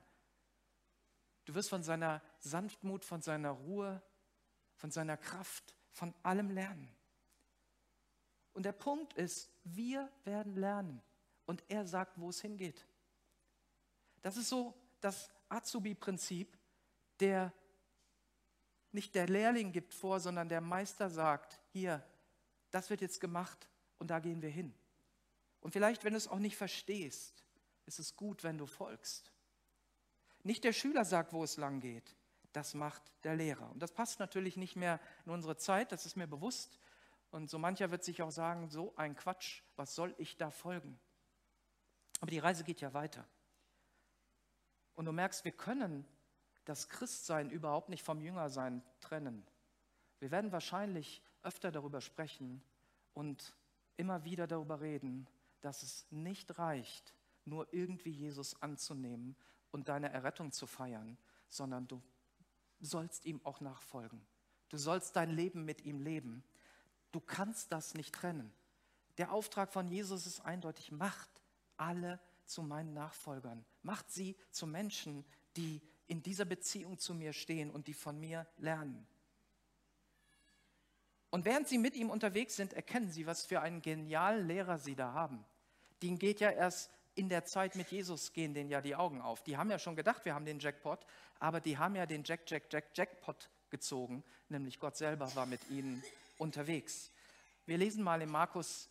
Du 1.46 1.55
wirst 1.55 1.70
von 1.70 1.83
seiner 1.83 2.23
Sanftmut, 2.38 3.05
von 3.05 3.23
seiner 3.23 3.51
Ruhe, 3.51 4.03
von 4.77 4.90
seiner 4.90 5.16
Kraft, 5.16 5.75
von 5.90 6.14
allem 6.23 6.51
lernen. 6.51 6.94
Und 8.53 8.64
der 8.64 8.73
Punkt 8.73 9.14
ist, 9.14 9.51
wir 9.64 10.11
werden 10.25 10.55
lernen 10.57 11.03
und 11.46 11.64
er 11.68 11.87
sagt, 11.87 12.18
wo 12.20 12.29
es 12.29 12.40
hingeht. 12.40 12.87
Das 14.23 14.37
ist 14.37 14.49
so 14.49 14.75
das 15.01 15.31
Azubi-Prinzip, 15.49 16.59
der 17.20 17.53
nicht 18.92 19.14
der 19.14 19.29
Lehrling 19.29 19.72
gibt 19.72 19.94
vor, 19.94 20.20
sondern 20.20 20.48
der 20.48 20.61
Meister 20.61 21.11
sagt, 21.11 21.61
hier, 21.72 22.05
das 22.70 22.90
wird 22.90 23.00
jetzt 23.00 23.20
gemacht 23.20 23.68
und 23.98 24.11
da 24.11 24.18
gehen 24.18 24.42
wir 24.42 24.50
hin. 24.50 24.74
Und 25.61 25.72
vielleicht, 25.72 26.05
wenn 26.05 26.12
du 26.12 26.16
es 26.16 26.29
auch 26.29 26.38
nicht 26.38 26.57
verstehst, 26.57 27.44
ist 27.87 27.98
es 27.98 28.16
gut, 28.16 28.44
wenn 28.44 28.59
du 28.59 28.66
folgst. 28.66 29.33
Nicht 30.42 30.64
der 30.64 30.72
Schüler 30.72 31.05
sagt, 31.05 31.33
wo 31.33 31.44
es 31.44 31.57
lang 31.57 31.81
geht, 31.81 32.16
das 32.53 32.74
macht 32.74 33.03
der 33.24 33.37
Lehrer. 33.37 33.70
Und 33.70 33.81
das 33.81 33.92
passt 33.92 34.18
natürlich 34.18 34.57
nicht 34.57 34.76
mehr 34.76 35.00
in 35.26 35.33
unsere 35.33 35.57
Zeit, 35.57 35.92
das 35.92 36.07
ist 36.07 36.16
mir 36.16 36.26
bewusst. 36.26 36.79
Und 37.31 37.50
so 37.50 37.59
mancher 37.59 37.90
wird 37.90 38.05
sich 38.05 38.22
auch 38.22 38.31
sagen, 38.31 38.70
so 38.70 38.94
ein 38.96 39.14
Quatsch, 39.14 39.62
was 39.76 39.94
soll 39.94 40.14
ich 40.18 40.37
da 40.37 40.50
folgen? 40.50 40.98
Aber 42.20 42.31
die 42.31 42.38
Reise 42.38 42.64
geht 42.64 42.81
ja 42.81 42.92
weiter. 42.92 43.26
Und 44.94 45.05
du 45.05 45.12
merkst, 45.12 45.44
wir 45.44 45.53
können 45.53 46.07
das 46.64 46.88
Christsein 46.88 47.51
überhaupt 47.51 47.88
nicht 47.88 48.05
vom 48.05 48.20
Jüngersein 48.20 48.83
trennen. 49.01 49.46
Wir 50.18 50.31
werden 50.31 50.53
wahrscheinlich 50.53 51.23
öfter 51.42 51.73
darüber 51.73 52.01
sprechen 52.01 52.62
und 53.14 53.57
immer 53.96 54.25
wieder 54.25 54.46
darüber 54.46 54.81
reden, 54.81 55.27
dass 55.61 55.83
es 55.83 56.07
nicht 56.11 56.59
reicht, 56.59 57.14
nur 57.44 57.73
irgendwie 57.73 58.11
Jesus 58.11 58.61
anzunehmen 58.62 59.37
und 59.70 59.88
deine 59.88 60.11
Errettung 60.11 60.53
zu 60.53 60.66
feiern, 60.66 61.18
sondern 61.49 61.88
du 61.88 62.03
sollst 62.81 63.27
ihm 63.27 63.40
auch 63.44 63.61
nachfolgen. 63.61 64.25
Du 64.68 64.79
sollst 64.79 65.16
dein 65.16 65.31
Leben 65.31 65.64
mit 65.64 65.85
ihm 65.85 66.01
leben. 66.01 66.44
Du 67.12 67.20
kannst 67.20 67.73
das 67.73 67.94
nicht 67.94 68.14
trennen. 68.14 68.53
Der 69.18 69.33
Auftrag 69.33 69.73
von 69.73 69.88
Jesus 69.88 70.27
ist 70.27 70.40
eindeutig, 70.40 70.92
macht 70.92 71.29
alle 71.77 72.20
zu 72.46 72.62
meinen 72.62 72.94
Nachfolgern. 72.94 73.64
Macht 73.83 74.11
sie 74.11 74.37
zu 74.51 74.66
Menschen, 74.66 75.25
die 75.57 75.83
in 76.11 76.23
dieser 76.23 76.44
Beziehung 76.44 76.99
zu 76.99 77.14
mir 77.14 77.33
stehen 77.33 77.70
und 77.70 77.87
die 77.87 77.94
von 77.94 78.18
mir 78.18 78.46
lernen. 78.59 79.07
Und 81.31 81.44
während 81.44 81.68
sie 81.68 81.79
mit 81.79 81.94
ihm 81.94 82.11
unterwegs 82.11 82.57
sind, 82.57 82.73
erkennen 82.73 83.11
sie, 83.11 83.27
was 83.27 83.46
für 83.46 83.61
einen 83.61 83.81
genialen 83.81 84.49
Lehrer 84.49 84.79
sie 84.79 84.96
da 84.96 85.12
haben. 85.12 85.44
Den 86.03 86.18
geht 86.18 86.40
ja 86.40 86.51
erst 86.51 86.90
in 87.14 87.29
der 87.29 87.44
Zeit 87.44 87.77
mit 87.77 87.92
Jesus, 87.92 88.33
gehen 88.33 88.55
denen 88.55 88.70
ja 88.70 88.81
die 88.81 88.96
Augen 88.96 89.20
auf. 89.20 89.44
Die 89.44 89.57
haben 89.57 89.70
ja 89.70 89.79
schon 89.79 89.94
gedacht, 89.94 90.25
wir 90.25 90.35
haben 90.35 90.44
den 90.44 90.59
Jackpot, 90.59 91.07
aber 91.38 91.61
die 91.61 91.79
haben 91.79 91.94
ja 91.94 92.07
den 92.07 92.25
Jack, 92.25 92.40
Jack, 92.51 92.64
Jack, 92.73 92.87
Jackpot 92.94 93.49
gezogen, 93.70 94.25
nämlich 94.49 94.81
Gott 94.81 94.96
selber 94.96 95.33
war 95.37 95.46
mit 95.46 95.70
ihnen 95.70 96.03
unterwegs. 96.38 97.12
Wir 97.66 97.79
lesen 97.79 98.03
mal 98.03 98.20
in 98.20 98.31
Markus 98.31 98.88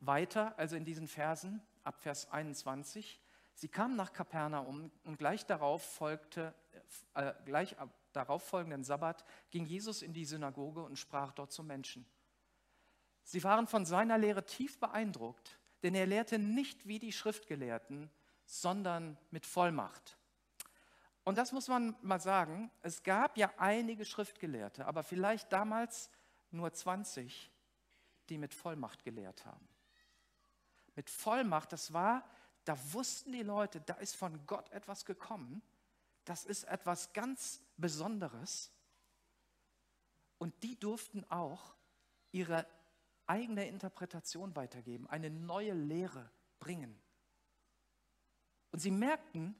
weiter, 0.00 0.58
also 0.58 0.76
in 0.76 0.86
diesen 0.86 1.06
Versen, 1.06 1.60
ab 1.84 2.00
Vers 2.00 2.30
21. 2.30 3.20
Sie 3.54 3.68
kamen 3.68 3.96
nach 3.96 4.12
Kapernaum 4.14 4.90
und 5.04 5.18
gleich 5.18 5.44
darauf 5.44 5.82
folgte, 5.82 6.54
äh, 7.14 7.32
gleich 7.44 7.76
darauf 8.12 8.42
folgenden 8.42 8.84
Sabbat 8.84 9.24
ging 9.50 9.64
Jesus 9.64 10.02
in 10.02 10.12
die 10.12 10.24
Synagoge 10.24 10.82
und 10.82 10.98
sprach 10.98 11.32
dort 11.32 11.52
zu 11.52 11.62
Menschen. 11.62 12.06
Sie 13.24 13.42
waren 13.44 13.66
von 13.66 13.86
seiner 13.86 14.18
Lehre 14.18 14.44
tief 14.44 14.78
beeindruckt, 14.80 15.58
denn 15.82 15.94
er 15.94 16.06
lehrte 16.06 16.38
nicht 16.38 16.86
wie 16.86 16.98
die 16.98 17.12
Schriftgelehrten, 17.12 18.10
sondern 18.44 19.16
mit 19.30 19.46
Vollmacht. 19.46 20.18
Und 21.24 21.38
das 21.38 21.52
muss 21.52 21.68
man 21.68 21.94
mal 22.02 22.20
sagen, 22.20 22.70
es 22.82 23.02
gab 23.02 23.36
ja 23.36 23.52
einige 23.56 24.04
Schriftgelehrte, 24.04 24.86
aber 24.86 25.02
vielleicht 25.02 25.52
damals 25.52 26.10
nur 26.50 26.72
20, 26.72 27.50
die 28.28 28.38
mit 28.38 28.52
Vollmacht 28.54 29.04
gelehrt 29.04 29.46
haben. 29.46 29.68
Mit 30.96 31.08
Vollmacht, 31.08 31.72
das 31.72 31.92
war, 31.92 32.28
da 32.64 32.76
wussten 32.92 33.32
die 33.32 33.42
Leute, 33.42 33.80
da 33.80 33.94
ist 33.94 34.16
von 34.16 34.46
Gott 34.46 34.70
etwas 34.70 35.04
gekommen, 35.04 35.62
das 36.24 36.44
ist 36.44 36.64
etwas 36.64 37.12
ganz 37.12 37.62
Besonderes. 37.76 38.70
Und 40.38 40.62
die 40.62 40.78
durften 40.78 41.24
auch 41.30 41.74
ihre 42.32 42.66
eigene 43.26 43.66
Interpretation 43.68 44.56
weitergeben, 44.56 45.06
eine 45.08 45.30
neue 45.30 45.74
Lehre 45.74 46.30
bringen. 46.58 47.00
Und 48.72 48.80
sie 48.80 48.90
merkten, 48.90 49.54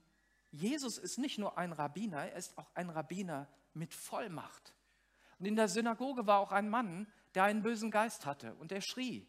Jesus 0.50 0.98
ist 0.98 1.18
nicht 1.18 1.38
nur 1.38 1.56
ein 1.56 1.72
Rabbiner, 1.72 2.28
er 2.28 2.36
ist 2.36 2.58
auch 2.58 2.70
ein 2.74 2.90
Rabbiner 2.90 3.48
mit 3.74 3.94
Vollmacht. 3.94 4.74
Und 5.38 5.46
in 5.46 5.56
der 5.56 5.68
Synagoge 5.68 6.26
war 6.26 6.38
auch 6.38 6.52
ein 6.52 6.68
Mann, 6.68 7.10
der 7.34 7.44
einen 7.44 7.62
bösen 7.62 7.90
Geist 7.90 8.26
hatte 8.26 8.54
und 8.56 8.70
der 8.70 8.80
schrie, 8.80 9.26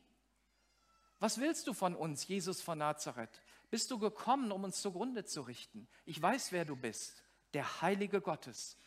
was 1.20 1.40
willst 1.40 1.68
du 1.68 1.74
von 1.74 1.96
uns, 1.96 2.28
Jesus 2.28 2.62
von 2.62 2.80
Nazareth? 2.80 3.42
Bist 3.70 3.90
du 3.92 3.98
gekommen, 3.98 4.52
um 4.52 4.66
uns 4.66 4.82
zugrunde 4.82 5.24
zu 5.24 5.42
richten? 5.42 5.88
Ich 6.06 6.22
weiß, 6.22 6.52
wer 6.52 6.66
du 6.66 6.76
bist, 6.76 7.23
der 7.54 7.82
Heilige 7.82 8.22
Gottes. 8.22 8.78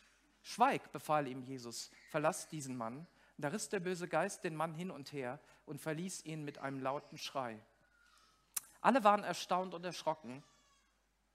Schweig, 0.41 0.91
befahl 0.91 1.27
ihm 1.27 1.41
Jesus, 1.41 1.91
verlass 2.09 2.47
diesen 2.47 2.77
Mann. 2.77 3.07
Da 3.37 3.49
riss 3.49 3.69
der 3.69 3.79
böse 3.79 4.07
Geist 4.07 4.43
den 4.43 4.55
Mann 4.55 4.73
hin 4.73 4.89
und 4.89 5.11
her 5.11 5.39
und 5.65 5.79
verließ 5.79 6.25
ihn 6.25 6.43
mit 6.43 6.57
einem 6.57 6.79
lauten 6.79 7.17
Schrei. 7.17 7.59
Alle 8.81 9.03
waren 9.03 9.23
erstaunt 9.23 9.73
und 9.73 9.85
erschrocken. 9.85 10.43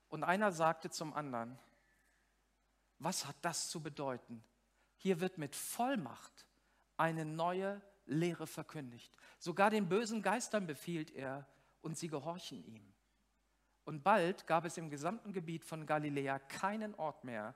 Und 0.08 0.24
einer 0.24 0.52
sagte 0.52 0.90
zum 0.90 1.14
anderen, 1.14 1.58
was 2.98 3.26
hat 3.26 3.36
das 3.42 3.68
zu 3.68 3.82
bedeuten? 3.82 4.44
Hier 4.96 5.20
wird 5.20 5.38
mit 5.38 5.56
Vollmacht 5.56 6.46
eine 6.96 7.24
neue 7.24 7.80
Lehre 8.06 8.46
verkündigt. 8.46 9.12
Sogar 9.38 9.70
den 9.70 9.88
bösen 9.88 10.22
Geistern 10.22 10.66
befiehlt 10.66 11.10
er 11.10 11.46
und 11.80 11.96
sie 11.96 12.08
gehorchen 12.08 12.64
ihm. 12.64 12.91
Und 13.84 14.02
bald 14.02 14.46
gab 14.46 14.64
es 14.64 14.76
im 14.78 14.90
gesamten 14.90 15.32
Gebiet 15.32 15.64
von 15.64 15.86
Galiläa 15.86 16.38
keinen 16.38 16.94
Ort 16.94 17.24
mehr, 17.24 17.54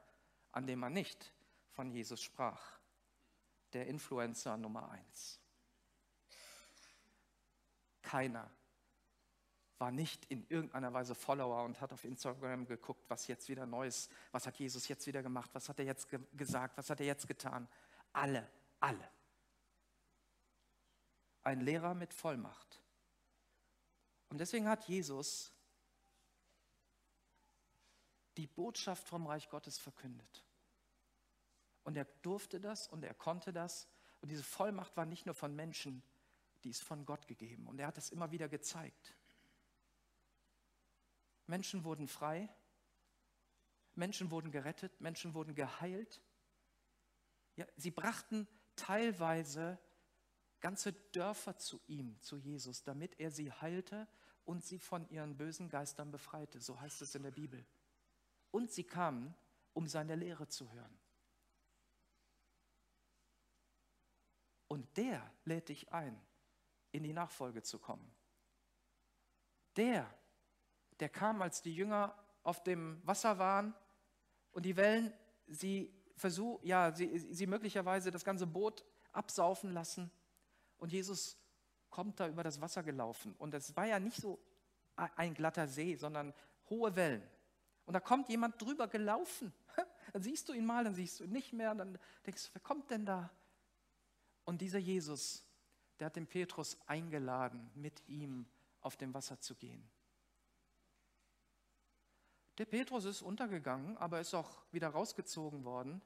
an 0.52 0.66
dem 0.66 0.80
man 0.80 0.92
nicht 0.92 1.32
von 1.70 1.90
Jesus 1.90 2.22
sprach. 2.22 2.81
Der 3.72 3.87
Influencer 3.87 4.56
Nummer 4.56 4.90
eins. 4.90 5.40
Keiner 8.02 8.50
war 9.79 9.90
nicht 9.90 10.24
in 10.27 10.46
irgendeiner 10.48 10.92
Weise 10.92 11.14
Follower 11.14 11.64
und 11.64 11.81
hat 11.81 11.92
auf 11.92 12.04
Instagram 12.04 12.66
geguckt, 12.66 13.04
was 13.08 13.27
jetzt 13.27 13.48
wieder 13.48 13.66
Neues, 13.66 14.08
was 14.33 14.46
hat 14.46 14.56
Jesus 14.56 14.88
jetzt 14.88 15.06
wieder 15.06 15.22
gemacht, 15.22 15.50
was 15.52 15.68
hat 15.68 15.79
er 15.79 15.85
jetzt 15.85 16.08
ge 16.08 16.18
gesagt, 16.33 16.79
was 16.79 16.88
hat 16.88 17.00
er 17.00 17.06
jetzt 17.06 17.29
getan. 17.29 17.68
Alle, 18.12 18.48
alle. 18.81 19.10
Ein 21.42 21.60
Lehrer 21.60 21.94
mit 21.94 22.14
Vollmacht. 22.14 22.81
Und 24.31 24.38
deswegen 24.38 24.68
hat 24.68 24.88
Jesus 24.88 25.52
die 28.37 28.46
Botschaft 28.46 29.08
vom 29.08 29.26
Reich 29.26 29.48
Gottes 29.48 29.78
verkündet. 29.78 30.44
Und 31.84 31.96
er 31.96 32.04
durfte 32.22 32.60
das 32.60 32.88
und 32.88 33.04
er 33.04 33.14
konnte 33.14 33.52
das. 33.52 33.88
Und 34.20 34.30
diese 34.30 34.42
Vollmacht 34.42 34.96
war 34.96 35.06
nicht 35.06 35.26
nur 35.26 35.34
von 35.34 35.54
Menschen, 35.54 36.02
die 36.64 36.70
ist 36.70 36.82
von 36.82 37.06
Gott 37.06 37.28
gegeben. 37.28 37.66
Und 37.66 37.78
er 37.78 37.87
hat 37.87 37.98
es 37.98 38.10
immer 38.10 38.32
wieder 38.32 38.48
gezeigt. 38.48 39.14
Menschen 41.46 41.84
wurden 41.84 42.08
frei, 42.08 42.48
Menschen 43.94 44.30
wurden 44.30 44.50
gerettet, 44.50 45.00
Menschen 45.00 45.34
wurden 45.34 45.54
geheilt. 45.54 46.20
Ja, 47.54 47.66
sie 47.76 47.90
brachten 47.90 48.48
teilweise 48.74 49.78
ganze 50.60 50.92
Dörfer 50.92 51.56
zu 51.56 51.80
ihm, 51.87 52.20
zu 52.20 52.37
Jesus, 52.37 52.82
damit 52.82 53.20
er 53.20 53.30
sie 53.30 53.52
heilte 53.52 54.08
und 54.44 54.64
sie 54.64 54.78
von 54.78 55.08
ihren 55.08 55.37
bösen 55.37 55.68
Geistern 55.68 56.10
befreite. 56.10 56.60
So 56.60 56.80
heißt 56.80 57.00
es 57.02 57.14
in 57.14 57.22
der 57.22 57.30
Bibel 57.30 57.64
und 58.51 58.71
sie 58.71 58.85
kamen, 58.85 59.35
um 59.73 59.87
seine 59.87 60.15
Lehre 60.15 60.49
zu 60.49 60.71
hören. 60.73 60.99
Und 64.69 64.97
der 64.97 65.31
lädt 65.44 65.69
dich 65.69 65.92
ein, 65.92 66.21
in 66.92 67.03
die 67.03 67.13
Nachfolge 67.13 67.63
zu 67.63 67.79
kommen. 67.79 68.11
Der, 69.77 70.13
der 70.99 71.09
kam, 71.09 71.42
als 71.42 71.63
die 71.63 71.75
Jünger 71.75 72.17
auf 72.42 72.63
dem 72.63 73.01
Wasser 73.07 73.38
waren 73.38 73.75
und 74.53 74.65
die 74.65 74.77
Wellen 74.77 75.13
sie 75.47 75.92
versuch, 76.17 76.63
ja, 76.63 76.92
sie, 76.92 77.19
sie 77.19 77.47
möglicherweise 77.47 78.11
das 78.11 78.25
ganze 78.25 78.47
Boot 78.47 78.85
absaufen 79.13 79.73
lassen. 79.73 80.11
Und 80.79 80.92
Jesus 80.92 81.37
kommt 81.90 82.21
da 82.21 82.29
über 82.29 82.42
das 82.42 82.61
Wasser 82.61 82.83
gelaufen. 82.83 83.35
Und 83.37 83.55
es 83.55 83.77
war 83.77 83.87
ja 83.87 83.99
nicht 83.99 84.17
so 84.17 84.40
ein 84.97 85.35
glatter 85.35 85.67
See, 85.69 85.94
sondern 85.97 86.33
hohe 86.69 86.94
Wellen. 86.97 87.23
Und 87.87 87.94
da 87.94 88.00
kommt 88.00 88.28
jemand 88.28 88.60
drüber 88.60 88.88
gelaufen. 88.88 89.52
Dann 90.12 90.22
siehst 90.22 90.48
du 90.48 90.52
ihn 90.52 90.66
mal, 90.66 90.84
dann 90.84 90.94
siehst 90.94 91.20
du 91.20 91.24
ihn 91.24 91.32
nicht 91.32 91.52
mehr. 91.52 91.74
Dann 91.74 91.98
denkst 92.24 92.46
du, 92.46 92.50
wer 92.54 92.62
kommt 92.62 92.90
denn 92.90 93.04
da? 93.04 93.30
Und 94.44 94.60
dieser 94.60 94.78
Jesus, 94.78 95.44
der 95.98 96.06
hat 96.06 96.16
den 96.16 96.26
Petrus 96.26 96.78
eingeladen, 96.87 97.70
mit 97.74 98.02
ihm 98.08 98.46
auf 98.80 98.96
dem 98.96 99.12
Wasser 99.14 99.40
zu 99.40 99.54
gehen. 99.54 99.88
Der 102.58 102.64
Petrus 102.64 103.04
ist 103.04 103.22
untergegangen, 103.22 103.96
aber 103.98 104.20
ist 104.20 104.34
auch 104.34 104.62
wieder 104.72 104.88
rausgezogen 104.88 105.64
worden. 105.64 106.00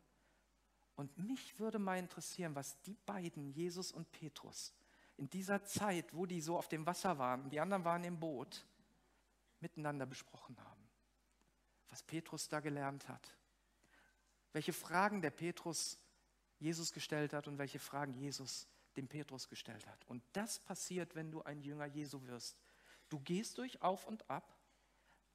Und 0.97 1.17
mich 1.19 1.59
würde 1.59 1.79
mal 1.79 1.99
interessieren, 1.99 2.55
was 2.55 2.81
die 2.83 2.97
beiden, 3.07 3.51
Jesus 3.53 3.93
und 3.93 4.11
Petrus, 4.11 4.75
in 5.17 5.31
dieser 5.31 5.65
Zeit, 5.65 6.15
wo 6.15 6.27
die 6.27 6.41
so 6.41 6.59
auf 6.59 6.69
dem 6.69 6.85
Wasser 6.87 7.19
waren, 7.19 7.49
die 7.51 7.61
anderen 7.61 7.85
waren 7.85 8.05
im 8.05 8.19
Boot, 8.19 8.67
miteinander 9.61 10.07
besprochen 10.07 10.59
haben. 10.59 10.70
Was 11.91 12.03
Petrus 12.03 12.49
da 12.49 12.61
gelernt 12.61 13.09
hat. 13.09 13.37
Welche 14.53 14.73
Fragen 14.73 15.23
der 15.23 15.31
Petrus 15.31 15.99
Jesus 16.59 16.93
gestellt 16.93 17.33
hat 17.33 17.49
und 17.49 17.59
welche 17.59 17.79
Fragen 17.79 18.15
Jesus 18.15 18.67
dem 18.97 19.09
Petrus 19.09 19.49
gestellt 19.49 19.87
hat. 19.87 20.05
Und 20.07 20.23
das 20.33 20.59
passiert, 20.59 21.15
wenn 21.15 21.31
du 21.31 21.43
ein 21.43 21.63
Jünger 21.63 21.87
Jesu 21.87 22.27
wirst. 22.27 22.59
Du 23.09 23.21
gehst 23.21 23.59
durch 23.59 23.83
Auf 23.83 24.07
und 24.07 24.29
Ab 24.29 24.61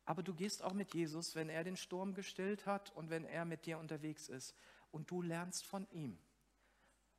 aber 0.06 0.22
du 0.22 0.34
gehst 0.34 0.64
auch 0.64 0.74
mit 0.74 0.94
Jesus, 0.94 1.36
wenn 1.36 1.50
er 1.50 1.64
den 1.64 1.78
Sturm 1.78 2.14
gestillt 2.14 2.68
hat 2.68 2.92
und 2.96 3.10
wenn 3.10 3.26
er 3.26 3.44
mit 3.44 3.66
dir 3.66 3.80
unterwegs 3.80 4.30
ist. 4.30 4.56
Und 4.92 5.10
du 5.10 5.22
lernst 5.22 5.66
von 5.66 5.88
ihm. 5.92 6.18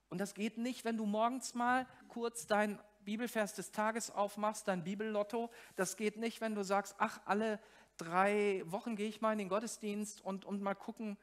Und 0.09 0.19
das 0.19 0.35
geht 0.35 0.57
nicht, 0.57 0.85
wenn 0.85 0.97
du 0.97 1.05
morgens 1.05 1.55
mal 1.55 1.87
kurz 2.09 2.47
dein 2.47 2.79
Bibelvers 3.01 3.55
des 3.55 3.73
Tages 3.73 4.11
aufmachst, 4.11 4.69
dein 4.69 4.85
Bibellotto. 4.85 5.51
Das 5.75 5.97
geht 5.97 6.17
nicht, 6.17 6.41
wenn 6.41 6.55
du 6.55 6.63
sagst, 6.63 6.95
ach, 6.99 7.21
alle 7.25 7.61
drei 7.97 8.63
Wochen 8.67 8.97
gehe 8.97 9.09
ich 9.09 9.21
mal 9.21 9.33
in 9.33 9.39
den 9.39 9.49
Gottesdienst 9.49 10.21
und, 10.21 10.45
und 10.45 10.63
mal 10.63 10.75
gucken. 10.75 11.17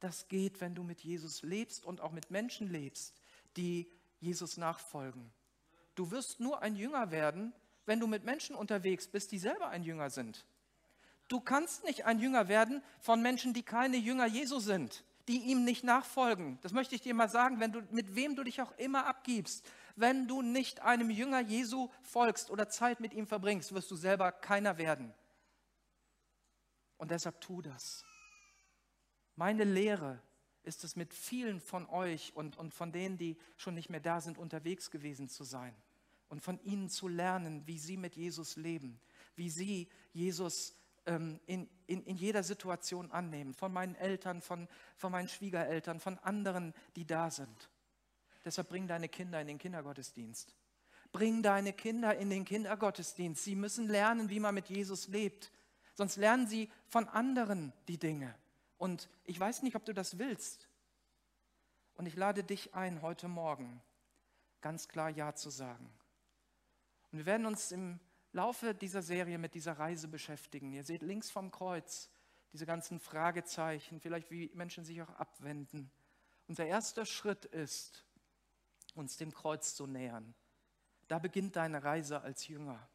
Das 0.00 0.28
geht, 0.28 0.60
wenn 0.60 0.74
du 0.74 0.82
mit 0.84 1.00
Jesus 1.00 1.42
lebst 1.42 1.84
und 1.84 2.00
auch 2.00 2.12
mit 2.12 2.30
Menschen 2.30 2.68
lebst, 2.68 3.20
die 3.56 3.90
Jesus 4.20 4.56
nachfolgen. 4.56 5.32
Du 5.94 6.10
wirst 6.10 6.38
nur 6.38 6.62
ein 6.62 6.76
Jünger 6.76 7.10
werden, 7.10 7.52
wenn 7.86 8.00
du 8.00 8.06
mit 8.06 8.24
Menschen 8.24 8.54
unterwegs 8.54 9.08
bist, 9.08 9.32
die 9.32 9.38
selber 9.38 9.68
ein 9.68 9.82
Jünger 9.82 10.10
sind. 10.10 10.44
Du 11.26 11.40
kannst 11.40 11.84
nicht 11.84 12.04
ein 12.04 12.18
Jünger 12.18 12.48
werden 12.48 12.82
von 13.00 13.20
Menschen, 13.20 13.52
die 13.52 13.62
keine 13.62 13.96
Jünger 13.96 14.26
Jesu 14.26 14.60
sind, 14.60 15.04
die 15.26 15.38
ihm 15.38 15.64
nicht 15.64 15.84
nachfolgen. 15.84 16.58
Das 16.62 16.72
möchte 16.72 16.94
ich 16.94 17.02
dir 17.02 17.14
mal 17.14 17.28
sagen, 17.28 17.60
wenn 17.60 17.72
du, 17.72 17.82
mit 17.90 18.14
wem 18.14 18.36
du 18.36 18.44
dich 18.44 18.62
auch 18.62 18.72
immer 18.78 19.06
abgibst. 19.06 19.66
Wenn 19.96 20.28
du 20.28 20.42
nicht 20.42 20.80
einem 20.80 21.10
Jünger 21.10 21.40
Jesu 21.40 21.88
folgst 22.02 22.50
oder 22.50 22.68
Zeit 22.68 23.00
mit 23.00 23.12
ihm 23.12 23.26
verbringst, 23.26 23.74
wirst 23.74 23.90
du 23.90 23.96
selber 23.96 24.32
keiner 24.32 24.78
werden. 24.78 25.12
Und 26.98 27.10
deshalb 27.10 27.40
tu 27.40 27.62
das. 27.62 28.04
Meine 29.36 29.64
Lehre 29.64 30.20
ist 30.64 30.84
es, 30.84 30.96
mit 30.96 31.14
vielen 31.14 31.60
von 31.60 31.86
euch 31.86 32.34
und, 32.36 32.56
und 32.56 32.74
von 32.74 32.92
denen, 32.92 33.16
die 33.16 33.38
schon 33.56 33.74
nicht 33.74 33.88
mehr 33.88 34.00
da 34.00 34.20
sind, 34.20 34.36
unterwegs 34.36 34.90
gewesen 34.90 35.28
zu 35.28 35.44
sein 35.44 35.74
und 36.28 36.42
von 36.42 36.60
ihnen 36.62 36.88
zu 36.88 37.08
lernen, 37.08 37.66
wie 37.66 37.78
sie 37.78 37.96
mit 37.96 38.16
Jesus 38.16 38.56
leben, 38.56 39.00
wie 39.34 39.48
sie 39.48 39.88
Jesus 40.12 40.74
ähm, 41.06 41.40
in, 41.46 41.68
in, 41.86 42.04
in 42.04 42.16
jeder 42.16 42.42
Situation 42.42 43.10
annehmen, 43.10 43.54
von 43.54 43.72
meinen 43.72 43.94
Eltern, 43.94 44.42
von, 44.42 44.68
von 44.96 45.12
meinen 45.12 45.28
Schwiegereltern, 45.28 46.00
von 46.00 46.18
anderen, 46.18 46.74
die 46.96 47.06
da 47.06 47.30
sind. 47.30 47.70
Deshalb 48.44 48.68
bring 48.68 48.86
deine 48.86 49.08
Kinder 49.08 49.40
in 49.40 49.46
den 49.46 49.58
Kindergottesdienst. 49.58 50.54
Bring 51.12 51.42
deine 51.42 51.72
Kinder 51.72 52.16
in 52.18 52.28
den 52.28 52.44
Kindergottesdienst. 52.44 53.42
Sie 53.42 53.54
müssen 53.54 53.88
lernen, 53.88 54.28
wie 54.28 54.40
man 54.40 54.54
mit 54.54 54.68
Jesus 54.68 55.08
lebt. 55.08 55.50
Sonst 55.98 56.14
lernen 56.14 56.46
sie 56.46 56.70
von 56.86 57.08
anderen 57.08 57.72
die 57.88 57.98
Dinge. 57.98 58.32
Und 58.76 59.08
ich 59.24 59.40
weiß 59.40 59.62
nicht, 59.64 59.74
ob 59.74 59.84
du 59.84 59.92
das 59.92 60.16
willst. 60.16 60.68
Und 61.94 62.06
ich 62.06 62.14
lade 62.14 62.44
dich 62.44 62.72
ein, 62.72 63.02
heute 63.02 63.26
Morgen 63.26 63.82
ganz 64.60 64.86
klar 64.86 65.10
Ja 65.10 65.34
zu 65.34 65.50
sagen. 65.50 65.92
Und 67.10 67.18
wir 67.18 67.26
werden 67.26 67.46
uns 67.46 67.72
im 67.72 67.98
Laufe 68.30 68.76
dieser 68.76 69.02
Serie 69.02 69.38
mit 69.38 69.54
dieser 69.54 69.76
Reise 69.76 70.06
beschäftigen. 70.06 70.72
Ihr 70.72 70.84
seht 70.84 71.02
links 71.02 71.32
vom 71.32 71.50
Kreuz 71.50 72.10
diese 72.52 72.64
ganzen 72.64 73.00
Fragezeichen, 73.00 73.98
vielleicht 73.98 74.30
wie 74.30 74.52
Menschen 74.54 74.84
sich 74.84 75.02
auch 75.02 75.10
abwenden. 75.16 75.90
Unser 76.46 76.66
erster 76.66 77.06
Schritt 77.06 77.44
ist, 77.46 78.04
uns 78.94 79.16
dem 79.16 79.34
Kreuz 79.34 79.74
zu 79.74 79.88
nähern. 79.88 80.32
Da 81.08 81.18
beginnt 81.18 81.56
deine 81.56 81.82
Reise 81.82 82.20
als 82.20 82.46
Jünger. 82.46 82.88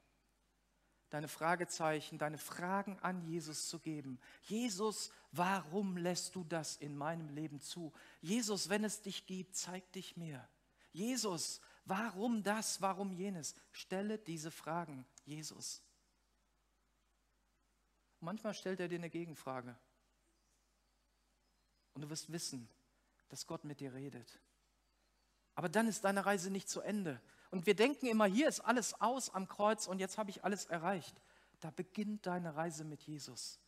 Deine 1.14 1.28
Fragezeichen, 1.28 2.18
deine 2.18 2.39
Fragen 2.39 2.97
an 3.01 3.22
Jesus 3.22 3.70
zu 3.70 3.78
geben. 3.78 4.20
Jesus, 4.41 5.11
warum 5.32 5.95
lässt 5.95 6.34
du 6.34 6.43
das 6.43 6.76
in 6.78 6.97
meinem 6.97 7.30
Leben 7.30 7.61
zu? 7.61 7.93
Jesus, 8.20 8.68
wenn 8.68 8.84
es 8.84 9.03
dich 9.03 9.28
gibt, 9.28 9.55
zeig 9.55 9.91
dich 9.91 10.18
mir. 10.18 10.43
Jesus, 10.91 11.61
warum 11.86 12.41
das, 12.41 12.82
warum 12.82 13.11
jenes? 13.11 13.53
Stelle 13.72 14.18
diese 14.18 14.49
Fragen 14.49 15.05
Jesus. 15.24 15.84
Manchmal 18.20 18.55
stellt 18.55 18.80
er 18.80 18.88
dir 18.88 18.97
eine 18.97 19.11
Gegenfrage. 19.11 19.78
Und 21.93 22.01
du 22.01 22.09
wirst 22.09 22.32
wissen, 22.32 22.68
dass 23.30 23.45
Gott 23.45 23.66
mit 23.66 23.82
dir 23.82 23.93
redet. 23.93 24.39
Aber 25.53 25.70
dann 25.70 25.88
ist 25.88 26.05
deine 26.05 26.26
Reise 26.26 26.49
nicht 26.49 26.70
zu 26.70 26.82
Ende. 26.82 27.22
Und 27.53 27.67
wir 27.67 27.75
denken 27.75 28.07
immer, 28.07 28.25
hier 28.25 28.49
ist 28.49 28.61
alles 28.61 28.99
aus 28.99 29.29
am 29.29 29.47
Kreuz 29.47 29.85
und 29.85 29.99
jetzt 29.99 30.17
habe 30.17 30.31
ich 30.31 30.43
alles 30.43 30.65
erreicht. 30.65 31.21
Da 31.59 31.69
beginnt 31.69 32.25
deine 32.25 32.55
Reise 32.55 32.83
mit 32.83 33.03
Jesus. 33.03 33.59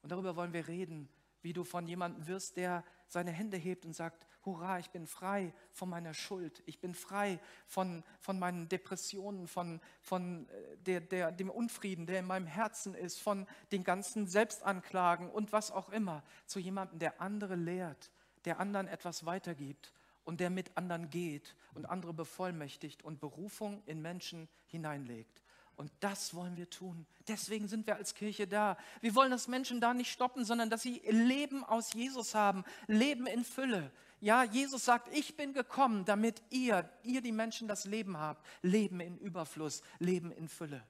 Und 0.00 0.10
darüber 0.10 0.36
wollen 0.36 0.54
wir 0.54 0.66
reden, 0.68 1.06
wie 1.42 1.52
du 1.52 1.62
von 1.62 1.86
jemandem 1.86 2.26
wirst, 2.28 2.56
der 2.56 2.82
seine 3.08 3.30
Hände 3.32 3.58
hebt 3.58 3.84
und 3.84 3.92
sagt, 3.92 4.26
hurra, 4.46 4.78
ich 4.78 4.88
bin 4.88 5.06
frei 5.06 5.52
von 5.70 5.90
meiner 5.90 6.14
Schuld, 6.14 6.62
ich 6.64 6.80
bin 6.80 6.94
frei 6.94 7.38
von, 7.66 8.04
von 8.20 8.38
meinen 8.38 8.70
Depressionen, 8.70 9.48
von, 9.48 9.82
von 10.00 10.48
äh, 10.48 10.78
der, 10.78 11.00
der, 11.02 11.30
dem 11.30 11.50
Unfrieden, 11.50 12.06
der 12.06 12.20
in 12.20 12.26
meinem 12.26 12.46
Herzen 12.46 12.94
ist, 12.94 13.20
von 13.20 13.46
den 13.70 13.84
ganzen 13.84 14.26
Selbstanklagen 14.26 15.28
und 15.28 15.52
was 15.52 15.70
auch 15.70 15.90
immer, 15.90 16.22
zu 16.46 16.58
jemandem, 16.58 17.00
der 17.00 17.20
andere 17.20 17.54
lehrt, 17.54 18.10
der 18.46 18.60
anderen 18.60 18.88
etwas 18.88 19.26
weitergibt 19.26 19.92
und 20.26 20.40
der 20.40 20.50
mit 20.50 20.76
anderen 20.76 21.08
geht 21.08 21.54
und 21.74 21.86
andere 21.86 22.12
bevollmächtigt 22.12 23.02
und 23.02 23.20
Berufung 23.20 23.82
in 23.86 24.02
Menschen 24.02 24.48
hineinlegt. 24.66 25.42
Und 25.76 25.92
das 26.00 26.34
wollen 26.34 26.56
wir 26.56 26.68
tun. 26.68 27.06
Deswegen 27.28 27.68
sind 27.68 27.86
wir 27.86 27.96
als 27.96 28.14
Kirche 28.14 28.48
da. 28.48 28.76
Wir 29.02 29.14
wollen, 29.14 29.30
dass 29.30 29.46
Menschen 29.46 29.80
da 29.80 29.94
nicht 29.94 30.10
stoppen, 30.10 30.44
sondern 30.44 30.68
dass 30.68 30.82
sie 30.82 31.00
Leben 31.08 31.64
aus 31.64 31.92
Jesus 31.92 32.34
haben, 32.34 32.64
Leben 32.86 33.26
in 33.26 33.44
Fülle. 33.44 33.92
Ja, 34.20 34.42
Jesus 34.42 34.84
sagt, 34.84 35.14
ich 35.14 35.36
bin 35.36 35.52
gekommen, 35.52 36.04
damit 36.06 36.42
ihr, 36.50 36.88
ihr 37.02 37.20
die 37.20 37.32
Menschen 37.32 37.68
das 37.68 37.84
Leben 37.84 38.18
habt. 38.18 38.44
Leben 38.62 39.00
in 39.00 39.18
Überfluss, 39.18 39.82
Leben 39.98 40.32
in 40.32 40.48
Fülle. 40.48 40.82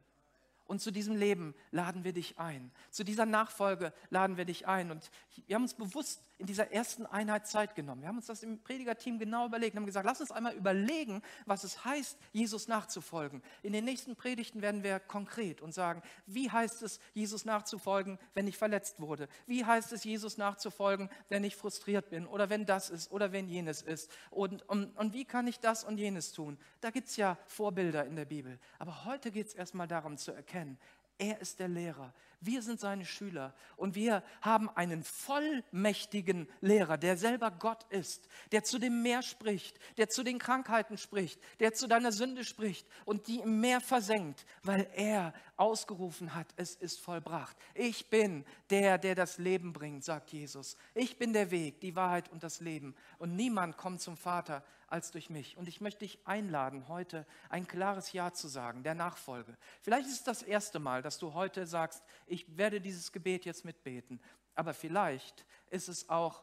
Und 0.66 0.80
zu 0.80 0.90
diesem 0.90 1.16
Leben 1.16 1.54
laden 1.70 2.04
wir 2.04 2.12
dich 2.12 2.38
ein. 2.38 2.72
Zu 2.90 3.04
dieser 3.04 3.26
Nachfolge 3.26 3.92
laden 4.10 4.36
wir 4.36 4.44
dich 4.44 4.66
ein. 4.66 4.90
Und 4.90 5.10
wir 5.46 5.54
haben 5.54 5.62
uns 5.62 5.74
bewusst 5.74 6.22
in 6.38 6.46
dieser 6.46 6.70
ersten 6.70 7.06
Einheit 7.06 7.46
Zeit 7.46 7.74
genommen. 7.74 8.02
Wir 8.02 8.08
haben 8.08 8.18
uns 8.18 8.26
das 8.26 8.42
im 8.42 8.58
Predigerteam 8.62 9.18
genau 9.18 9.46
überlegt 9.46 9.74
und 9.74 9.80
haben 9.80 9.86
gesagt, 9.86 10.04
lass 10.04 10.20
uns 10.20 10.30
einmal 10.30 10.54
überlegen, 10.54 11.22
was 11.46 11.64
es 11.64 11.84
heißt, 11.84 12.18
Jesus 12.32 12.68
nachzufolgen. 12.68 13.42
In 13.62 13.72
den 13.72 13.84
nächsten 13.84 14.16
Predigten 14.16 14.60
werden 14.60 14.82
wir 14.82 15.00
konkret 15.00 15.62
und 15.62 15.72
sagen, 15.72 16.02
wie 16.26 16.50
heißt 16.50 16.82
es, 16.82 17.00
Jesus 17.14 17.44
nachzufolgen, 17.44 18.18
wenn 18.34 18.46
ich 18.46 18.58
verletzt 18.58 19.00
wurde? 19.00 19.28
Wie 19.46 19.64
heißt 19.64 19.92
es, 19.92 20.04
Jesus 20.04 20.36
nachzufolgen, 20.36 21.08
wenn 21.28 21.44
ich 21.44 21.56
frustriert 21.56 22.10
bin 22.10 22.26
oder 22.26 22.50
wenn 22.50 22.66
das 22.66 22.90
ist 22.90 23.10
oder 23.10 23.32
wenn 23.32 23.48
jenes 23.48 23.80
ist? 23.80 24.10
Und, 24.30 24.62
und, 24.68 24.96
und 24.98 25.14
wie 25.14 25.24
kann 25.24 25.46
ich 25.46 25.60
das 25.60 25.84
und 25.84 25.96
jenes 25.96 26.32
tun? 26.32 26.58
Da 26.82 26.90
gibt 26.90 27.08
es 27.08 27.16
ja 27.16 27.38
Vorbilder 27.46 28.04
in 28.04 28.16
der 28.16 28.26
Bibel. 28.26 28.58
Aber 28.78 29.06
heute 29.06 29.30
geht 29.30 29.46
es 29.46 29.54
erstmal 29.54 29.88
darum 29.88 30.18
zu 30.18 30.32
erkennen, 30.32 30.78
er 31.18 31.40
ist 31.40 31.60
der 31.60 31.68
Lehrer. 31.68 32.12
Wir 32.40 32.62
sind 32.62 32.80
seine 32.80 33.04
Schüler 33.04 33.54
und 33.76 33.94
wir 33.94 34.22
haben 34.42 34.68
einen 34.70 35.02
vollmächtigen 35.02 36.48
Lehrer, 36.60 36.98
der 36.98 37.16
selber 37.16 37.50
Gott 37.50 37.84
ist, 37.90 38.28
der 38.52 38.62
zu 38.62 38.78
dem 38.78 39.02
Meer 39.02 39.22
spricht, 39.22 39.78
der 39.96 40.08
zu 40.08 40.22
den 40.22 40.38
Krankheiten 40.38 40.98
spricht, 40.98 41.40
der 41.60 41.72
zu 41.72 41.86
deiner 41.88 42.12
Sünde 42.12 42.44
spricht 42.44 42.86
und 43.04 43.26
die 43.26 43.40
im 43.40 43.60
Meer 43.60 43.80
versenkt, 43.80 44.44
weil 44.62 44.88
er 44.94 45.32
ausgerufen 45.56 46.34
hat, 46.34 46.48
es 46.56 46.74
ist 46.74 47.00
vollbracht. 47.00 47.56
Ich 47.74 48.10
bin 48.10 48.44
der, 48.70 48.98
der 48.98 49.14
das 49.14 49.38
Leben 49.38 49.72
bringt, 49.72 50.04
sagt 50.04 50.30
Jesus. 50.32 50.76
Ich 50.94 51.18
bin 51.18 51.32
der 51.32 51.50
Weg, 51.50 51.80
die 51.80 51.96
Wahrheit 51.96 52.30
und 52.30 52.42
das 52.42 52.60
Leben. 52.60 52.94
Und 53.18 53.34
niemand 53.34 53.76
kommt 53.76 54.00
zum 54.00 54.16
Vater 54.16 54.62
als 54.86 55.10
durch 55.10 55.30
mich. 55.30 55.56
Und 55.56 55.68
ich 55.68 55.80
möchte 55.80 56.00
dich 56.00 56.18
einladen, 56.26 56.88
heute 56.88 57.26
ein 57.48 57.66
klares 57.66 58.12
Ja 58.12 58.32
zu 58.32 58.48
sagen, 58.48 58.82
der 58.82 58.94
Nachfolge. 58.94 59.56
Vielleicht 59.82 60.06
ist 60.06 60.14
es 60.14 60.24
das 60.24 60.42
erste 60.42 60.78
Mal, 60.78 61.02
dass 61.02 61.18
du 61.18 61.34
heute 61.34 61.66
sagst, 61.66 62.02
ich 62.26 62.56
werde 62.56 62.80
dieses 62.80 63.12
Gebet 63.12 63.44
jetzt 63.44 63.64
mitbeten. 63.64 64.20
Aber 64.54 64.74
vielleicht 64.74 65.44
ist 65.70 65.88
es 65.88 66.08
auch 66.08 66.42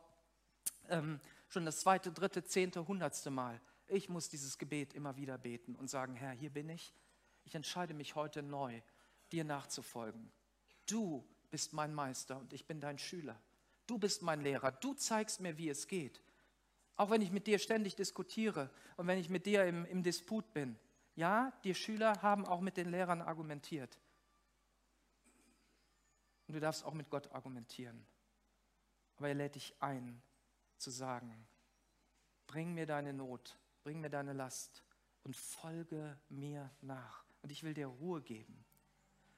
ähm, 0.90 1.20
schon 1.50 1.66
das 1.66 1.80
zweite, 1.80 2.12
dritte, 2.12 2.44
zehnte, 2.44 2.88
hundertste 2.88 3.32
Mal. 3.32 3.60
Ich 3.88 4.10
muss 4.10 4.30
dieses 4.30 4.58
Gebet 4.58 4.94
immer 4.94 5.18
wieder 5.18 5.38
beten 5.38 5.76
und 5.76 5.90
sagen, 5.90 6.16
Herr, 6.16 6.32
hier 6.32 6.50
bin 6.50 6.70
ich. 6.70 6.94
Ich 7.46 7.56
entscheide 7.56 7.94
mich 7.94 8.16
heute 8.16 8.42
neu, 8.42 8.82
dir 9.32 9.44
nachzufolgen. 9.44 10.32
Du 10.86 11.26
bist 11.50 11.74
mein 11.74 11.94
Meister 11.94 12.38
und 12.38 12.54
ich 12.54 12.66
bin 12.66 12.80
dein 12.80 12.98
Schüler. 12.98 13.40
Du 13.86 13.98
bist 13.98 14.22
mein 14.22 14.42
Lehrer. 14.42 14.72
Du 14.72 14.94
zeigst 14.94 15.42
mir, 15.42 15.58
wie 15.58 15.70
es 15.70 15.88
geht. 15.88 16.22
Auch 16.96 17.10
wenn 17.10 17.22
ich 17.22 17.32
mit 17.32 17.48
dir 17.48 17.60
ständig 17.60 17.96
diskutiere 17.96 18.70
und 18.98 19.08
wenn 19.08 19.18
ich 19.18 19.30
mit 19.30 19.46
dir 19.46 19.66
im, 19.66 19.86
im 19.86 20.04
Disput 20.04 20.54
bin. 20.54 20.78
Ja, 21.16 21.54
die 21.64 21.76
Schüler 21.76 22.22
haben 22.22 22.46
auch 22.46 22.62
mit 22.62 22.78
den 22.78 22.90
Lehrern 22.90 23.22
argumentiert. 23.22 24.00
Und 26.48 26.56
du 26.56 26.60
darfst 26.60 26.84
auch 26.84 26.94
mit 26.94 27.10
Gott 27.10 27.32
argumentieren. 27.32 28.06
Aber 29.16 29.28
er 29.28 29.36
lädt 29.36 29.56
dich 29.56 29.76
ein, 29.80 30.22
zu 30.78 30.92
sagen, 30.92 31.48
bring 32.48 32.74
mir 32.74 32.86
deine 32.86 33.14
Not, 33.14 33.58
bring 33.84 34.02
mir 34.02 34.10
deine 34.10 34.34
Last 34.34 34.84
und 35.24 35.36
folge 35.36 36.18
mir 36.30 36.70
nach. 36.82 37.24
Und 37.42 37.52
ich 37.52 37.64
will 37.64 37.74
dir 37.74 37.88
Ruhe 37.88 38.22
geben. 38.22 38.66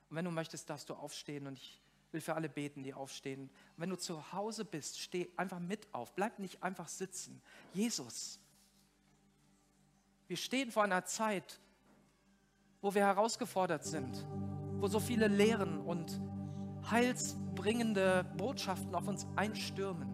Und 0.10 0.16
wenn 0.16 0.26
du 0.26 0.32
möchtest, 0.32 0.70
darfst 0.70 0.90
du 0.90 0.94
aufstehen 0.94 1.48
und 1.48 1.58
ich 1.58 1.82
will 2.16 2.22
für 2.22 2.34
alle 2.34 2.50
beten, 2.50 2.82
die 2.82 2.94
aufstehen. 2.94 3.52
Wenn 3.78 3.92
du 3.92 3.98
zu 3.98 4.32
Hause 4.32 4.66
bist, 4.66 5.00
steh 5.00 5.30
einfach 5.36 5.60
mit 5.60 5.94
auf. 5.94 6.16
Bleib 6.16 6.40
nicht 6.40 6.64
einfach 6.64 6.88
sitzen. 6.88 7.42
Jesus, 7.74 8.40
wir 10.28 10.38
stehen 10.38 10.72
vor 10.72 10.84
einer 10.84 11.06
Zeit, 11.06 11.60
wo 12.82 12.96
wir 12.96 13.02
herausgefordert 13.02 13.84
sind, 13.84 14.26
wo 14.80 14.88
so 14.88 15.00
viele 15.00 15.28
Lehren 15.28 15.80
und 15.82 16.20
heilsbringende 16.90 18.24
Botschaften 18.38 18.96
auf 18.96 19.08
uns 19.08 19.28
einstürmen. 19.36 20.10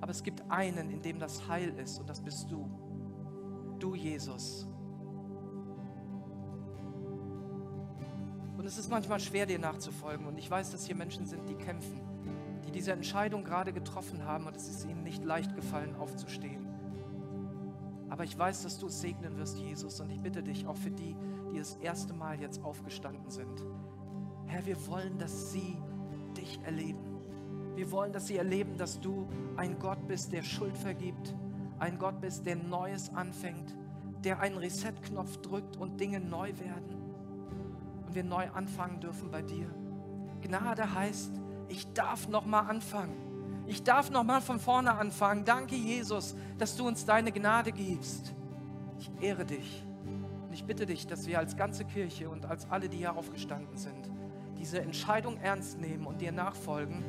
Aber 0.00 0.10
es 0.10 0.22
gibt 0.22 0.42
einen, 0.50 0.90
in 0.90 1.02
dem 1.02 1.18
das 1.18 1.46
Heil 1.46 1.78
ist, 1.78 1.98
und 1.98 2.08
das 2.08 2.20
bist 2.22 2.50
du. 2.50 2.68
Du, 3.78 3.94
Jesus. 3.94 4.66
Und 8.66 8.72
es 8.72 8.78
ist 8.78 8.90
manchmal 8.90 9.20
schwer, 9.20 9.46
dir 9.46 9.60
nachzufolgen. 9.60 10.26
Und 10.26 10.38
ich 10.38 10.50
weiß, 10.50 10.72
dass 10.72 10.86
hier 10.86 10.96
Menschen 10.96 11.24
sind, 11.24 11.48
die 11.48 11.54
kämpfen, 11.54 12.00
die 12.66 12.72
diese 12.72 12.90
Entscheidung 12.90 13.44
gerade 13.44 13.72
getroffen 13.72 14.24
haben 14.24 14.48
und 14.48 14.56
es 14.56 14.66
ist 14.68 14.84
ihnen 14.84 15.04
nicht 15.04 15.24
leicht 15.24 15.54
gefallen, 15.54 15.94
aufzustehen. 15.94 16.66
Aber 18.08 18.24
ich 18.24 18.36
weiß, 18.36 18.64
dass 18.64 18.80
du 18.80 18.88
es 18.88 19.00
segnen 19.00 19.38
wirst, 19.38 19.56
Jesus. 19.58 20.00
Und 20.00 20.10
ich 20.10 20.20
bitte 20.20 20.42
dich 20.42 20.66
auch 20.66 20.76
für 20.76 20.90
die, 20.90 21.14
die 21.52 21.58
das 21.58 21.76
erste 21.76 22.12
Mal 22.12 22.40
jetzt 22.40 22.60
aufgestanden 22.64 23.30
sind. 23.30 23.64
Herr, 24.46 24.66
wir 24.66 24.84
wollen, 24.88 25.16
dass 25.16 25.52
sie 25.52 25.76
dich 26.36 26.58
erleben. 26.64 27.20
Wir 27.76 27.88
wollen, 27.92 28.12
dass 28.12 28.26
sie 28.26 28.36
erleben, 28.36 28.76
dass 28.76 28.98
du 28.98 29.28
ein 29.56 29.78
Gott 29.78 30.08
bist, 30.08 30.32
der 30.32 30.42
Schuld 30.42 30.76
vergibt, 30.76 31.36
ein 31.78 32.00
Gott 32.00 32.20
bist, 32.20 32.44
der 32.44 32.56
Neues 32.56 33.14
anfängt, 33.14 33.76
der 34.24 34.40
einen 34.40 34.56
Reset-Knopf 34.56 35.36
drückt 35.36 35.76
und 35.76 36.00
Dinge 36.00 36.18
neu 36.18 36.48
werden 36.58 36.85
wir 38.16 38.24
neu 38.24 38.48
anfangen 38.50 38.98
dürfen 38.98 39.30
bei 39.30 39.42
dir. 39.42 39.72
Gnade 40.40 40.92
heißt, 40.94 41.30
ich 41.68 41.92
darf 41.92 42.28
noch 42.28 42.46
mal 42.46 42.62
anfangen. 42.62 43.14
Ich 43.66 43.82
darf 43.82 44.10
noch 44.10 44.24
mal 44.24 44.40
von 44.40 44.58
vorne 44.58 44.94
anfangen. 44.94 45.44
Danke 45.44 45.76
Jesus, 45.76 46.34
dass 46.58 46.76
du 46.76 46.86
uns 46.86 47.04
deine 47.04 47.30
Gnade 47.30 47.72
gibst. 47.72 48.34
Ich 48.98 49.10
ehre 49.20 49.44
dich 49.44 49.84
und 50.46 50.52
ich 50.52 50.64
bitte 50.64 50.86
dich, 50.86 51.06
dass 51.06 51.26
wir 51.26 51.38
als 51.38 51.56
ganze 51.56 51.84
Kirche 51.84 52.30
und 52.30 52.46
als 52.46 52.70
alle, 52.70 52.88
die 52.88 52.96
hier 52.98 53.14
aufgestanden 53.16 53.76
sind, 53.76 54.10
diese 54.58 54.80
Entscheidung 54.80 55.36
ernst 55.38 55.78
nehmen 55.78 56.06
und 56.06 56.20
dir 56.20 56.32
nachfolgen, 56.32 57.04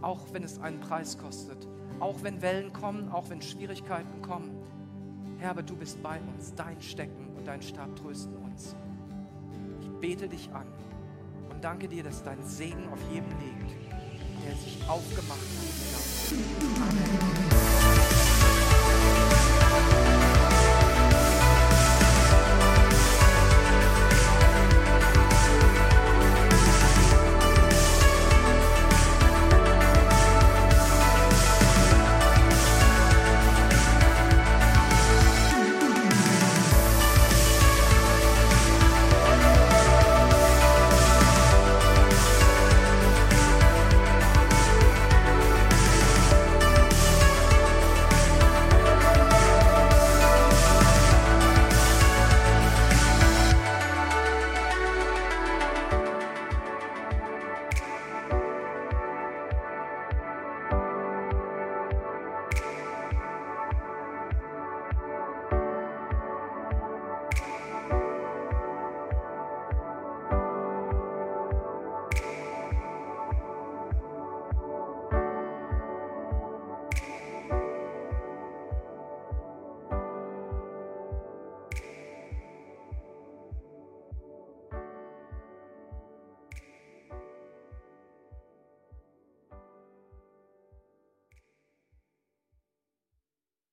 auch 0.00 0.32
wenn 0.32 0.42
es 0.42 0.58
einen 0.58 0.80
Preis 0.80 1.18
kostet, 1.18 1.68
auch 2.00 2.22
wenn 2.22 2.40
Wellen 2.40 2.72
kommen, 2.72 3.10
auch 3.10 3.28
wenn 3.28 3.42
Schwierigkeiten 3.42 4.22
kommen. 4.22 4.56
Herr, 5.38 5.50
aber 5.50 5.62
du 5.62 5.76
bist 5.76 6.02
bei 6.02 6.18
uns, 6.20 6.54
dein 6.54 6.80
Stecken 6.80 7.34
und 7.36 7.46
dein 7.46 7.60
Stab 7.60 7.94
trösten 7.96 8.36
uns. 8.36 8.45
Bete 10.06 10.28
dich 10.28 10.48
an 10.52 10.68
und 11.50 11.64
danke 11.64 11.88
dir, 11.88 12.04
dass 12.04 12.22
dein 12.22 12.40
Segen 12.44 12.88
auf 12.92 13.00
jedem 13.12 13.28
liegt, 13.40 13.74
der 14.46 14.54
sich 14.54 14.78
aufgemacht 14.88 15.40
hat. 15.40 16.32
Amen. 17.50 17.65